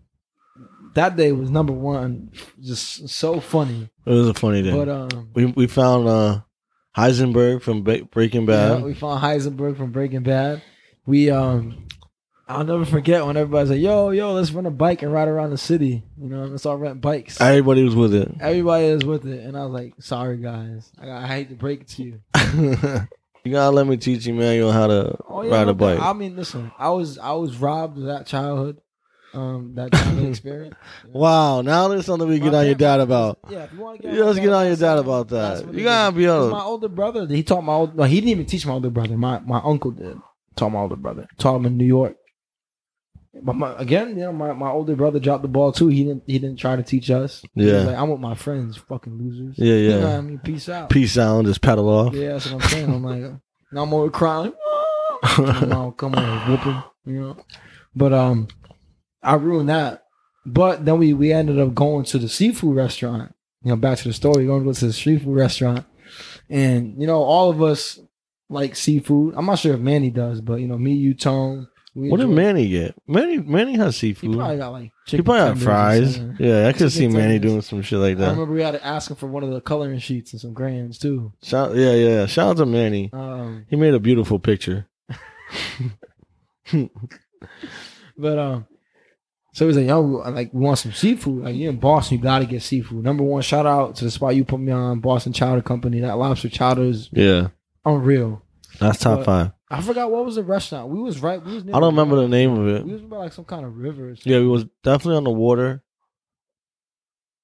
that 0.94 1.16
day 1.16 1.32
was 1.32 1.50
number 1.50 1.72
one. 1.72 2.30
Just 2.62 3.08
so 3.08 3.40
funny. 3.40 3.88
It 4.06 4.10
was 4.12 4.28
a 4.28 4.34
funny 4.34 4.62
day. 4.62 4.72
But 4.72 4.88
um, 4.88 5.30
we 5.34 5.46
we 5.46 5.66
found 5.66 6.06
uh 6.08 6.40
Heisenberg 6.96 7.62
from 7.62 7.82
ba- 7.82 8.04
Breaking 8.10 8.46
Bad. 8.46 8.78
Yeah, 8.78 8.84
we 8.84 8.94
found 8.94 9.22
Heisenberg 9.22 9.76
from 9.76 9.90
Breaking 9.90 10.22
Bad. 10.22 10.62
We 11.06 11.30
um 11.30 11.86
I'll 12.46 12.64
never 12.64 12.84
forget 12.84 13.24
when 13.24 13.36
everybody's 13.38 13.70
like, 13.70 13.80
yo, 13.80 14.10
yo, 14.10 14.34
let's 14.34 14.50
rent 14.50 14.66
a 14.66 14.70
bike 14.70 15.02
and 15.02 15.10
ride 15.12 15.28
around 15.28 15.50
the 15.50 15.56
city. 15.58 16.02
You 16.20 16.28
know, 16.28 16.44
let's 16.44 16.66
all 16.66 16.76
rent 16.76 17.00
bikes. 17.00 17.40
Everybody 17.40 17.82
was 17.84 17.96
with 17.96 18.14
it. 18.14 18.30
Everybody 18.38 18.84
is 18.86 19.04
with 19.04 19.26
it. 19.26 19.44
And 19.44 19.56
I 19.56 19.64
was 19.64 19.72
like, 19.72 19.94
sorry 19.98 20.36
guys. 20.36 20.92
I, 21.00 21.10
I 21.10 21.26
hate 21.26 21.48
to 21.48 21.54
break 21.54 21.82
it 21.82 21.88
to 21.88 22.02
you. 22.02 22.20
you 23.44 23.52
gotta 23.52 23.70
let 23.74 23.86
me 23.86 23.96
teach 23.96 24.26
you, 24.26 24.34
man, 24.34 24.56
you 24.56 24.70
how 24.70 24.86
to 24.88 25.16
Oh, 25.26 25.42
yeah, 25.42 25.52
ride 25.52 25.68
a 25.68 25.74
bike. 25.74 26.00
I 26.00 26.12
mean, 26.12 26.36
listen, 26.36 26.70
I 26.78 26.90
was 26.90 27.18
I 27.18 27.32
was 27.32 27.56
robbed 27.56 27.96
of 27.98 28.04
that 28.04 28.26
childhood. 28.26 28.78
Um, 29.32 29.72
that 29.74 29.90
childhood 29.92 30.28
experience. 30.30 30.76
Wow, 31.08 31.62
now 31.62 31.88
there's 31.88 32.06
something 32.06 32.28
we 32.28 32.38
My 32.38 32.44
get 32.44 32.54
on 32.54 32.66
your 32.66 32.74
dad- 32.76 33.00
about. 33.00 33.38
Yeah, 33.50 33.64
if 33.64 33.72
you 33.72 33.80
want 33.80 33.96
to 33.96 34.02
get 34.06 34.14
Yeah, 34.14 34.24
let's 34.24 34.38
get 34.38 34.52
on 34.52 34.66
your 34.66 34.76
dad, 34.76 34.98
about 34.98 35.28
that. 35.28 35.74
You 35.74 35.82
gotta 35.82 36.14
be 36.14 36.24
able 36.26 36.50
My 36.50 36.62
older 36.62 36.88
brother, 36.88 37.26
he 37.26 37.42
taught 37.42 37.62
my 37.64 37.72
old. 37.72 37.96
No, 37.96 38.04
he 38.04 38.16
didn't 38.16 38.30
even 38.30 38.46
teach 38.46 38.64
my 38.66 38.74
older 38.74 38.90
brother. 38.90 39.16
My 39.16 39.40
my 39.40 39.60
uncle 39.64 39.90
did. 39.90 40.18
Taught 40.56 40.70
my 40.70 40.80
older 40.80 40.94
brother. 40.96 41.26
Taught 41.38 41.56
him 41.56 41.66
in 41.66 41.76
New 41.78 41.86
York. 41.86 42.16
But 43.42 43.56
my, 43.56 43.74
again, 43.78 44.10
you 44.10 44.16
know, 44.24 44.32
my, 44.32 44.52
my 44.52 44.70
older 44.70 44.94
brother 44.94 45.18
dropped 45.18 45.42
the 45.42 45.48
ball 45.48 45.72
too. 45.72 45.88
He 45.88 46.04
didn't 46.04 46.22
he 46.26 46.38
didn't 46.38 46.58
try 46.58 46.76
to 46.76 46.82
teach 46.82 47.10
us. 47.10 47.44
Yeah. 47.54 47.78
like, 47.80 47.96
I'm 47.96 48.10
with 48.10 48.20
my 48.20 48.34
friends, 48.34 48.76
fucking 48.76 49.18
losers. 49.18 49.56
Yeah, 49.58 49.74
You 49.74 49.88
know 49.90 49.98
yeah. 49.98 50.04
what 50.04 50.12
I 50.12 50.20
mean, 50.20 50.38
peace 50.38 50.68
out. 50.68 50.90
Peace 50.90 51.18
out 51.18 51.38
and 51.38 51.46
just 51.46 51.60
pedal 51.60 51.88
off. 51.88 52.14
Yeah, 52.14 52.32
that's 52.32 52.50
what 52.50 52.62
I'm 52.62 52.68
saying. 52.70 52.90
I'm 52.94 53.02
like, 53.02 53.32
now 53.72 53.82
I'm 53.82 53.92
over 53.94 54.10
crying. 54.10 54.52
My 55.38 55.90
come 55.96 56.14
on, 56.14 56.50
whoop 56.50 56.60
him, 56.60 56.82
you 57.06 57.20
know. 57.20 57.36
But 57.96 58.12
um, 58.12 58.48
I 59.22 59.34
ruined 59.34 59.68
that. 59.68 60.04
But 60.46 60.84
then 60.84 60.98
we 60.98 61.14
we 61.14 61.32
ended 61.32 61.58
up 61.58 61.74
going 61.74 62.04
to 62.06 62.18
the 62.18 62.28
seafood 62.28 62.76
restaurant. 62.76 63.34
You 63.62 63.70
know, 63.70 63.76
back 63.76 63.98
to 63.98 64.08
the 64.08 64.14
story. 64.14 64.46
Going 64.46 64.60
to 64.60 64.66
go 64.66 64.72
to 64.74 64.86
the 64.86 64.92
seafood 64.92 65.34
restaurant, 65.34 65.86
and 66.50 67.00
you 67.00 67.06
know, 67.06 67.22
all 67.22 67.50
of 67.50 67.62
us 67.62 67.98
like 68.50 68.76
seafood. 68.76 69.34
I'm 69.36 69.46
not 69.46 69.58
sure 69.58 69.74
if 69.74 69.80
Manny 69.80 70.10
does, 70.10 70.40
but 70.40 70.60
you 70.60 70.68
know, 70.68 70.78
me, 70.78 70.92
you, 70.92 71.14
Tone. 71.14 71.68
We 71.96 72.08
What 72.10 72.16
did 72.18 72.24
enjoy- 72.24 72.34
Manny 72.36 72.68
get? 72.68 72.94
Manny 73.06 73.38
Manny 73.38 73.76
has 73.76 73.96
seafood. 73.96 74.30
He 74.30 74.36
probably 74.36 74.56
got 74.56 74.72
like 74.72 74.90
chicken 75.06 75.18
He 75.18 75.22
probably 75.24 75.38
got 75.40 75.46
tenders 75.46 75.62
or 75.62 75.64
fries. 75.66 76.16
something. 76.16 76.46
Yeah, 76.46 76.66
I 76.68 76.72
could 76.72 76.90
see 76.92 77.06
Manny 77.06 77.34
tenders. 77.34 77.40
doing 77.50 77.60
some 77.62 77.82
shit 77.82 77.98
like 78.00 78.16
that. 78.18 78.22
I 78.24 78.26
that. 78.26 78.32
remember 78.32 78.54
we 78.54 78.62
had 78.62 78.72
to 78.72 78.84
ask 78.84 79.10
him 79.10 79.16
for 79.16 79.28
one 79.28 79.44
of 79.44 79.50
the 79.50 79.60
coloring 79.60 80.00
sheets 80.00 80.32
and 80.32 80.40
some 80.40 80.54
crayons 80.54 80.98
too. 80.98 81.32
Shout, 81.42 81.76
yeah, 81.76 81.92
yeah. 81.92 82.26
Shout 82.26 82.48
out 82.48 82.56
to 82.56 82.66
Manny. 82.66 83.10
Um, 83.12 83.66
He 83.70 83.76
made 83.76 83.94
a 83.94 84.00
beautiful 84.00 84.38
picture. 84.40 84.88
But 88.16 88.38
um, 88.38 88.66
so 89.54 89.66
he's 89.66 89.76
like, 89.76 89.86
yo, 89.88 90.00
like 90.00 90.52
we 90.52 90.60
want 90.60 90.78
some 90.78 90.92
seafood. 90.92 91.44
Like 91.44 91.56
you 91.56 91.68
in 91.68 91.76
Boston, 91.78 92.18
you 92.18 92.22
gotta 92.22 92.46
get 92.46 92.62
seafood. 92.62 93.02
Number 93.04 93.24
one, 93.24 93.42
shout 93.42 93.66
out 93.66 93.96
to 93.96 94.04
the 94.04 94.10
spot 94.10 94.36
you 94.36 94.44
put 94.44 94.60
me 94.60 94.72
on, 94.72 95.00
Boston 95.00 95.32
Chowder 95.32 95.62
Company. 95.62 96.00
That 96.00 96.16
lobster 96.16 96.48
chowder 96.48 96.84
is 96.84 97.08
Yeah, 97.12 97.48
unreal. 97.84 98.42
that's 98.78 98.98
top 99.00 99.20
But- 99.20 99.24
five. 99.26 99.50
I 99.78 99.80
forgot 99.82 100.10
what 100.10 100.24
was 100.24 100.36
the 100.36 100.42
restaurant. 100.44 100.88
We 100.88 101.00
was 101.00 101.20
right. 101.20 101.44
We 101.44 101.54
was. 101.54 101.64
Near 101.64 101.74
I 101.76 101.80
don't 101.80 101.94
remember 101.94 102.16
the 102.16 102.28
name 102.28 102.52
of 102.58 102.68
it. 102.68 102.84
We 102.84 102.92
was 102.92 103.02
by 103.02 103.16
like 103.18 103.32
some 103.32 103.44
kind 103.44 103.64
of 103.64 103.76
river. 103.76 104.10
or. 104.10 104.16
Yeah, 104.24 104.38
it 104.38 104.42
was 104.42 104.64
definitely 104.82 105.16
on 105.16 105.24
the 105.24 105.30
water. 105.30 105.82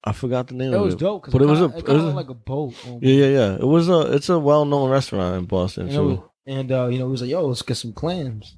I 0.03 0.12
forgot 0.12 0.47
the 0.49 0.55
name 0.55 0.72
it 0.72 0.76
of 0.76 0.83
was 0.83 0.95
it. 0.95 1.01
dope. 1.01 1.31
But 1.31 1.43
it 1.43 1.47
was 1.47 1.59
kinda, 1.59 1.74
a- 1.74 1.78
it 1.78 1.89
it 1.89 1.93
was 1.93 2.05
a- 2.05 2.16
like 2.16 2.28
a 2.31 2.35
boat. 2.35 2.74
almost. 2.87 3.05
Yeah, 3.05 3.14
yeah, 3.14 3.26
yeah. 3.26 3.55
It 3.55 3.66
was 3.66 3.89
a 3.89 4.12
it's 4.14 4.28
a 4.28 4.39
well 4.39 4.64
known 4.64 4.91
restaurant 4.91 5.37
in 5.37 5.45
Boston. 5.45 5.83
And, 5.85 5.91
it 5.93 5.95
So 5.95 6.05
was- 6.07 6.18
and 6.47 6.72
uh, 6.72 6.87
you 6.87 6.99
know, 6.99 7.07
he 7.07 7.11
was 7.12 7.20
like, 7.22 7.31
"Yo, 7.31 7.47
let's 7.47 7.62
get 7.62 7.76
some 7.76 7.93
clams." 7.93 8.57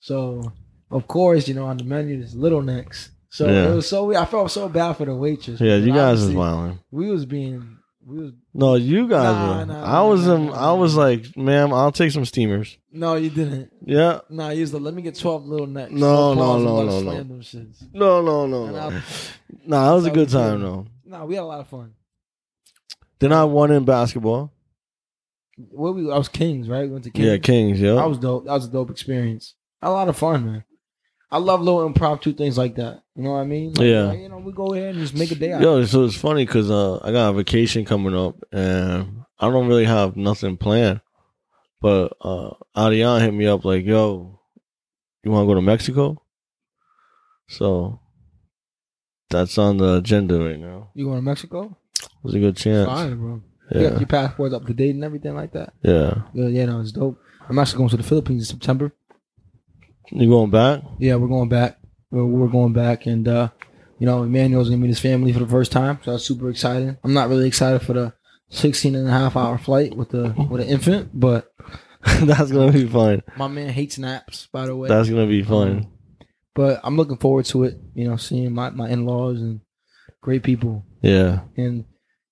So, 0.00 0.52
of 0.90 1.06
course, 1.06 1.46
you 1.48 1.54
know, 1.54 1.66
on 1.66 1.76
the 1.76 1.84
menu 1.84 2.20
is 2.20 2.34
little 2.34 2.62
necks. 2.62 3.10
So 3.30 3.46
Yeah. 3.46 3.70
it 3.70 3.74
was 3.74 3.88
so. 3.88 4.14
I 4.14 4.24
felt 4.24 4.50
so 4.50 4.68
bad 4.68 4.94
for 4.96 5.04
the 5.04 5.14
waitress. 5.14 5.60
yeah, 5.60 5.76
you 5.76 5.92
guys 5.92 6.20
obviously 6.20 6.36
wilding. 6.36 6.78
We 6.90 7.10
was 7.10 7.26
being. 7.26 7.77
We 8.08 8.22
was. 8.22 8.32
No, 8.54 8.74
you 8.76 9.06
guys 9.06 9.34
Nah, 9.34 9.58
were. 9.58 9.66
nah, 9.66 9.84
I 9.84 9.92
nah, 9.92 10.08
was 10.08 10.26
nah, 10.26 10.34
um, 10.34 10.46
nah, 10.46 10.70
I 10.70 10.72
was 10.72 10.94
like, 10.96 11.36
ma'am, 11.36 11.74
I'll 11.74 11.92
take 11.92 12.10
some 12.10 12.24
steamers. 12.24 12.78
No, 12.90 13.16
you 13.16 13.28
didn't. 13.28 13.70
Yeah. 13.84 14.20
No, 14.30 14.48
you 14.48 14.62
was 14.62 14.72
like, 14.72 14.82
"Let 14.82 14.94
me 14.94 15.02
get 15.02 15.14
twelve 15.18 15.44
little 15.46 15.66
necks." 15.66 15.92
No, 15.92 16.32
no, 16.32 16.34
claws, 16.34 16.62
no, 16.62 16.68
no, 16.68 16.74
let's 16.84 17.04
no. 17.04 17.12
slam 17.12 17.28
them 17.28 17.40
shits. 17.42 17.82
No, 17.92 18.22
no, 18.22 18.46
no, 18.46 18.64
And 18.64 18.72
no. 18.74 18.80
I- 18.80 19.02
Nah, 19.66 19.88
that 19.90 19.94
was 19.94 20.06
a 20.06 20.10
good 20.10 20.30
time 20.30 20.62
though. 20.62 20.86
No, 21.04 21.26
we 21.26 21.34
had 21.34 21.42
a 21.42 21.44
lot 21.44 21.60
of 21.60 21.68
fun. 21.68 21.92
Then 23.18 23.32
I 23.34 23.44
won 23.44 23.70
in 23.72 23.84
basketball. 23.84 24.52
What 25.56 25.94
we? 25.94 26.10
I 26.10 26.16
was 26.16 26.28
Kings, 26.28 26.66
right? 26.68 26.82
We 26.86 26.92
went 26.92 27.04
to 27.04 27.10
Kings. 27.10 27.26
Yeah, 27.28 27.36
Kings. 27.36 27.78
Yeah. 27.80 27.94
That 27.94 28.08
was 28.08 28.18
dope. 28.18 28.46
That 28.46 28.52
was 28.54 28.64
a 28.66 28.70
dope 28.70 28.90
experience. 28.90 29.54
A 29.82 29.90
lot 29.90 30.08
of 30.08 30.16
fun, 30.16 30.46
man. 30.46 30.64
I 31.30 31.38
love 31.38 31.60
little 31.60 31.84
impromptu 31.86 32.32
things 32.32 32.56
like 32.56 32.76
that. 32.76 33.02
You 33.14 33.22
know 33.24 33.32
what 33.32 33.40
I 33.40 33.44
mean? 33.44 33.74
Like, 33.74 33.86
Yeah. 33.86 34.02
like, 34.04 34.20
you 34.20 34.28
know, 34.30 34.38
we 34.38 34.52
go 34.52 34.72
ahead 34.72 34.94
and 34.94 34.98
just 35.00 35.14
make 35.14 35.30
a 35.30 35.34
day 35.34 35.52
out. 35.52 35.60
Yo, 35.60 35.84
so 35.84 36.04
it's 36.04 36.16
funny 36.16 36.46
because 36.46 36.70
uh, 36.70 36.98
I 37.04 37.12
got 37.12 37.30
a 37.30 37.32
vacation 37.34 37.84
coming 37.84 38.16
up, 38.16 38.36
and 38.50 39.24
I 39.38 39.50
don't 39.50 39.68
really 39.68 39.84
have 39.84 40.16
nothing 40.16 40.56
planned. 40.56 41.00
But 41.80 42.16
uh, 42.22 42.54
Adrian 42.76 43.20
hit 43.20 43.34
me 43.34 43.46
up 43.46 43.64
like, 43.64 43.84
"Yo, 43.84 44.40
you 45.22 45.30
want 45.30 45.42
to 45.44 45.46
go 45.46 45.54
to 45.54 45.62
Mexico?" 45.62 46.22
So 47.48 48.00
that's 49.30 49.56
on 49.58 49.76
the 49.78 49.96
agenda 49.96 50.38
right 50.42 50.58
now. 50.58 50.90
You 50.94 51.04
going 51.06 51.18
to 51.18 51.22
Mexico? 51.22 51.76
There's 52.24 52.34
a 52.34 52.40
good 52.40 52.56
chance. 52.56 52.86
Fine, 52.88 53.16
bro. 53.18 53.42
You 53.70 53.80
got 53.80 53.92
Yeah, 53.92 53.98
your 53.98 54.06
passport's 54.06 54.54
up 54.54 54.66
to 54.66 54.74
date 54.74 54.94
and 54.94 55.04
everything 55.04 55.34
like 55.34 55.52
that. 55.52 55.74
yeah. 55.82 56.22
Yeah, 56.32 56.48
yeah, 56.48 56.64
no, 56.66 56.80
it's 56.80 56.92
dope. 56.92 57.20
I'm 57.48 57.58
actually 57.58 57.78
going 57.78 57.90
to 57.90 57.96
the 57.96 58.02
Philippines 58.02 58.42
in 58.42 58.46
September. 58.58 58.92
You 60.10 60.28
going 60.28 60.50
back? 60.50 60.82
Yeah, 60.98 61.16
we're 61.16 61.28
going 61.28 61.48
back. 61.48 61.78
We're, 62.10 62.24
we're 62.24 62.48
going 62.48 62.72
back, 62.72 63.06
and 63.06 63.26
uh, 63.28 63.48
you 63.98 64.06
know, 64.06 64.22
Emmanuel's 64.22 64.68
gonna 64.68 64.80
meet 64.80 64.88
his 64.88 65.00
family 65.00 65.32
for 65.32 65.40
the 65.40 65.46
first 65.46 65.72
time, 65.72 65.98
so 66.02 66.12
that's 66.12 66.24
super 66.24 66.48
exciting. 66.50 66.96
I'm 67.04 67.12
not 67.12 67.28
really 67.28 67.46
excited 67.46 67.82
for 67.82 67.92
the 67.92 68.14
16 68.50 68.94
and 68.94 69.06
a 69.08 69.10
half 69.10 69.36
hour 69.36 69.58
flight 69.58 69.94
with 69.96 70.10
the 70.10 70.34
with 70.50 70.62
an 70.62 70.68
infant, 70.68 71.10
but 71.12 71.52
that's 72.22 72.50
gonna 72.50 72.72
be 72.72 72.86
fun. 72.86 73.22
my 73.36 73.48
man 73.48 73.68
hates 73.70 73.98
naps, 73.98 74.46
by 74.52 74.66
the 74.66 74.74
way. 74.76 74.88
That's 74.88 75.10
gonna 75.10 75.26
be 75.26 75.42
fun. 75.42 75.88
but 76.54 76.80
I'm 76.82 76.96
looking 76.96 77.18
forward 77.18 77.44
to 77.46 77.64
it. 77.64 77.78
You 77.94 78.08
know, 78.08 78.16
seeing 78.16 78.52
my, 78.54 78.70
my 78.70 78.88
in 78.88 79.04
laws 79.04 79.40
and 79.42 79.60
great 80.22 80.42
people, 80.42 80.86
Yeah. 81.02 81.40
and 81.56 81.84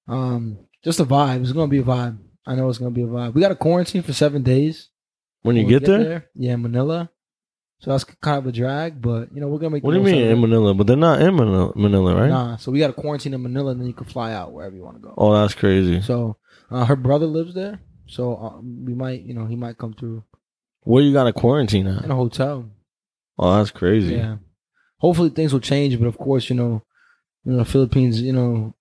um, 0.09 0.59
just 0.83 1.01
a 1.01 1.05
vibe. 1.05 1.43
It's 1.43 1.53
gonna 1.53 1.69
be 1.69 1.81
a 1.81 1.85
vibe. 1.85 2.19
I 2.47 2.55
know 2.55 2.69
it's 2.71 2.79
gonna 2.79 2.91
be 2.93 3.03
a 3.03 3.07
vibe. 3.07 3.35
We 3.35 3.41
got 3.43 3.49
to 3.49 3.57
quarantine 3.57 4.03
for 4.03 4.13
seven 4.13 4.43
days 4.43 4.89
When 5.43 5.57
you 5.57 5.65
when 5.65 5.75
we 5.75 5.81
get 5.81 5.87
there? 5.87 6.27
Yeah, 6.35 6.57
Manila. 6.57 7.11
So 7.79 7.91
that's 7.91 8.05
kind 8.05 8.39
of 8.39 8.47
a 8.47 8.53
drag, 8.53 9.03
but 9.03 9.33
you 9.35 9.41
know 9.41 9.49
we're 9.49 9.59
gonna 9.59 9.71
make. 9.71 9.85
What 9.85 9.93
do 9.93 9.99
you 9.99 10.05
mean 10.05 10.27
in. 10.27 10.41
Manila? 10.41 10.73
But 10.75 10.87
they're 10.87 10.97
not 10.97 11.21
in 11.21 11.37
Manila, 11.37 11.73
Manila 11.77 12.15
right? 12.15 12.29
Nah, 12.31 12.57
so 12.57 12.73
we 12.73 12.79
got 12.79 12.87
to 12.89 12.93
quarantine 12.95 13.35
in 13.35 13.43
Manila, 13.43 13.73
and 13.73 13.81
then 13.81 13.87
you 13.87 13.93
can 13.93 14.07
fly 14.07 14.33
out 14.33 14.53
wherever 14.53 14.75
you 14.75 14.83
want 14.83 14.97
to 14.97 15.03
go. 15.03 15.15
Oh, 15.17 15.35
that's 15.35 15.55
crazy. 15.55 16.01
So 16.01 16.37
uh, 16.71 16.87
her 16.87 16.97
brother 16.97 17.27
lives 17.27 17.55
there, 17.55 17.81
so 18.07 18.35
uh, 18.37 18.61
we 18.61 18.95
might, 18.95 19.23
you 19.23 19.35
know, 19.35 19.47
he 19.47 19.57
might 19.57 19.77
come 19.79 19.93
through 19.93 20.25
Where 20.83 21.03
you 21.03 21.13
got 21.13 21.25
to 21.25 21.33
quarantine 21.33 21.87
at? 21.87 22.05
in 22.05 22.11
a 22.11 22.17
hotel. 22.17 22.71
Oh, 23.39 23.59
that's 23.59 23.71
crazy. 23.71 24.15
Yeah. 24.15 24.37
Hopefully 24.99 25.29
things 25.29 25.53
will 25.53 25.61
change, 25.61 25.99
but 25.99 26.07
of 26.07 26.17
course, 26.17 26.49
you 26.49 26.57
know, 26.57 26.83
you 27.45 27.53
know, 27.53 27.59
the 27.59 27.65
Philippines, 27.67 28.21
you 28.23 28.33
know, 28.33 28.75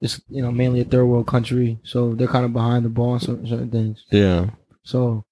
it's 0.00 0.20
you 0.28 0.40
know 0.42 0.50
mainly 0.50 0.80
a 0.80 0.84
third 0.84 1.04
world 1.04 1.26
country, 1.26 1.78
so 1.82 2.14
they're 2.14 2.26
kind 2.28 2.44
of 2.46 2.52
behind 2.52 2.84
the 2.84 2.88
ball 2.88 3.10
on 3.10 3.20
certain, 3.20 3.46
certain 3.46 3.70
things. 3.70 4.04
Yeah. 4.10 4.50
So, 4.82 5.24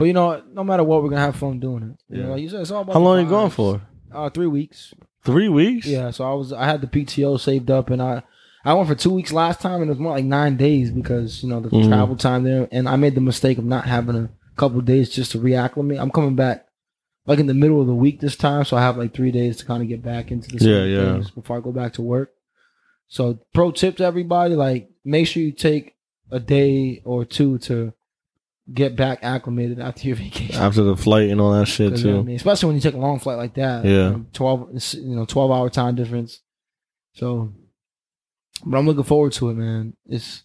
but 0.00 0.06
you 0.06 0.12
know, 0.14 0.42
no 0.52 0.64
matter 0.64 0.82
what, 0.82 1.02
we're 1.02 1.10
gonna 1.10 1.20
have 1.20 1.36
fun 1.36 1.60
doing 1.60 1.82
it. 1.94 1.96
You 2.12 2.20
Yeah. 2.20 2.26
know, 2.26 2.32
like 2.32 2.42
you 2.42 2.48
said, 2.48 2.62
it's 2.62 2.70
all 2.72 2.82
about 2.82 2.94
How 2.94 2.98
the 2.98 3.04
long 3.04 3.18
are 3.18 3.22
you 3.22 3.28
going 3.28 3.50
vibes. 3.50 3.52
for? 3.52 3.82
Uh, 4.12 4.30
three 4.30 4.48
weeks. 4.48 4.92
Three 5.24 5.48
weeks? 5.48 5.86
Yeah, 5.86 6.10
so 6.10 6.24
I 6.28 6.34
was 6.34 6.52
I 6.52 6.64
had 6.64 6.80
the 6.80 6.86
PTO 6.88 7.38
saved 7.38 7.70
up, 7.70 7.90
and 7.90 8.00
I 8.02 8.22
I 8.64 8.74
went 8.74 8.88
for 8.88 8.94
two 8.94 9.10
weeks 9.12 9.32
last 9.32 9.60
time, 9.60 9.80
and 9.82 9.84
it 9.90 9.94
was 9.94 9.98
more 10.00 10.12
like 10.12 10.24
nine 10.24 10.56
days 10.56 10.90
because 10.90 11.42
you 11.42 11.48
know 11.48 11.60
the 11.60 11.68
Mhm. 11.68 11.86
travel 11.88 12.16
time 12.16 12.42
there, 12.44 12.66
and 12.72 12.88
I 12.88 12.96
made 12.96 13.14
the 13.14 13.20
mistake 13.20 13.58
of 13.58 13.64
not 13.64 13.84
having 13.86 14.16
a 14.16 14.30
couple 14.56 14.80
days 14.80 15.10
just 15.10 15.32
to 15.32 15.38
reacclimate. 15.38 16.00
I'm 16.00 16.10
coming 16.10 16.34
back 16.34 16.66
like 17.26 17.38
in 17.38 17.46
the 17.46 17.54
middle 17.54 17.80
of 17.80 17.86
the 17.86 17.94
week 17.94 18.20
this 18.20 18.34
time, 18.36 18.64
so 18.64 18.76
I 18.76 18.80
have 18.80 18.96
like 18.96 19.12
three 19.14 19.30
days 19.30 19.58
to 19.58 19.66
kind 19.66 19.82
of 19.82 19.88
get 19.88 20.02
back 20.02 20.30
into 20.32 20.50
the 20.50 20.58
swing 20.58 20.70
Yeah, 20.72 20.82
of 20.82 20.88
yeah. 20.90 21.12
things 21.12 21.30
before 21.30 21.58
I 21.58 21.60
go 21.60 21.70
back 21.72 21.92
to 21.94 22.02
work. 22.02 22.30
So, 23.08 23.38
pro 23.52 23.70
tip 23.72 23.96
to 23.98 24.04
everybody: 24.04 24.54
like, 24.56 24.88
make 25.04 25.26
sure 25.26 25.42
you 25.42 25.52
take 25.52 25.94
a 26.30 26.40
day 26.40 27.02
or 27.04 27.24
two 27.24 27.58
to 27.58 27.92
get 28.72 28.94
back 28.96 29.18
acclimated 29.22 29.80
after 29.80 30.06
your 30.08 30.16
vacation. 30.24 30.56
After 30.56 30.82
the 30.82 30.96
flight 30.96 31.30
and 31.30 31.40
all 31.40 31.52
that 31.52 31.66
shit 31.66 31.90
'Cause, 31.90 32.04
you 32.04 32.10
know 32.10 32.16
I 32.18 32.20
too. 32.20 32.26
mean? 32.26 32.36
especially 32.36 32.66
when 32.68 32.76
you 32.76 32.82
take 32.82 32.94
a 32.94 32.98
long 32.98 33.18
flight 33.18 33.36
like 33.38 33.54
that. 33.54 33.84
Yeah. 33.84 33.90
you 33.90 34.10
know, 34.10 34.26
twelve, 34.32 34.68
you 34.94 35.16
know, 35.16 35.24
twelve 35.24 35.50
hour 35.50 35.68
time 35.70 35.94
difference. 35.96 36.40
So, 37.14 37.52
but 38.64 38.78
I'm 38.78 38.86
looking 38.86 39.02
forward 39.04 39.32
to 39.34 39.50
it, 39.50 39.54
man. 39.54 39.94
It's 40.06 40.42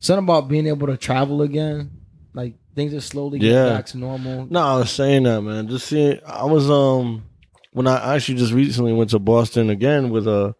something 0.00 0.24
about 0.24 0.48
being 0.48 0.66
able 0.66 0.86
to 0.86 0.96
travel 0.96 1.42
again. 1.42 1.90
Like 2.34 2.54
things 2.74 2.92
are 2.94 3.00
slowly 3.00 3.38
getting 3.38 3.54
Yeah. 3.54 3.68
back 3.70 3.86
to 3.86 3.98
normal. 3.98 4.46
No, 4.50 4.60
I 4.60 4.78
was 4.78 4.90
saying 4.90 5.22
that, 5.24 5.40
man. 5.42 5.68
Just 5.68 5.86
seeing, 5.86 6.18
I 6.26 6.44
was 6.44 6.70
um 6.70 7.24
when 7.72 7.86
I 7.86 8.14
actually 8.14 8.38
just 8.38 8.52
recently 8.52 8.92
went 8.92 9.10
to 9.10 9.18
Boston 9.18 9.70
again 9.70 10.10
with 10.10 10.26
uh 10.26 10.52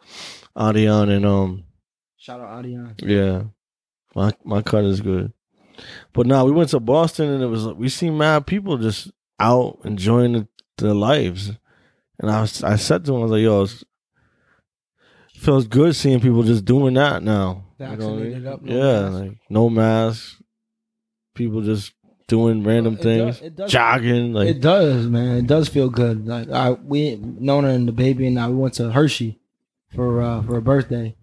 Adion 0.57 1.11
and 1.15 1.25
um 1.27 1.65
Shout 2.19 2.41
out 2.41 2.65
Adion. 2.65 2.95
yeah, 3.03 3.43
my 4.15 4.33
my 4.45 4.63
cut 4.63 4.85
is 4.85 5.01
good. 5.01 5.33
But 6.13 6.27
now 6.27 6.45
we 6.45 6.53
went 6.53 6.71
to 6.71 6.81
Boston 6.81 7.29
and 7.31 7.43
it 7.43 7.47
was 7.47 7.67
we 7.69 7.89
seen 7.89 8.17
mad 8.19 8.47
people 8.47 8.79
just 8.79 9.11
out 9.39 9.79
enjoying 9.85 10.33
the, 10.33 10.49
their 10.79 10.95
lives, 10.95 11.53
and 12.19 12.31
I 12.31 12.41
was 12.41 12.63
I 12.65 12.77
said 12.77 13.05
to 13.05 13.13
him 13.15 13.19
I 13.21 13.23
was 13.23 13.31
like, 13.33 13.43
yo, 13.43 13.63
it's, 13.63 13.85
feels 15.35 15.67
good 15.67 15.95
seeing 15.95 16.21
people 16.21 16.43
just 16.43 16.65
doing 16.65 16.95
that 16.95 17.23
now. 17.23 17.65
You 17.79 17.87
know 17.97 18.15
I 18.15 18.17
mean? 18.17 18.47
Up, 18.47 18.63
no 18.63 18.75
yeah, 18.75 19.01
mask. 19.11 19.15
like 19.21 19.39
no 19.51 19.69
mask, 19.71 20.41
people 21.35 21.61
just 21.61 21.93
doing 22.27 22.65
random 22.65 22.95
It 22.95 23.03
things, 23.03 23.37
does- 23.39 23.47
it 23.47 23.57
does- 23.57 23.71
jogging, 23.71 24.33
like 24.33 24.49
it 24.49 24.61
does, 24.61 25.07
man. 25.07 25.37
It 25.39 25.47
does 25.47 25.69
feel 25.69 25.91
good. 25.91 26.27
Like 26.27 26.51
I, 26.51 26.71
we, 26.73 27.17
Nona 27.17 27.69
and 27.69 27.87
the 27.87 27.93
baby 27.93 28.27
and 28.27 28.39
I, 28.41 28.49
we 28.49 28.57
went 28.57 28.75
to 28.75 28.91
Hershey 28.91 29.39
for 29.95 30.23
uh, 30.23 30.43
for 30.43 30.57
a 30.57 30.63
birthday, 30.63 31.15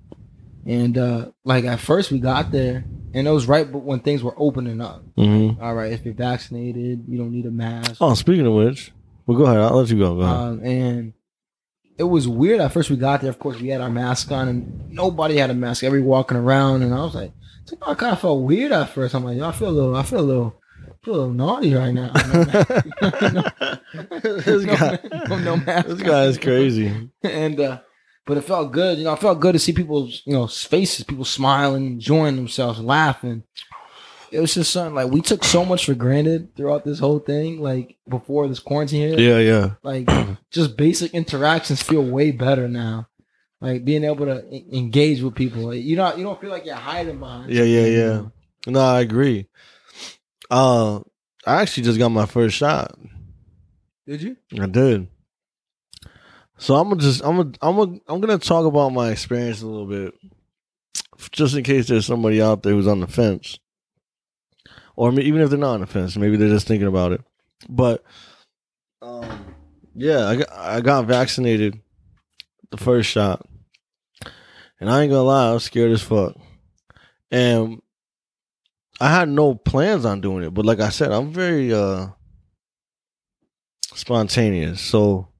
and 0.66 0.98
uh, 0.98 1.32
like 1.44 1.66
at 1.66 1.80
first 1.80 2.12
we 2.12 2.20
got 2.20 2.52
there, 2.52 2.86
and 3.14 3.28
it 3.28 3.32
was 3.32 3.48
right, 3.48 3.72
but 3.72 3.80
when 3.80 4.00
things 4.00 4.24
were 4.24 4.34
opening 4.38 4.82
up. 4.82 5.04
hmm 5.16 5.52
All 5.62 5.74
right, 5.76 5.92
if 5.94 6.06
you're 6.06 6.14
vaccinated, 6.14 7.06
you 7.08 7.18
don't 7.18 7.32
need 7.32 7.46
a 7.46 7.52
mask. 7.52 7.98
Oh, 8.02 8.14
speaking 8.14 8.46
of 8.46 8.54
which, 8.54 8.92
well, 9.26 9.38
go 9.38 9.46
ahead. 9.46 9.58
I'll 9.60 9.78
let 9.78 9.90
you 9.90 9.98
go. 10.00 10.16
Go 10.16 10.22
ahead. 10.22 10.36
Um, 10.36 10.66
and 10.66 11.14
it 11.98 12.04
was 12.04 12.28
weird 12.28 12.60
at 12.60 12.72
first. 12.74 12.90
We 12.90 12.98
got 12.98 13.22
there, 13.22 13.30
of 13.30 13.40
course, 13.40 13.60
we 13.60 13.70
had 13.70 13.82
our 13.82 13.90
mask 13.90 14.32
on, 14.32 14.48
and 14.48 14.92
nobody 14.92 15.38
had 15.38 15.50
a 15.50 15.54
mask. 15.54 15.84
Every 15.84 16.02
walking 16.02 16.38
around, 16.38 16.82
and 16.82 16.94
I 16.94 17.04
was 17.04 17.16
like, 17.16 17.32
I 17.82 17.94
kind 17.94 18.14
of 18.14 18.20
felt 18.20 18.44
weird 18.44 18.72
at 18.72 18.90
first. 18.90 19.16
I'm 19.16 19.24
like, 19.24 19.40
I 19.40 19.52
feel 19.52 19.70
a 19.70 19.72
little, 19.72 19.96
I 19.96 20.04
feel 20.04 20.20
a 20.20 20.22
little, 20.22 20.56
I 20.90 21.06
feel 21.06 21.14
a 21.14 21.18
little 21.18 21.34
naughty 21.34 21.74
right 21.74 21.94
now. 21.94 22.12
this 24.22 24.66
guy, 24.66 25.00
no, 25.30 25.38
no 25.40 25.58
mask. 25.58 25.88
this 25.88 26.02
guy 26.02 26.24
is 26.26 26.38
crazy. 26.38 27.10
and 27.24 27.60
uh, 27.60 27.80
but 28.26 28.38
it 28.38 28.42
felt 28.42 28.72
good. 28.72 28.98
You 28.98 29.04
know, 29.06 29.14
it 29.14 29.20
felt 29.20 29.40
good 29.40 29.54
to 29.54 29.60
see 29.60 29.74
people's 29.74 30.22
you 30.26 30.34
know 30.34 30.48
faces, 30.48 31.04
people 31.06 31.26
smiling, 31.26 31.86
enjoying 31.86 32.36
themselves, 32.36 32.80
laughing. 32.80 33.44
It 34.32 34.40
was 34.40 34.56
just 34.56 34.72
something 34.74 34.96
like 34.96 35.12
we 35.12 35.22
took 35.22 35.44
so 35.44 35.64
much 35.64 35.86
for 35.86 35.94
granted 35.94 36.56
throughout 36.56 36.84
this 36.86 36.98
whole 37.00 37.20
thing. 37.20 37.62
Like 37.62 37.98
before 38.10 38.48
this 38.48 38.60
quarantine 38.60 39.10
hit, 39.10 39.20
Yeah, 39.20 39.38
yeah, 39.38 39.70
like 39.84 40.10
just 40.50 40.76
basic 40.76 41.14
interactions 41.14 41.84
feel 41.84 42.02
way 42.04 42.32
better 42.32 42.68
now. 42.68 43.08
Like 43.62 43.86
being 43.86 44.04
able 44.04 44.26
to 44.26 44.44
e- 44.54 44.66
engage 44.74 45.22
with 45.22 45.36
people, 45.36 45.68
Like, 45.70 45.84
you 45.84 45.96
don't 45.96 46.18
you 46.18 46.24
don't 46.24 46.42
feel 46.42 46.50
like 46.50 46.66
you're 46.66 46.76
hiding 46.76 47.20
behind. 47.20 47.52
yeah, 47.52 47.64
yeah, 47.64 47.86
yeah. 47.86 48.08
know? 48.08 48.32
No, 48.68 48.80
I 48.80 49.02
agree. 49.02 49.48
Uh, 50.50 51.00
I 51.46 51.62
actually 51.62 51.84
just 51.84 52.00
got 52.00 52.10
my 52.10 52.26
first 52.26 52.56
shot. 52.56 52.98
Did 54.08 54.22
you? 54.22 54.36
I 54.60 54.66
did. 54.66 55.08
So 56.58 56.76
I'm 56.76 56.90
gonna 56.90 57.02
just 57.02 57.24
I'm 57.24 57.38
gonna 57.38 57.52
I'm 57.62 57.76
gonna 57.76 58.00
I'm 58.08 58.22
gonna 58.22 58.38
talk 58.38 58.66
about 58.66 58.90
my 58.90 59.10
experience 59.12 59.62
a 59.62 59.68
little 59.68 59.88
bit, 59.88 60.14
just 61.32 61.56
in 61.56 61.64
case 61.64 61.88
there's 61.88 62.06
somebody 62.06 62.42
out 62.42 62.64
there 62.64 62.74
who's 62.74 62.88
on 62.88 63.00
the 63.00 63.08
fence, 63.08 63.60
or 64.96 65.12
even 65.20 65.42
if 65.42 65.50
they're 65.50 65.60
not 65.60 65.74
on 65.74 65.82
the 65.82 65.88
fence, 65.88 66.16
maybe 66.16 66.38
they're 66.38 66.50
just 66.50 66.68
thinking 66.68 66.88
about 66.88 67.12
it. 67.12 67.22
But, 67.68 68.04
um, 69.02 69.56
yeah, 69.96 70.28
I 70.28 70.36
got 70.36 70.52
I 70.52 70.82
got 70.82 71.06
vaccinated, 71.06 71.82
the 72.72 72.78
first 72.78 73.10
shot, 73.10 73.46
and 74.80 74.90
I 74.90 75.02
ain't 75.02 75.12
gonna 75.12 75.24
lie, 75.24 75.50
I 75.50 75.54
was 75.54 75.64
scared 75.64 75.92
as 75.92 76.02
fuck, 76.02 76.36
and 77.32 77.82
I 79.02 79.10
had 79.10 79.28
no 79.28 79.56
plans 79.56 80.06
on 80.06 80.22
doing 80.22 80.44
it. 80.44 80.54
But 80.54 80.66
like 80.66 80.80
I 80.80 80.90
said, 80.90 81.12
I'm 81.12 81.34
very 81.34 81.74
uh 81.74 82.08
spontaneous. 83.96 84.82
So 84.82 85.33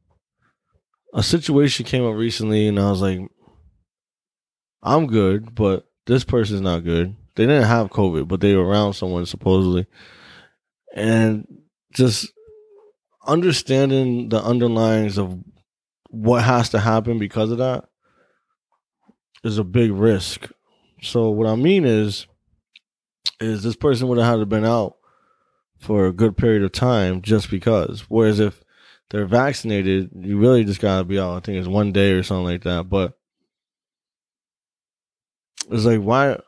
a 1.14 1.24
situation 1.24 1.86
came 1.86 2.06
up 2.06 2.16
recently 2.16 2.68
and 2.68 2.80
I 2.80 2.90
was 2.90 3.02
like, 3.02 3.20
I'm 4.82 5.08
good, 5.08 5.56
but 5.56 5.86
this 6.06 6.24
person's 6.24 6.62
not 6.62 6.84
good. 6.84 7.16
They 7.36 7.46
didn't 7.46 7.68
have 7.68 7.90
COVID, 7.90 8.28
but 8.28 8.42
they 8.42 8.56
were 8.56 8.66
around 8.66 8.94
someone 8.94 9.26
supposedly. 9.26 9.86
And 10.96 11.48
just 11.94 12.32
understanding 13.26 14.30
the 14.30 14.42
underlyings 14.42 15.18
of 15.18 15.40
what 16.10 16.44
has 16.44 16.70
to 16.70 16.80
happen 16.80 17.18
because 17.18 17.52
of 17.52 17.60
that 17.60 17.86
is 19.44 19.58
a 19.58 19.64
big 19.64 19.92
risk. 19.92 20.52
So 21.02 21.30
what 21.30 21.48
I 21.48 21.56
mean 21.56 21.86
is 21.86 22.28
is 23.40 23.64
this 23.64 23.76
person 23.76 24.08
would 24.08 24.18
have 24.18 24.28
had 24.28 24.40
to 24.40 24.46
been 24.46 24.66
out 24.66 24.96
for 25.78 26.06
a 26.06 26.14
good 26.14 26.38
period 26.38 26.64
of 26.64 26.72
time 26.72 27.22
just 27.22 27.50
because. 27.50 28.02
Whereas 28.08 28.40
if 28.40 28.63
they're 29.14 29.28
vaccinated, 29.28 30.10
you 30.16 30.40
really 30.40 30.64
just 30.64 30.82
gotta 30.82 31.04
be 31.04 31.20
out. 31.20 31.38
I 31.38 31.40
think 31.40 31.60
it's 31.60 31.68
one 31.68 31.92
day 31.92 32.14
or 32.14 32.24
something 32.24 32.46
like 32.46 32.64
that. 32.64 32.90
But 32.90 33.14
it's 35.70 35.86
like 35.86 36.02
why? 36.02 36.40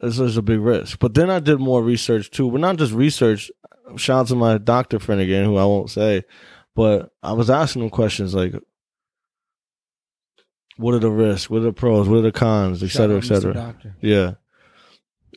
It's 0.00 0.18
just 0.18 0.38
a 0.38 0.42
big 0.42 0.60
risk. 0.60 1.00
But 1.00 1.14
then 1.14 1.28
I 1.28 1.40
did 1.40 1.58
more 1.58 1.82
research 1.82 2.30
too, 2.30 2.52
but 2.52 2.60
not 2.60 2.76
just 2.76 2.92
research. 2.92 3.50
Shout 3.96 4.20
out 4.20 4.26
to 4.28 4.36
my 4.36 4.58
doctor 4.58 5.00
friend 5.00 5.20
again, 5.20 5.44
who 5.44 5.56
I 5.56 5.64
won't 5.64 5.90
say, 5.90 6.22
but 6.76 7.10
I 7.20 7.32
was 7.32 7.50
asking 7.50 7.82
him 7.82 7.90
questions 7.90 8.32
like, 8.32 8.54
"What 10.76 10.94
are 10.94 11.00
the 11.00 11.10
risks? 11.10 11.50
What 11.50 11.62
are 11.62 11.64
the 11.64 11.72
pros? 11.72 12.08
What 12.08 12.18
are 12.18 12.22
the 12.22 12.32
cons, 12.32 12.80
et 12.84 12.88
cetera, 12.88 13.16
et 13.16 13.24
Shout 13.24 13.44
out 13.44 13.52
Mr. 13.52 13.54
cetera." 13.54 13.94
Yeah, 14.00 14.34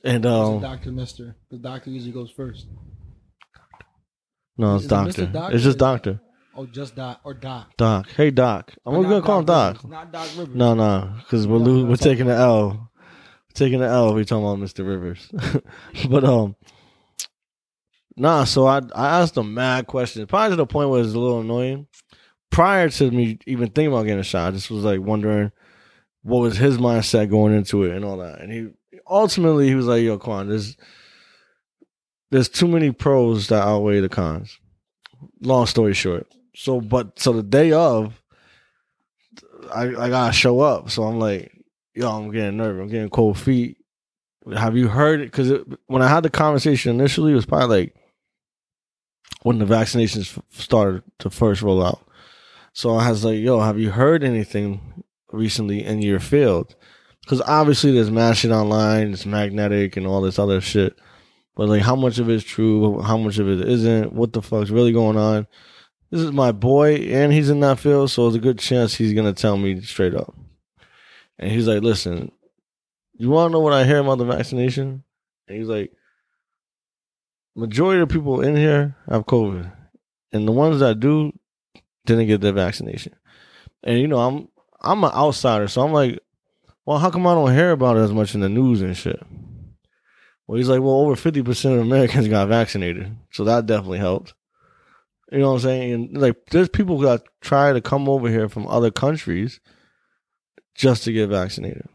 and 0.04 0.28
um, 0.28 0.62
Doctor, 0.62 0.92
Mister. 0.92 1.36
The 1.50 1.58
doctor 1.58 1.90
usually 1.90 2.12
goes 2.12 2.30
first. 2.30 2.68
No, 4.60 4.76
it's 4.76 4.86
Is 4.86 4.92
it 4.92 4.96
Mr. 4.96 5.06
doctor. 5.06 5.26
Doctor 5.28 5.56
It's 5.56 5.64
just 5.64 5.78
doctor. 5.78 6.22
Oh, 6.56 6.66
just 6.66 6.96
Doc 6.96 7.22
or 7.24 7.34
Doc. 7.34 7.72
Doc. 7.78 8.10
Hey, 8.18 8.32
Doc. 8.32 8.74
I'm 8.86 9.02
gonna 9.02 9.22
call 9.22 9.40
him 9.40 9.46
Doc. 9.46 9.78
Rivers. 9.78 9.90
Not 9.92 10.12
Doc 10.12 10.28
Rivers. 10.38 10.56
No, 10.56 10.74
no, 10.74 11.14
because 11.20 11.48
we're 11.48 11.58
lo- 11.58 11.86
we're 11.86 11.96
taking 11.96 12.26
the. 12.26 12.34
L. 12.34 12.92
Taking 13.54 13.80
the 13.80 13.88
L. 13.88 14.14
We 14.14 14.26
talking 14.26 14.44
about 14.46 14.58
Mr. 14.58 14.86
Rivers, 14.86 15.32
but 16.10 16.24
um, 16.26 16.56
nah. 18.18 18.44
So 18.44 18.68
I 18.68 18.82
I 18.94 19.22
asked 19.22 19.38
him 19.38 19.54
mad 19.54 19.88
questions, 19.88 20.26
probably 20.28 20.52
to 20.52 20.56
the 20.58 20.66
point 20.68 20.90
where 20.90 21.02
it's 21.02 21.14
a 21.14 21.20
little 21.20 21.40
annoying. 21.40 21.88
Prior 22.52 22.90
to 22.90 23.12
me 23.12 23.40
even 23.48 23.70
thinking 23.70 23.94
about 23.94 24.04
getting 24.04 24.20
a 24.20 24.24
shot, 24.24 24.50
I 24.50 24.52
just 24.52 24.70
was 24.70 24.84
like 24.84 25.00
wondering 25.00 25.52
what 26.24 26.40
was 26.40 26.58
his 26.58 26.78
mindset 26.78 27.30
going 27.30 27.54
into 27.54 27.84
it 27.86 27.96
and 27.96 28.04
all 28.04 28.18
that. 28.18 28.42
And 28.42 28.52
he 28.52 28.68
ultimately 29.08 29.68
he 29.68 29.76
was 29.76 29.86
like, 29.88 30.04
"Yo, 30.04 30.18
Quan, 30.18 30.50
there's 30.50 30.76
there's 32.32 32.50
too 32.50 32.68
many 32.68 32.92
pros 32.92 33.48
that 33.48 33.64
outweigh 33.64 34.00
the 34.00 34.10
cons." 34.10 34.60
Long 35.42 35.66
story 35.66 35.94
short, 35.94 36.28
so 36.56 36.80
but 36.82 37.20
so 37.20 37.34
the 37.34 37.44
day 37.44 37.72
of, 37.72 38.22
I 39.74 39.88
I 39.88 40.10
gotta 40.10 40.34
show 40.34 40.62
up. 40.62 40.90
So 40.90 41.04
I'm 41.04 41.20
like, 41.20 41.52
yo, 41.94 42.10
I'm 42.10 42.32
getting 42.32 42.58
nervous. 42.58 42.82
I'm 42.82 42.90
getting 42.90 43.10
cold 43.10 43.38
feet. 43.38 43.78
Have 44.56 44.78
you 44.78 44.88
heard 44.88 45.22
it? 45.22 45.32
Because 45.32 45.64
when 45.88 46.02
I 46.02 46.08
had 46.08 46.24
the 46.24 46.30
conversation 46.30 46.94
initially, 46.94 47.34
it 47.34 47.36
was 47.36 47.46
probably 47.46 47.78
like 47.78 47.96
when 49.44 49.60
the 49.60 49.66
vaccinations 49.66 50.42
started 50.52 51.04
to 51.20 51.30
first 51.30 51.62
roll 51.62 51.86
out. 51.86 52.06
So 52.74 52.96
I 52.96 53.10
was 53.10 53.26
like, 53.26 53.40
yo, 53.40 53.60
have 53.60 53.80
you 53.80 53.92
heard 53.92 54.24
anything 54.24 55.04
recently 55.32 55.84
in 55.84 56.02
your 56.02 56.20
field? 56.20 56.76
Because 57.22 57.42
obviously 57.42 57.92
there's 57.92 58.12
mad 58.12 58.38
shit 58.38 58.52
online, 58.52 59.14
it's 59.14 59.26
magnetic 59.26 59.98
and 59.98 60.08
all 60.08 60.22
this 60.22 60.40
other 60.40 60.62
shit. 60.62 60.98
But 61.60 61.68
like, 61.68 61.82
how 61.82 61.98
much 61.98 62.20
of 62.20 62.30
it 62.30 62.36
is 62.36 62.44
true? 62.46 63.02
How 63.02 63.18
much 63.18 63.38
of 63.38 63.50
it 63.50 63.68
isn't? 63.68 64.14
What 64.14 64.32
the 64.32 64.42
fuck's 64.42 64.70
really 64.70 64.94
going 64.94 65.18
on? 65.18 65.46
This 66.10 66.22
is 66.22 66.32
my 66.32 66.54
boy, 66.54 66.96
and 66.96 67.34
he's 67.34 67.50
in 67.50 67.60
that 67.60 67.80
field, 67.80 68.12
so 68.12 68.24
there's 68.24 68.36
a 68.36 68.40
good 68.40 68.60
chance 68.60 68.96
he's 68.96 69.12
gonna 69.12 69.34
tell 69.34 69.58
me 69.58 69.82
straight 69.82 70.16
up. 70.16 70.34
And 71.38 71.52
he's 71.52 71.68
like, 71.68 71.84
"Listen, 71.84 72.32
You 73.18 73.30
want 73.30 73.50
to 73.50 73.52
know 73.52 73.60
what 73.60 73.74
I 73.74 73.84
hear 73.84 73.98
about 73.98 74.20
the 74.20 74.24
vaccination? 74.24 75.04
And 75.50 75.58
he's 75.58 75.68
like, 75.68 75.92
majority 77.58 78.04
of 78.04 78.08
people 78.08 78.40
in 78.40 78.56
here 78.56 78.96
have 79.10 79.26
COVID, 79.26 79.70
and 80.32 80.48
the 80.48 80.54
ones 80.54 80.80
that 80.80 81.02
do 81.02 81.34
didn't 82.06 82.28
get 82.28 82.40
their 82.40 82.54
vaccination. 82.54 83.18
And 83.84 84.00
you 84.00 84.08
know, 84.08 84.20
I'm 84.20 84.48
I'm 84.80 85.04
an 85.04 85.12
outsider, 85.12 85.68
so 85.68 85.82
I'm 85.82 85.92
like, 85.92 86.20
well, 86.86 87.00
how 87.00 87.10
come 87.10 87.28
I 87.28 87.34
don't 87.34 87.54
hear 87.54 87.72
about 87.72 87.98
it 87.98 88.00
as 88.08 88.14
much 88.14 88.34
in 88.34 88.40
the 88.40 88.48
news 88.48 88.82
and 88.82 88.96
shit? 88.96 89.22
Well, 90.50 90.58
he's 90.58 90.68
like, 90.68 90.82
well, 90.82 90.96
over 90.96 91.16
fifty 91.16 91.44
percent 91.44 91.76
of 91.76 91.82
Americans 91.82 92.28
got 92.28 92.48
vaccinated, 92.48 93.16
so 93.30 93.44
that 93.44 93.68
definitely 93.68 94.00
helped. 94.00 94.34
You 95.32 95.38
know 95.38 95.50
what 95.50 95.54
I'm 95.58 95.60
saying? 95.60 96.14
Like, 96.16 96.38
there's 96.48 96.70
people 96.70 96.98
that 97.02 97.22
try 97.40 97.72
to 97.72 97.82
come 97.82 98.10
over 98.10 98.28
here 98.28 98.50
from 98.50 98.66
other 98.66 98.90
countries 98.90 99.60
just 100.74 101.04
to 101.04 101.12
get 101.12 101.30
vaccinated. 101.30 101.88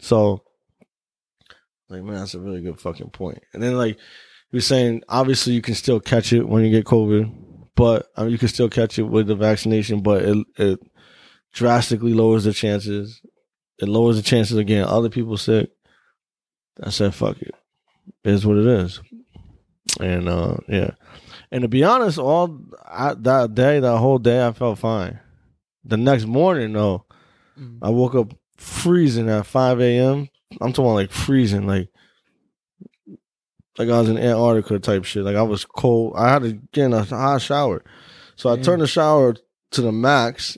So, 0.00 0.42
like, 1.88 2.02
man, 2.02 2.16
that's 2.16 2.34
a 2.34 2.40
really 2.40 2.60
good 2.60 2.78
fucking 2.78 3.08
point. 3.08 3.42
And 3.54 3.62
then, 3.62 3.78
like, 3.78 3.96
he 4.50 4.56
was 4.58 4.66
saying, 4.66 5.02
obviously, 5.08 5.54
you 5.54 5.62
can 5.62 5.74
still 5.74 5.98
catch 5.98 6.34
it 6.34 6.46
when 6.46 6.62
you 6.62 6.70
get 6.70 6.84
COVID, 6.84 7.32
but 7.74 8.08
I 8.18 8.24
mean, 8.24 8.32
you 8.32 8.38
can 8.38 8.48
still 8.48 8.68
catch 8.68 8.98
it 8.98 9.04
with 9.04 9.28
the 9.28 9.34
vaccination, 9.34 10.02
but 10.02 10.24
it 10.24 10.46
it 10.58 10.80
drastically 11.54 12.12
lowers 12.12 12.44
the 12.44 12.52
chances. 12.52 13.22
It 13.78 13.88
lowers 13.88 14.16
the 14.16 14.22
chances 14.22 14.58
of 14.58 14.66
getting 14.66 14.84
other 14.84 15.08
people 15.08 15.38
sick. 15.38 15.70
I 16.80 16.90
said, 16.90 17.14
fuck 17.14 17.40
it. 17.42 17.54
It 18.24 18.30
is 18.30 18.46
what 18.46 18.58
it 18.58 18.66
is. 18.66 19.00
And 20.00 20.28
uh 20.28 20.56
yeah. 20.68 20.92
And 21.50 21.62
to 21.62 21.68
be 21.68 21.84
honest, 21.84 22.18
all 22.18 22.60
I, 22.86 23.14
that 23.14 23.54
day, 23.54 23.80
that 23.80 23.98
whole 23.98 24.18
day, 24.18 24.46
I 24.46 24.52
felt 24.52 24.78
fine. 24.78 25.20
The 25.84 25.96
next 25.96 26.26
morning, 26.26 26.72
though, 26.72 27.04
Mm. 27.58 27.80
I 27.82 27.90
woke 27.90 28.14
up 28.14 28.32
freezing 28.56 29.28
at 29.28 29.44
5 29.44 29.78
a.m. 29.82 30.30
I'm 30.62 30.72
talking 30.72 30.94
like 30.94 31.10
freezing, 31.10 31.66
like 31.66 31.90
like 33.78 33.88
I 33.88 34.00
was 34.00 34.08
in 34.08 34.18
Antarctica 34.18 34.78
type 34.78 35.04
shit. 35.04 35.24
Like 35.24 35.36
I 35.36 35.42
was 35.42 35.64
cold. 35.64 36.14
I 36.16 36.30
had 36.32 36.42
to 36.42 36.52
get 36.72 36.84
in 36.86 36.94
a 36.94 37.04
hot 37.04 37.42
shower. 37.42 37.82
So 38.36 38.50
I 38.50 38.56
turned 38.56 38.82
the 38.82 38.86
shower 38.86 39.34
to 39.72 39.80
the 39.82 39.92
max 39.92 40.56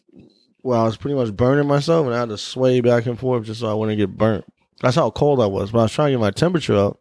where 0.63 0.79
I 0.79 0.85
was 0.85 0.97
pretty 0.97 1.15
much 1.17 1.35
burning 1.35 1.67
myself 1.69 2.07
and 2.07 2.15
I 2.15 2.21
had 2.21 2.29
to 2.31 2.39
sway 2.39 2.81
back 2.81 3.07
and 3.07 3.19
forth 3.19 3.45
just 3.45 3.61
so 3.61 3.69
I 3.69 3.75
wouldn't 3.75 3.99
get 3.99 4.17
burnt. 4.17 4.45
That's 4.85 4.97
how 4.97 5.11
cold 5.11 5.41
I 5.41 5.47
was. 5.47 5.73
But 5.73 5.79
I 5.79 5.83
was 5.85 5.93
trying 5.93 6.09
to 6.09 6.13
get 6.13 6.21
my 6.21 6.31
temperature 6.31 6.77
up 6.77 7.01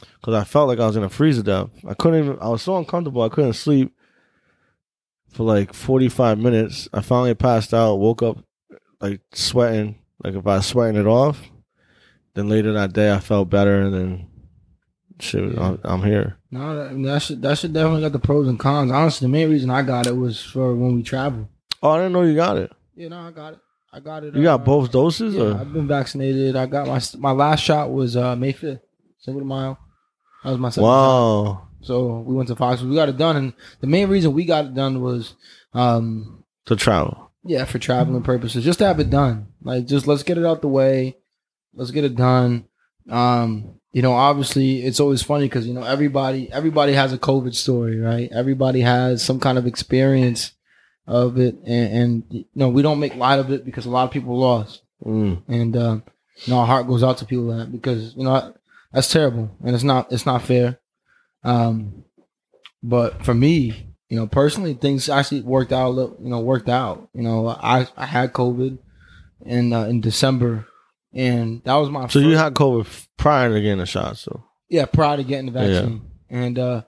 because 0.00 0.34
I 0.34 0.44
felt 0.44 0.66
like 0.68 0.80
I 0.80 0.86
was 0.86 0.96
gonna 0.96 1.10
freeze 1.10 1.36
to 1.36 1.42
death. 1.42 1.68
I 1.86 1.92
couldn't 1.94 2.24
even 2.24 2.38
I 2.40 2.48
was 2.48 2.62
so 2.62 2.76
uncomfortable 2.78 3.20
I 3.22 3.28
couldn't 3.28 3.52
sleep 3.52 3.94
for 5.28 5.42
like 5.44 5.74
45 5.74 6.38
minutes. 6.38 6.88
I 6.92 7.02
finally 7.02 7.34
passed 7.34 7.74
out, 7.74 7.96
woke 7.96 8.22
up 8.22 8.38
like 9.00 9.20
sweating, 9.34 9.98
like 10.24 10.34
if 10.34 10.46
I 10.46 10.56
was 10.56 10.66
sweating 10.66 10.98
it 11.00 11.06
off. 11.06 11.38
Then 12.32 12.48
later 12.48 12.72
that 12.72 12.94
day 12.94 13.12
I 13.12 13.20
felt 13.20 13.50
better 13.50 13.82
and 13.82 13.92
then 13.94 14.26
shit, 15.20 15.52
Yeah. 15.52 15.60
I'm, 15.62 15.80
I'm 15.84 16.02
here. 16.02 16.38
No, 16.50 16.76
that, 16.76 17.02
that 17.02 17.22
should 17.22 17.42
that 17.42 17.58
should 17.58 17.74
definitely 17.74 18.00
got 18.00 18.12
the 18.12 18.18
pros 18.18 18.48
and 18.48 18.58
cons. 18.58 18.90
Honestly, 18.90 19.26
the 19.26 19.32
main 19.32 19.50
reason 19.50 19.68
I 19.68 19.82
got 19.82 20.06
it 20.06 20.16
was 20.16 20.42
for 20.42 20.74
when 20.74 20.96
we 20.96 21.02
travel. 21.02 21.48
Oh, 21.82 21.90
I 21.90 21.98
didn't 21.98 22.12
know 22.14 22.22
you 22.22 22.34
got 22.34 22.56
it. 22.56 22.72
Yeah, 22.94 23.08
no, 23.08 23.18
I 23.20 23.30
got 23.32 23.52
it. 23.52 23.58
I 23.98 24.00
got 24.00 24.22
it. 24.22 24.36
You 24.36 24.44
got 24.44 24.60
uh, 24.60 24.64
both 24.64 24.92
doses 24.92 25.34
Yeah, 25.34 25.42
or 25.42 25.54
I've 25.58 25.72
been 25.72 25.88
vaccinated. 25.88 26.54
I 26.54 26.66
got 26.66 26.86
my 26.86 27.00
my 27.18 27.32
last 27.32 27.64
shot 27.64 27.90
was 27.90 28.16
uh, 28.16 28.36
May 28.36 28.52
fifth, 28.52 28.78
single 29.18 29.44
mile. 29.44 29.76
That 30.44 30.50
was 30.50 30.58
my 30.60 30.68
second 30.68 30.84
shot. 30.84 30.88
Wow. 30.88 31.68
So 31.80 32.18
we 32.20 32.36
went 32.36 32.46
to 32.48 32.54
Fox. 32.54 32.80
We 32.80 32.94
got 32.94 33.08
it 33.08 33.16
done, 33.16 33.36
and 33.36 33.52
the 33.80 33.88
main 33.88 34.08
reason 34.08 34.34
we 34.34 34.44
got 34.44 34.66
it 34.66 34.74
done 34.74 35.00
was, 35.02 35.34
um, 35.74 36.44
To 36.66 36.76
travel. 36.76 37.32
yeah, 37.42 37.64
for 37.64 37.80
traveling 37.80 38.22
purposes, 38.22 38.64
just 38.64 38.78
to 38.78 38.86
have 38.86 39.00
it 39.00 39.10
done. 39.10 39.48
Like, 39.62 39.86
just 39.86 40.06
let's 40.06 40.22
get 40.22 40.38
it 40.38 40.46
out 40.46 40.60
the 40.62 40.68
way. 40.68 41.16
Let's 41.74 41.90
get 41.90 42.04
it 42.04 42.14
done. 42.14 42.66
Um, 43.10 43.80
you 43.92 44.02
know, 44.02 44.12
obviously, 44.12 44.82
it's 44.84 45.00
always 45.00 45.22
funny 45.22 45.46
because 45.46 45.66
you 45.66 45.74
know 45.74 45.82
everybody 45.82 46.52
everybody 46.52 46.92
has 46.92 47.12
a 47.12 47.18
COVID 47.18 47.54
story, 47.54 47.98
right? 47.98 48.28
Everybody 48.30 48.80
has 48.82 49.24
some 49.24 49.40
kind 49.40 49.58
of 49.58 49.66
experience 49.66 50.52
of 51.08 51.38
it, 51.38 51.56
and, 51.64 51.92
and 52.00 52.24
you 52.30 52.44
know 52.54 52.68
we 52.68 52.82
don't 52.82 53.00
make 53.00 53.16
light 53.16 53.38
of 53.40 53.50
it 53.50 53.64
because 53.64 53.86
a 53.86 53.90
lot 53.90 54.04
of 54.04 54.10
people 54.12 54.38
lost, 54.38 54.82
Mm. 55.04 55.42
and 55.48 55.76
um, 55.76 56.02
you 56.44 56.52
know 56.52 56.58
our 56.60 56.66
heart 56.66 56.86
goes 56.86 57.02
out 57.02 57.18
to 57.18 57.24
people 57.24 57.48
that 57.56 57.72
because 57.72 58.14
you 58.16 58.22
know 58.24 58.54
that's 58.92 59.10
terrible 59.10 59.50
and 59.64 59.74
it's 59.74 59.84
not 59.84 60.12
it's 60.12 60.26
not 60.26 60.42
fair. 60.42 60.78
Um, 61.44 62.04
but 62.82 63.24
for 63.24 63.34
me, 63.34 63.86
you 64.08 64.16
know, 64.18 64.26
personally, 64.26 64.74
things 64.74 65.08
actually 65.08 65.42
worked 65.42 65.72
out. 65.72 65.88
a 65.88 65.90
little- 65.90 66.16
You 66.22 66.28
know, 66.30 66.40
worked 66.40 66.68
out. 66.68 67.08
You 67.14 67.22
know, 67.22 67.48
I 67.48 67.86
I 67.96 68.06
had 68.06 68.32
COVID 68.32 68.78
in 69.46 69.72
uh, 69.72 69.84
in 69.84 70.00
December, 70.00 70.66
and 71.12 71.62
that 71.64 71.74
was 71.74 71.90
my 71.90 72.06
So 72.08 72.18
you 72.18 72.36
had 72.36 72.54
COVID 72.54 73.06
prior 73.16 73.52
to 73.52 73.60
getting 73.60 73.80
a 73.80 73.86
shot, 73.86 74.16
so 74.18 74.42
yeah 74.68 74.84
prior 74.84 75.16
to 75.16 75.24
getting 75.24 75.52
the 75.52 75.60
Yeah. 75.60 75.66
vaccine, 75.80 76.02
and 76.28 76.58
uh, 76.58 76.82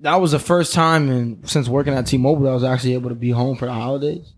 that 0.00 0.16
was 0.16 0.32
the 0.32 0.38
first 0.38 0.72
time 0.72 1.10
and 1.10 1.48
since 1.48 1.68
working 1.68 1.94
at 1.94 2.06
T-Mobile 2.06 2.44
that 2.44 2.50
I 2.50 2.54
was 2.54 2.64
actually 2.64 2.94
able 2.94 3.10
to 3.10 3.14
be 3.14 3.30
home 3.30 3.56
for 3.56 3.66
the 3.66 3.72
holidays, 3.72 4.32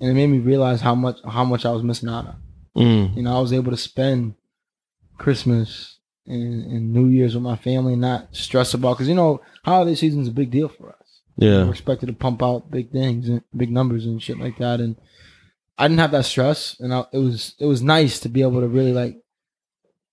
and 0.00 0.10
it 0.10 0.14
made 0.14 0.28
me 0.28 0.38
realize 0.38 0.80
how 0.80 0.94
much 0.94 1.18
how 1.26 1.44
much 1.44 1.64
I 1.66 1.70
was 1.72 1.82
missing 1.82 2.08
out 2.08 2.26
on. 2.26 2.42
mm. 2.76 3.16
You 3.16 3.22
know, 3.22 3.36
I 3.36 3.40
was 3.40 3.52
able 3.52 3.70
to 3.70 3.76
spend 3.76 4.34
Christmas 5.18 5.98
and, 6.26 6.64
and 6.64 6.92
New 6.92 7.06
Year's 7.06 7.34
with 7.34 7.42
my 7.42 7.56
family 7.56 7.92
and 7.94 8.02
not 8.02 8.34
stress 8.34 8.74
about 8.74 8.94
because 8.94 9.08
you 9.08 9.14
know 9.14 9.40
holiday 9.64 9.94
season 9.94 10.22
is 10.22 10.28
a 10.28 10.32
big 10.32 10.50
deal 10.50 10.68
for 10.68 10.90
us. 10.90 11.20
yeah. 11.36 11.64
We're 11.64 11.70
expected 11.70 12.06
to 12.06 12.12
pump 12.12 12.42
out 12.42 12.70
big 12.70 12.90
things 12.90 13.28
and 13.28 13.42
big 13.56 13.70
numbers 13.70 14.06
and 14.06 14.22
shit 14.22 14.38
like 14.38 14.58
that, 14.58 14.80
and 14.80 14.96
I 15.76 15.86
didn't 15.86 16.00
have 16.00 16.12
that 16.12 16.24
stress, 16.24 16.76
and 16.80 16.92
I, 16.94 17.04
it 17.12 17.18
was 17.18 17.54
it 17.58 17.66
was 17.66 17.82
nice 17.82 18.20
to 18.20 18.28
be 18.28 18.42
able 18.42 18.60
to 18.60 18.68
really 18.68 18.92
like 18.92 19.18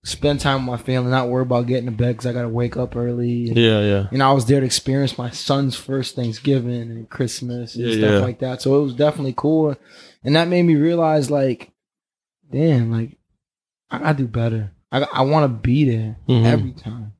spend 0.05 0.39
time 0.39 0.65
with 0.67 0.79
my 0.79 0.85
family, 0.85 1.09
not 1.09 1.29
worry 1.29 1.41
about 1.41 1.65
getting 1.65 1.87
to 1.87 1.91
bed 1.91 2.13
because 2.13 2.27
I 2.27 2.33
got 2.33 2.43
to 2.43 2.49
wake 2.49 2.77
up 2.77 2.95
early. 2.95 3.47
And, 3.49 3.57
Yeah, 3.57 3.81
yeah. 3.81 4.07
and 4.11 4.21
I 4.21 4.31
was 4.33 4.45
there 4.45 4.59
to 4.59 4.65
experience 4.65 5.17
my 5.17 5.31
son's 5.31 5.75
first 5.75 6.15
Thanksgiving 6.15 6.81
and 6.91 7.09
Christmas 7.09 7.75
and 7.75 7.85
Yeah, 7.87 7.97
stuff 7.97 8.11
yeah. 8.11 8.19
like 8.19 8.39
that. 8.39 8.61
So 8.61 8.79
it 8.79 8.83
was 8.83 8.93
definitely 8.93 9.33
cool, 9.35 9.75
and 10.23 10.35
that 10.35 10.47
made 10.47 10.63
me 10.63 10.75
realize, 10.75 11.31
like, 11.31 11.71
damn, 12.51 12.91
like 12.91 13.17
I 13.89 13.97
gotta 13.99 14.17
do 14.17 14.27
better. 14.27 14.71
I 14.91 15.01
I 15.11 15.21
want 15.23 15.43
to 15.51 15.59
be 15.67 15.83
there 15.89 16.17
Mhm. 16.29 16.45
every 16.45 16.71
time. 16.71 17.13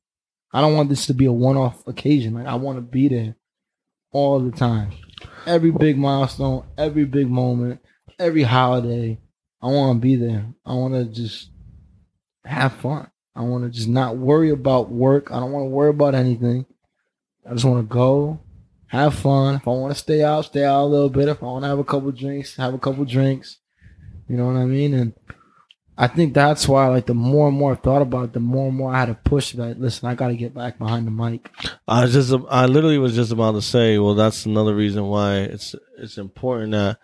I 0.54 0.62
don't 0.62 0.76
want 0.76 0.90
this 0.90 1.08
to 1.08 1.14
be 1.14 1.26
a 1.26 1.34
one-off 1.34 1.86
occasion. 1.88 2.34
Like 2.36 2.46
I 2.48 2.56
want 2.56 2.78
to 2.78 2.82
be 2.82 3.08
there 3.10 3.36
all 4.12 4.40
the 4.40 4.52
time, 4.52 4.92
every 5.46 5.72
big 5.72 5.98
milestone, 5.98 6.64
every 6.78 7.04
big 7.06 7.30
moment, 7.30 7.82
every 8.20 8.44
holiday. 8.44 9.20
I 9.62 9.68
want 9.68 9.98
to 9.98 10.02
be 10.02 10.16
there. 10.16 10.46
I 10.66 10.74
want 10.76 10.94
to 10.94 11.06
just 11.06 11.50
have 12.46 12.74
fun. 12.74 13.10
I 13.36 13.42
want 13.42 13.66
to 13.66 13.70
just 13.70 13.90
not 13.90 14.18
worry 14.18 14.50
about 14.50 14.90
work. 14.92 15.32
I 15.32 15.40
don't 15.40 15.52
want 15.52 15.66
to 15.66 15.70
worry 15.70 15.90
about 15.90 16.16
anything. 16.16 16.66
I 17.48 17.54
just 17.54 17.66
want 17.66 17.88
to 17.88 17.94
go, 17.94 18.40
have 18.88 19.14
fun. 19.14 19.56
If 19.56 19.68
I 19.68 19.72
want 19.72 19.94
to 19.94 20.00
stay 20.00 20.24
out, 20.24 20.46
stay 20.46 20.64
out 20.64 20.84
a 20.84 20.88
little 20.88 21.10
bit. 21.10 21.28
If 21.28 21.44
I 21.44 21.48
want 21.48 21.64
to 21.64 21.70
have 21.70 21.80
a 21.80 21.84
couple 21.84 22.12
drinks, 22.12 22.56
have 22.56 22.74
a 22.74 22.80
couple 22.80 23.04
drinks. 23.06 23.60
You 24.28 24.38
know 24.38 24.48
what 24.48 24.56
I 24.56 24.66
mean? 24.66 24.94
And 24.94 25.14
I 25.98 26.08
think 26.08 26.34
that's 26.34 26.68
why, 26.68 26.88
like, 26.88 27.06
the 27.06 27.14
more 27.14 27.48
and 27.48 27.58
more 27.58 27.74
I 27.74 27.76
thought 27.76 28.02
about 28.02 28.26
it, 28.26 28.34
the 28.34 28.40
more 28.40 28.68
and 28.68 28.78
more 28.78 28.94
I 28.94 29.00
had 29.00 29.06
to 29.08 29.16
push 29.16 29.54
that. 29.54 29.80
Listen, 29.80 30.10
I 30.10 30.16
got 30.16 30.30
to 30.30 30.36
get 30.36 30.54
back 30.54 30.78
behind 30.78 31.06
the 31.06 31.12
mic. 31.12 31.50
I 31.88 32.04
was 32.04 32.14
just 32.14 32.34
I 32.50 32.66
literally 32.66 32.98
was 32.98 33.16
just 33.16 33.32
about 33.32 33.52
to 33.54 33.62
say, 33.62 33.98
well, 33.98 34.16
that's 34.16 34.46
another 34.46 34.76
reason 34.76 35.06
why 35.06 35.38
it's 35.38 35.76
it's 35.98 36.18
important 36.18 36.72
that 36.72 36.98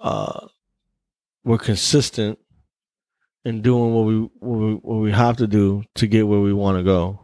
uh 0.00 0.48
we're 1.44 1.58
consistent 1.58 2.38
in 3.44 3.62
doing 3.62 3.94
what 3.94 4.06
we 4.06 4.18
what 4.40 4.58
we, 4.58 4.74
what 4.74 4.96
we 4.96 5.12
have 5.12 5.36
to 5.38 5.46
do 5.46 5.84
to 5.96 6.06
get 6.06 6.26
where 6.26 6.40
we 6.40 6.52
want 6.52 6.78
to 6.78 6.84
go. 6.84 7.20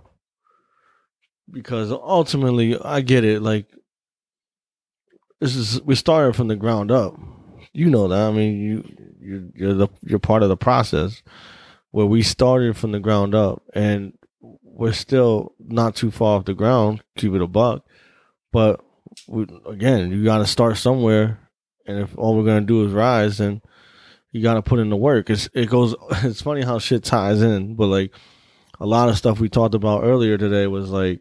Because 1.50 1.90
ultimately, 1.90 2.78
I 2.78 3.00
get 3.00 3.24
it. 3.24 3.42
Like 3.42 3.66
this 5.40 5.56
is 5.56 5.82
we 5.82 5.94
started 5.94 6.36
from 6.36 6.48
the 6.48 6.56
ground 6.56 6.90
up. 6.90 7.18
You 7.72 7.90
know 7.90 8.08
that. 8.08 8.28
I 8.28 8.30
mean, 8.30 8.60
you 8.60 8.84
you 9.20 9.52
you're 9.54 9.74
the 9.74 9.88
you're 10.02 10.18
part 10.18 10.42
of 10.42 10.48
the 10.48 10.56
process 10.56 11.22
where 11.90 12.06
we 12.06 12.22
started 12.22 12.76
from 12.76 12.92
the 12.92 13.00
ground 13.00 13.34
up 13.34 13.62
and 13.74 14.12
we're 14.40 14.92
still 14.92 15.54
not 15.58 15.96
too 15.96 16.10
far 16.10 16.38
off 16.38 16.44
the 16.44 16.54
ground, 16.54 17.02
keep 17.16 17.32
it 17.34 17.42
a 17.42 17.46
buck. 17.46 17.84
But 18.52 18.80
we, 19.28 19.46
again, 19.66 20.10
you 20.10 20.24
got 20.24 20.38
to 20.38 20.46
start 20.46 20.76
somewhere, 20.76 21.38
and 21.86 21.98
if 21.98 22.16
all 22.16 22.36
we're 22.36 22.44
gonna 22.44 22.62
do 22.62 22.86
is 22.86 22.92
rise, 22.92 23.38
then 23.38 23.60
you 24.32 24.42
got 24.42 24.54
to 24.54 24.62
put 24.62 24.78
in 24.78 24.90
the 24.90 24.96
work. 24.96 25.30
It's 25.30 25.48
it 25.54 25.68
goes. 25.68 25.94
It's 26.22 26.42
funny 26.42 26.62
how 26.62 26.78
shit 26.78 27.04
ties 27.04 27.42
in, 27.42 27.74
but 27.74 27.86
like 27.86 28.14
a 28.78 28.86
lot 28.86 29.08
of 29.08 29.18
stuff 29.18 29.40
we 29.40 29.48
talked 29.48 29.74
about 29.74 30.04
earlier 30.04 30.38
today 30.38 30.66
was 30.66 30.90
like 30.90 31.20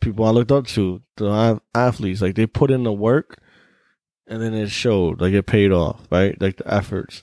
people 0.00 0.24
I 0.24 0.30
looked 0.30 0.52
up 0.52 0.66
to, 0.68 1.02
the 1.16 1.60
athletes, 1.74 2.22
like 2.22 2.34
they 2.34 2.46
put 2.46 2.70
in 2.70 2.82
the 2.82 2.92
work, 2.92 3.40
and 4.26 4.42
then 4.42 4.54
it 4.54 4.70
showed, 4.70 5.20
like 5.20 5.32
it 5.32 5.46
paid 5.46 5.72
off, 5.72 6.00
right? 6.10 6.40
Like 6.40 6.56
the 6.56 6.72
efforts. 6.72 7.22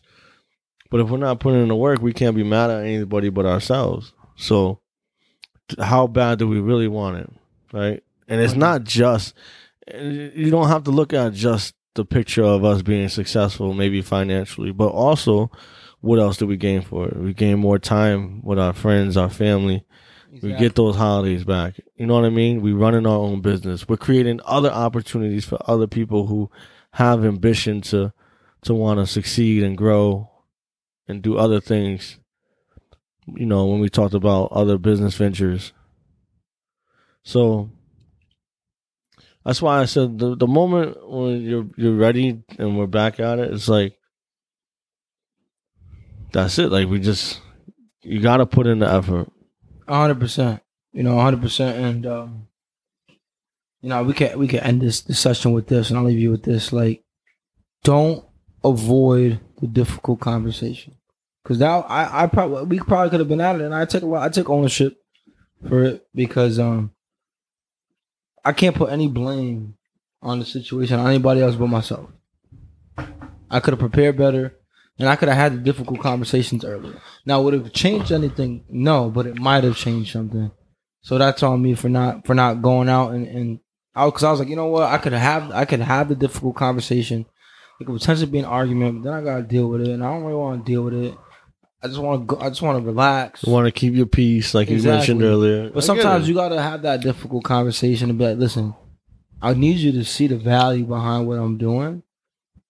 But 0.90 1.02
if 1.02 1.10
we're 1.10 1.18
not 1.18 1.40
putting 1.40 1.62
in 1.62 1.68
the 1.68 1.76
work, 1.76 2.02
we 2.02 2.14
can't 2.14 2.36
be 2.36 2.44
mad 2.44 2.70
at 2.70 2.86
anybody 2.86 3.30
but 3.30 3.46
ourselves. 3.46 4.14
So, 4.38 4.80
how 5.80 6.08
bad 6.08 6.40
do 6.40 6.48
we 6.48 6.60
really 6.60 6.88
want 6.88 7.18
it, 7.18 7.30
right? 7.74 8.04
And 8.28 8.40
it's 8.40 8.56
not 8.56 8.84
just. 8.84 9.34
You 9.94 10.50
don't 10.50 10.68
have 10.68 10.84
to 10.84 10.92
look 10.92 11.14
at 11.14 11.34
just 11.34 11.74
the 11.98 12.06
picture 12.06 12.44
of 12.44 12.64
us 12.64 12.82
being 12.82 13.10
successful, 13.10 13.74
maybe 13.74 14.02
financially, 14.02 14.72
but 14.72 14.88
also 14.88 15.52
what 16.00 16.20
else 16.20 16.38
do 16.38 16.48
we 16.48 16.56
gain 16.56 16.82
for 16.82 17.08
it? 17.08 17.18
We 17.18 17.34
gain 17.34 17.60
more 17.60 17.80
time 17.80 18.42
with 18.44 18.60
our 18.60 18.72
friends, 18.72 19.18
our 19.18 19.30
family. 19.30 19.84
We 20.42 20.54
get 20.54 20.76
those 20.76 20.96
holidays 20.96 21.44
back. 21.44 21.80
You 21.96 22.06
know 22.06 22.14
what 22.14 22.26
I 22.26 22.30
mean? 22.30 22.62
We 22.62 22.72
running 22.72 23.08
our 23.08 23.18
own 23.18 23.42
business. 23.42 23.88
We're 23.88 23.98
creating 23.98 24.40
other 24.46 24.70
opportunities 24.70 25.46
for 25.46 25.58
other 25.70 25.88
people 25.88 26.28
who 26.28 26.52
have 26.92 27.26
ambition 27.26 27.82
to 27.82 28.14
to 28.64 28.74
want 28.74 29.00
to 29.00 29.08
succeed 29.08 29.64
and 29.64 29.78
grow 29.78 30.30
and 31.08 31.22
do 31.22 31.38
other 31.38 31.60
things. 31.60 32.20
You 33.26 33.46
know, 33.46 33.66
when 33.66 33.80
we 33.80 33.90
talked 33.90 34.14
about 34.14 34.52
other 34.52 34.78
business 34.78 35.16
ventures. 35.16 35.74
So 37.24 37.72
that's 39.48 39.62
why 39.62 39.80
I 39.80 39.86
said 39.86 40.20
the 40.20 40.36
the 40.36 40.46
moment 40.46 41.10
when 41.10 41.42
you're 41.42 41.68
you're 41.78 41.96
ready 41.96 42.44
and 42.60 42.78
we're 42.78 42.86
back 42.86 43.22
at 43.22 43.40
it, 43.40 43.54
it's 43.54 43.70
like 43.70 43.98
that's 46.34 46.60
it. 46.60 46.70
Like 46.70 46.90
we 46.90 47.00
just 47.00 47.40
you 48.02 48.20
got 48.20 48.38
to 48.38 48.46
put 48.46 48.68
in 48.68 48.80
the 48.80 48.92
effort. 48.92 49.32
hundred 49.88 50.20
percent. 50.20 50.62
You 50.92 51.04
know, 51.04 51.18
hundred 51.18 51.42
percent, 51.42 51.78
and 51.78 52.06
um, 52.06 52.48
you 53.80 53.88
know, 53.88 54.04
we 54.04 54.12
can 54.12 54.38
we 54.38 54.50
can 54.50 54.60
end 54.60 54.82
this, 54.82 55.00
this 55.00 55.18
session 55.18 55.54
with 55.54 55.68
this, 55.68 55.90
and 55.90 55.98
I'll 55.98 56.04
leave 56.04 56.20
you 56.20 56.32
with 56.32 56.44
this. 56.44 56.74
Like, 56.74 57.06
don't 57.86 58.26
avoid 58.66 59.40
the 59.62 59.68
difficult 59.68 60.20
conversation, 60.20 60.96
because 61.42 61.58
now 61.58 61.84
I 61.84 62.24
I 62.24 62.28
probably 62.28 62.66
we 62.66 62.80
probably 62.80 63.12
could 63.12 63.22
have 63.22 63.30
been 63.30 63.40
at 63.40 63.56
it, 63.56 63.62
and 63.62 63.74
I 63.74 63.86
took 63.86 64.04
a 64.04 64.08
lot. 64.08 64.24
I 64.24 64.30
took 64.30 64.50
ownership 64.50 64.98
for 65.70 65.86
it 65.86 66.06
because 66.14 66.60
um, 66.60 66.92
I 68.48 68.54
can't 68.54 68.76
put 68.76 68.92
any 68.92 69.10
blame 69.10 69.76
on 70.22 70.40
the 70.40 70.46
situation 70.46 71.00
on 71.00 71.08
anybody 71.08 71.42
else 71.42 71.56
but 71.56 71.68
myself. 71.68 72.10
I 73.50 73.60
could 73.60 73.74
have 73.74 73.80
prepared 73.80 74.18
better. 74.18 74.56
And 75.00 75.10
I 75.10 75.16
could 75.16 75.28
have 75.28 75.38
had 75.38 75.54
the 75.54 75.58
difficult 75.58 76.00
conversations 76.00 76.64
earlier. 76.64 77.00
Now, 77.26 77.42
would 77.42 77.54
it 77.54 77.64
have 77.64 77.74
changed 77.74 78.12
anything? 78.12 78.64
No, 78.70 79.10
but 79.10 79.28
it 79.28 79.38
might 79.38 79.64
have 79.64 79.76
changed 79.76 80.14
something. 80.14 80.50
So 81.02 81.18
that's 81.18 81.44
on 81.44 81.62
me 81.62 81.76
for 81.76 81.90
not 81.90 82.26
for 82.26 82.34
not 82.34 82.62
going 82.62 82.90
out 82.90 83.12
and 83.12 83.28
and 83.28 83.60
out 83.96 84.14
because 84.14 84.24
I 84.24 84.32
was 84.32 84.40
like, 84.40 84.50
you 84.50 84.56
know 84.56 84.68
what, 84.68 84.92
I 84.92 84.98
could 84.98 85.14
have 85.14 85.52
I 85.52 85.66
could 85.66 85.82
have 85.82 86.10
the 86.10 86.16
difficult 86.16 86.56
conversation. 86.56 87.26
It 87.80 87.86
could 87.86 88.00
potentially 88.00 88.32
be 88.32 88.40
an 88.40 88.46
argument, 88.46 89.04
but 89.04 89.10
then 89.10 89.20
I 89.20 89.24
gotta 89.24 89.44
deal 89.44 89.68
with 89.68 89.82
it, 89.82 89.90
and 89.90 90.04
I 90.04 90.12
don't 90.12 90.24
really 90.24 90.36
want 90.36 90.66
to 90.66 90.72
deal 90.72 90.84
with 90.84 90.96
it. 90.96 91.14
I 91.82 91.88
just 91.88 92.00
want 92.00 92.22
to 92.22 92.36
go. 92.36 92.42
I 92.42 92.50
just 92.50 92.62
want 92.62 92.80
to 92.80 92.86
relax. 92.86 93.44
You 93.46 93.54
want 93.54 93.66
to 93.66 93.72
keep 93.72 93.94
your 93.94 94.08
peace, 94.08 94.54
like 94.54 94.70
you 94.70 94.82
mentioned 94.82 95.22
earlier. 95.22 95.70
But 95.70 95.84
sometimes 95.84 96.28
you 96.28 96.34
gotta 96.34 96.62
have 96.62 96.82
that 96.82 97.02
difficult 97.02 97.44
conversation 97.44 98.10
and 98.10 98.18
be 98.18 98.26
like, 98.26 98.38
listen, 98.38 98.74
I 99.42 99.54
need 99.54 99.78
you 99.78 99.92
to 99.94 100.04
see 100.04 100.28
the 100.28 100.38
value 100.38 100.86
behind 100.86 101.28
what 101.28 101.38
I'm 101.38 101.58
doing. 101.58 102.04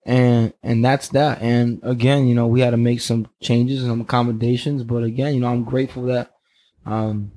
And 0.06 0.54
and 0.62 0.84
that's 0.84 1.10
that. 1.10 1.42
And 1.42 1.80
again, 1.84 2.28
you 2.28 2.36
know, 2.36 2.48
we 2.48 2.62
had 2.62 2.72
to 2.72 2.78
make 2.78 3.02
some 3.02 3.28
changes 3.42 3.82
and 3.82 3.92
some 3.92 4.02
accommodations. 4.02 4.84
But 4.84 5.04
again, 5.04 5.34
you 5.34 5.40
know, 5.40 5.48
I'm 5.48 5.64
grateful 5.64 6.04
that 6.08 6.32
um, 6.86 7.32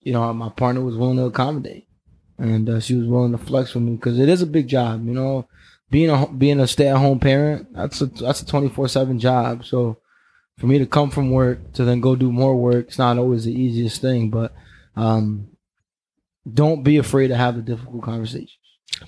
you 0.00 0.12
know, 0.12 0.32
my 0.32 0.50
partner 0.50 0.82
was 0.82 0.96
willing 0.96 1.16
to 1.16 1.24
accommodate. 1.24 1.88
And 2.36 2.68
uh, 2.68 2.80
she 2.80 2.94
was 2.94 3.06
willing 3.06 3.32
to 3.32 3.38
flex 3.38 3.74
with 3.74 3.84
me 3.84 3.92
because 3.92 4.18
it 4.18 4.28
is 4.28 4.42
a 4.42 4.46
big 4.46 4.68
job, 4.68 5.06
you 5.06 5.14
know. 5.14 5.48
Being 5.90 6.10
a 6.10 6.26
being 6.26 6.58
a 6.58 6.66
stay 6.66 6.88
at 6.88 6.96
home 6.96 7.20
parent, 7.20 7.72
that's 7.72 8.00
a 8.00 8.06
that's 8.06 8.42
a 8.42 8.46
twenty 8.46 8.68
four 8.68 8.88
seven 8.88 9.20
job. 9.20 9.64
So 9.64 9.98
for 10.58 10.66
me 10.66 10.78
to 10.78 10.86
come 10.86 11.10
from 11.10 11.30
work 11.30 11.72
to 11.74 11.84
then 11.84 12.00
go 12.00 12.14
do 12.16 12.30
more 12.32 12.56
work, 12.56 12.86
it's 12.88 12.98
not 12.98 13.18
always 13.18 13.44
the 13.44 13.52
easiest 13.52 14.00
thing. 14.00 14.30
But 14.30 14.52
um, 14.96 15.48
don't 16.50 16.82
be 16.82 16.96
afraid 16.98 17.28
to 17.28 17.36
have 17.36 17.56
the 17.56 17.62
difficult 17.62 18.02
conversations 18.02 18.58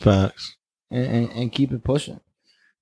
facts. 0.00 0.56
and, 0.90 1.04
and, 1.06 1.30
and 1.32 1.52
keep 1.52 1.72
it 1.72 1.84
pushing. 1.84 2.20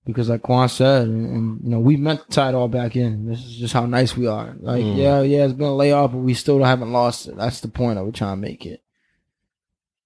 Because 0.07 0.29
like 0.29 0.43
Quan 0.43 0.69
said, 0.69 1.09
and, 1.09 1.27
and 1.27 1.61
you 1.65 1.71
know, 1.71 1.79
we 1.79 1.97
meant 1.97 2.21
to 2.21 2.29
tie 2.29 2.51
it 2.51 2.55
all 2.55 2.69
back 2.69 2.95
in. 2.95 3.27
This 3.27 3.43
is 3.45 3.57
just 3.57 3.73
how 3.73 3.87
nice 3.87 4.15
we 4.17 4.27
are. 4.27 4.55
Like, 4.61 4.83
Mm. 4.83 4.97
yeah, 4.99 5.23
yeah, 5.23 5.45
it's 5.45 5.55
been 5.55 5.67
a 5.67 5.75
layoff, 5.75 6.13
but 6.13 6.19
we 6.19 6.35
still 6.35 6.63
haven't 6.63 6.93
lost 6.93 7.27
it. 7.27 7.37
That's 7.39 7.61
the 7.61 7.69
point 7.69 7.99
I 7.99 8.03
was 8.03 8.15
trying 8.15 8.37
to 8.37 8.41
make 8.41 8.67
it. 8.67 8.83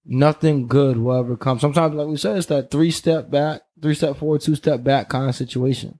Nothing 0.05 0.67
good 0.67 0.97
will 0.97 1.17
ever 1.19 1.35
come. 1.37 1.59
Sometimes, 1.59 1.93
like 1.95 2.07
we 2.07 2.15
said, 2.17 2.37
it's 2.37 2.47
that 2.47 2.71
three 2.71 2.91
step 2.91 3.29
back, 3.29 3.61
three 3.81 3.93
step 3.93 4.17
forward, 4.17 4.41
two 4.41 4.55
step 4.55 4.83
back 4.83 5.09
kind 5.09 5.27
of 5.29 5.35
situation. 5.35 5.99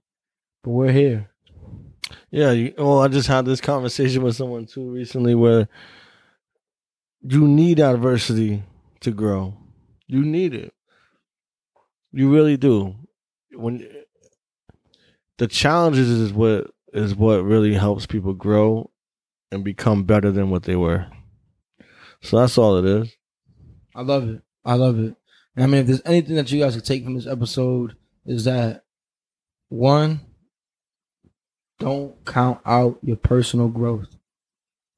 But 0.63 0.71
we're 0.71 0.91
here. 0.93 1.28
Yeah. 2.31 2.51
You, 2.51 2.73
well, 2.77 2.99
I 2.99 3.07
just 3.07 3.27
had 3.27 3.45
this 3.45 3.61
conversation 3.61 4.23
with 4.23 4.35
someone 4.35 4.65
too 4.65 4.89
recently 4.89 5.35
where 5.35 5.67
you 7.21 7.47
need 7.47 7.79
adversity 7.79 8.63
to 9.01 9.11
grow. 9.11 9.55
You 10.07 10.23
need 10.23 10.53
it. 10.53 10.73
You 12.11 12.33
really 12.33 12.57
do. 12.57 12.95
When 13.53 13.87
the 15.37 15.47
challenges 15.47 16.09
is 16.09 16.33
what 16.33 16.71
is 16.93 17.15
what 17.15 17.43
really 17.43 17.73
helps 17.73 18.05
people 18.05 18.33
grow 18.33 18.89
and 19.51 19.63
become 19.63 20.03
better 20.03 20.31
than 20.31 20.49
what 20.49 20.63
they 20.63 20.75
were. 20.75 21.07
So 22.21 22.39
that's 22.39 22.57
all 22.57 22.77
it 22.77 22.85
is. 22.85 23.15
I 23.95 24.01
love 24.01 24.29
it. 24.29 24.41
I 24.65 24.73
love 24.75 24.99
it. 24.99 25.15
And 25.55 25.63
I 25.63 25.67
mean, 25.67 25.81
if 25.81 25.87
there's 25.87 26.01
anything 26.05 26.35
that 26.35 26.51
you 26.51 26.59
guys 26.59 26.75
can 26.75 26.83
take 26.83 27.03
from 27.03 27.15
this 27.15 27.27
episode, 27.27 27.95
is 28.25 28.45
that 28.45 28.83
one, 29.69 30.21
don't 31.79 32.13
count 32.25 32.59
out 32.65 32.99
your 33.01 33.15
personal 33.15 33.69
growth. 33.69 34.07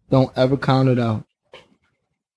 Don't 0.10 0.36
ever 0.36 0.58
count 0.58 0.90
it 0.90 1.00
out. 1.00 1.26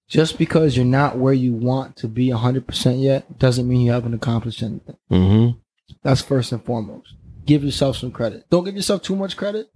Just 0.07 0.39
because 0.39 0.77
you're 0.77 0.87
not 0.87 1.19
where 1.19 1.33
you 1.33 1.53
want 1.55 1.97
to 1.97 2.09
be 2.09 2.29
100% 2.29 3.03
yet 3.03 3.39
doesn't 3.39 3.67
mean 3.67 3.81
you 3.81 3.91
haven't 3.91 4.15
accomplished 4.15 4.63
anything. 4.63 4.97
Mm-hmm. 5.11 5.59
That's 6.03 6.21
first 6.21 6.53
and 6.53 6.63
foremost. 6.63 7.15
Give 7.47 7.65
yourself 7.65 7.97
some 7.97 8.13
credit. 8.13 8.45
Don't 8.51 8.65
give 8.65 8.77
yourself 8.77 9.03
too 9.03 9.17
much 9.17 9.37
credit, 9.37 9.69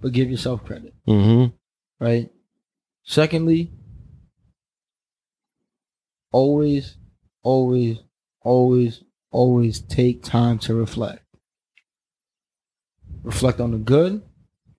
but 0.00 0.12
give 0.12 0.30
yourself 0.30 0.64
credit 0.64 0.92
Mm-hmm. 1.08 1.54
right? 2.04 2.30
Secondly, 3.04 3.72
always, 6.32 6.96
always, 7.42 7.98
always, 8.42 9.02
always 9.30 9.80
take 9.80 10.22
time 10.22 10.58
to 10.60 10.74
reflect. 10.74 11.22
Reflect 13.26 13.58
on 13.60 13.72
the 13.72 13.78
good, 13.78 14.22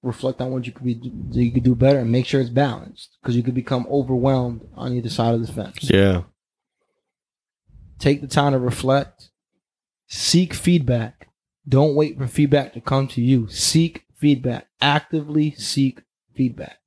reflect 0.02 0.40
on 0.40 0.52
what 0.52 0.66
you 0.66 0.72
could 0.72 0.86
be 0.86 0.98
you 1.32 1.52
could 1.52 1.64
do 1.64 1.76
better, 1.76 2.00
and 2.00 2.10
make 2.10 2.26
sure 2.26 2.40
it's 2.40 2.50
balanced 2.50 3.18
because 3.22 3.36
you 3.36 3.44
could 3.44 3.54
become 3.54 3.86
overwhelmed 3.92 4.66
on 4.74 4.94
either 4.94 5.10
side 5.10 5.34
of 5.34 5.46
the 5.46 5.52
fence. 5.52 5.90
Yeah. 5.90 6.24
Take 8.00 8.22
the 8.22 8.28
time 8.28 8.54
to 8.54 8.60
reflect. 8.60 9.32
Seek 10.08 10.54
feedback. 10.54 11.28
Don't 11.68 11.94
wait 11.94 12.18
for 12.18 12.26
feedback 12.26 12.74
to 12.74 12.82
come 12.82 13.10
to 13.10 13.22
you. 13.22 13.50
Seek 13.50 14.06
feedback. 14.16 14.68
Actively 14.80 15.52
seek 15.52 16.04
feedback. 16.34 16.78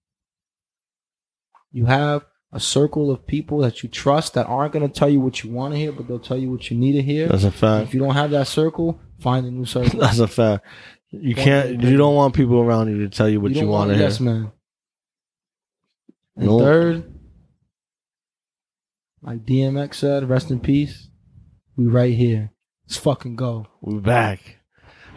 You 1.73 1.85
have 1.87 2.25
a 2.53 2.61
circle 2.61 3.11
of 3.11 3.27
people 3.27 3.59
that 3.59 3.83
you 3.83 3.89
trust 3.89 4.35
that 4.35 4.47
aren't 4.47 4.73
going 4.73 4.89
to 4.89 4.93
tell 4.93 5.11
you 5.11 5.21
what 5.21 5.45
you 5.45 5.51
want 5.51 5.75
to 5.75 5.79
hear, 5.79 5.93
but 5.93 6.09
they'll 6.09 6.19
tell 6.19 6.39
you 6.39 6.51
what 6.51 6.71
you 6.71 6.77
need 6.77 6.93
to 6.93 7.03
hear. 7.03 7.29
That's 7.29 7.45
a 7.45 7.51
fact. 7.51 7.89
If 7.89 7.95
you 7.95 8.01
don't 8.01 8.15
have 8.15 8.31
that 8.31 8.49
circle, 8.49 8.99
find 9.21 9.47
a 9.47 9.51
new 9.51 9.67
circle. 9.67 10.01
That's 10.01 10.19
a 10.19 10.27
fact. 10.27 10.65
You 11.13 11.35
can't. 11.35 11.83
You 11.83 11.97
don't 11.97 12.15
want 12.15 12.35
people 12.35 12.61
around 12.61 12.89
you 12.89 12.99
to 12.99 13.09
tell 13.09 13.29
you 13.29 13.41
what 13.41 13.51
you, 13.53 13.63
don't 13.63 13.71
want 13.71 13.91
to 13.91 13.95
hear. 13.97 14.05
Yes, 14.05 14.21
man. 14.21 14.53
And 16.37 16.47
Nope. 16.47 16.61
third, 16.61 17.15
like 19.23 19.45
DMX 19.45 19.95
said, 19.95 20.29
rest 20.29 20.51
in 20.51 20.61
peace. 20.61 21.09
We 21.77 21.87
right 21.87 22.15
here. 22.15 22.53
Let's 22.87 22.97
fucking 22.99 23.37
go. 23.37 23.67
We're 23.81 24.01
back. 24.01 24.59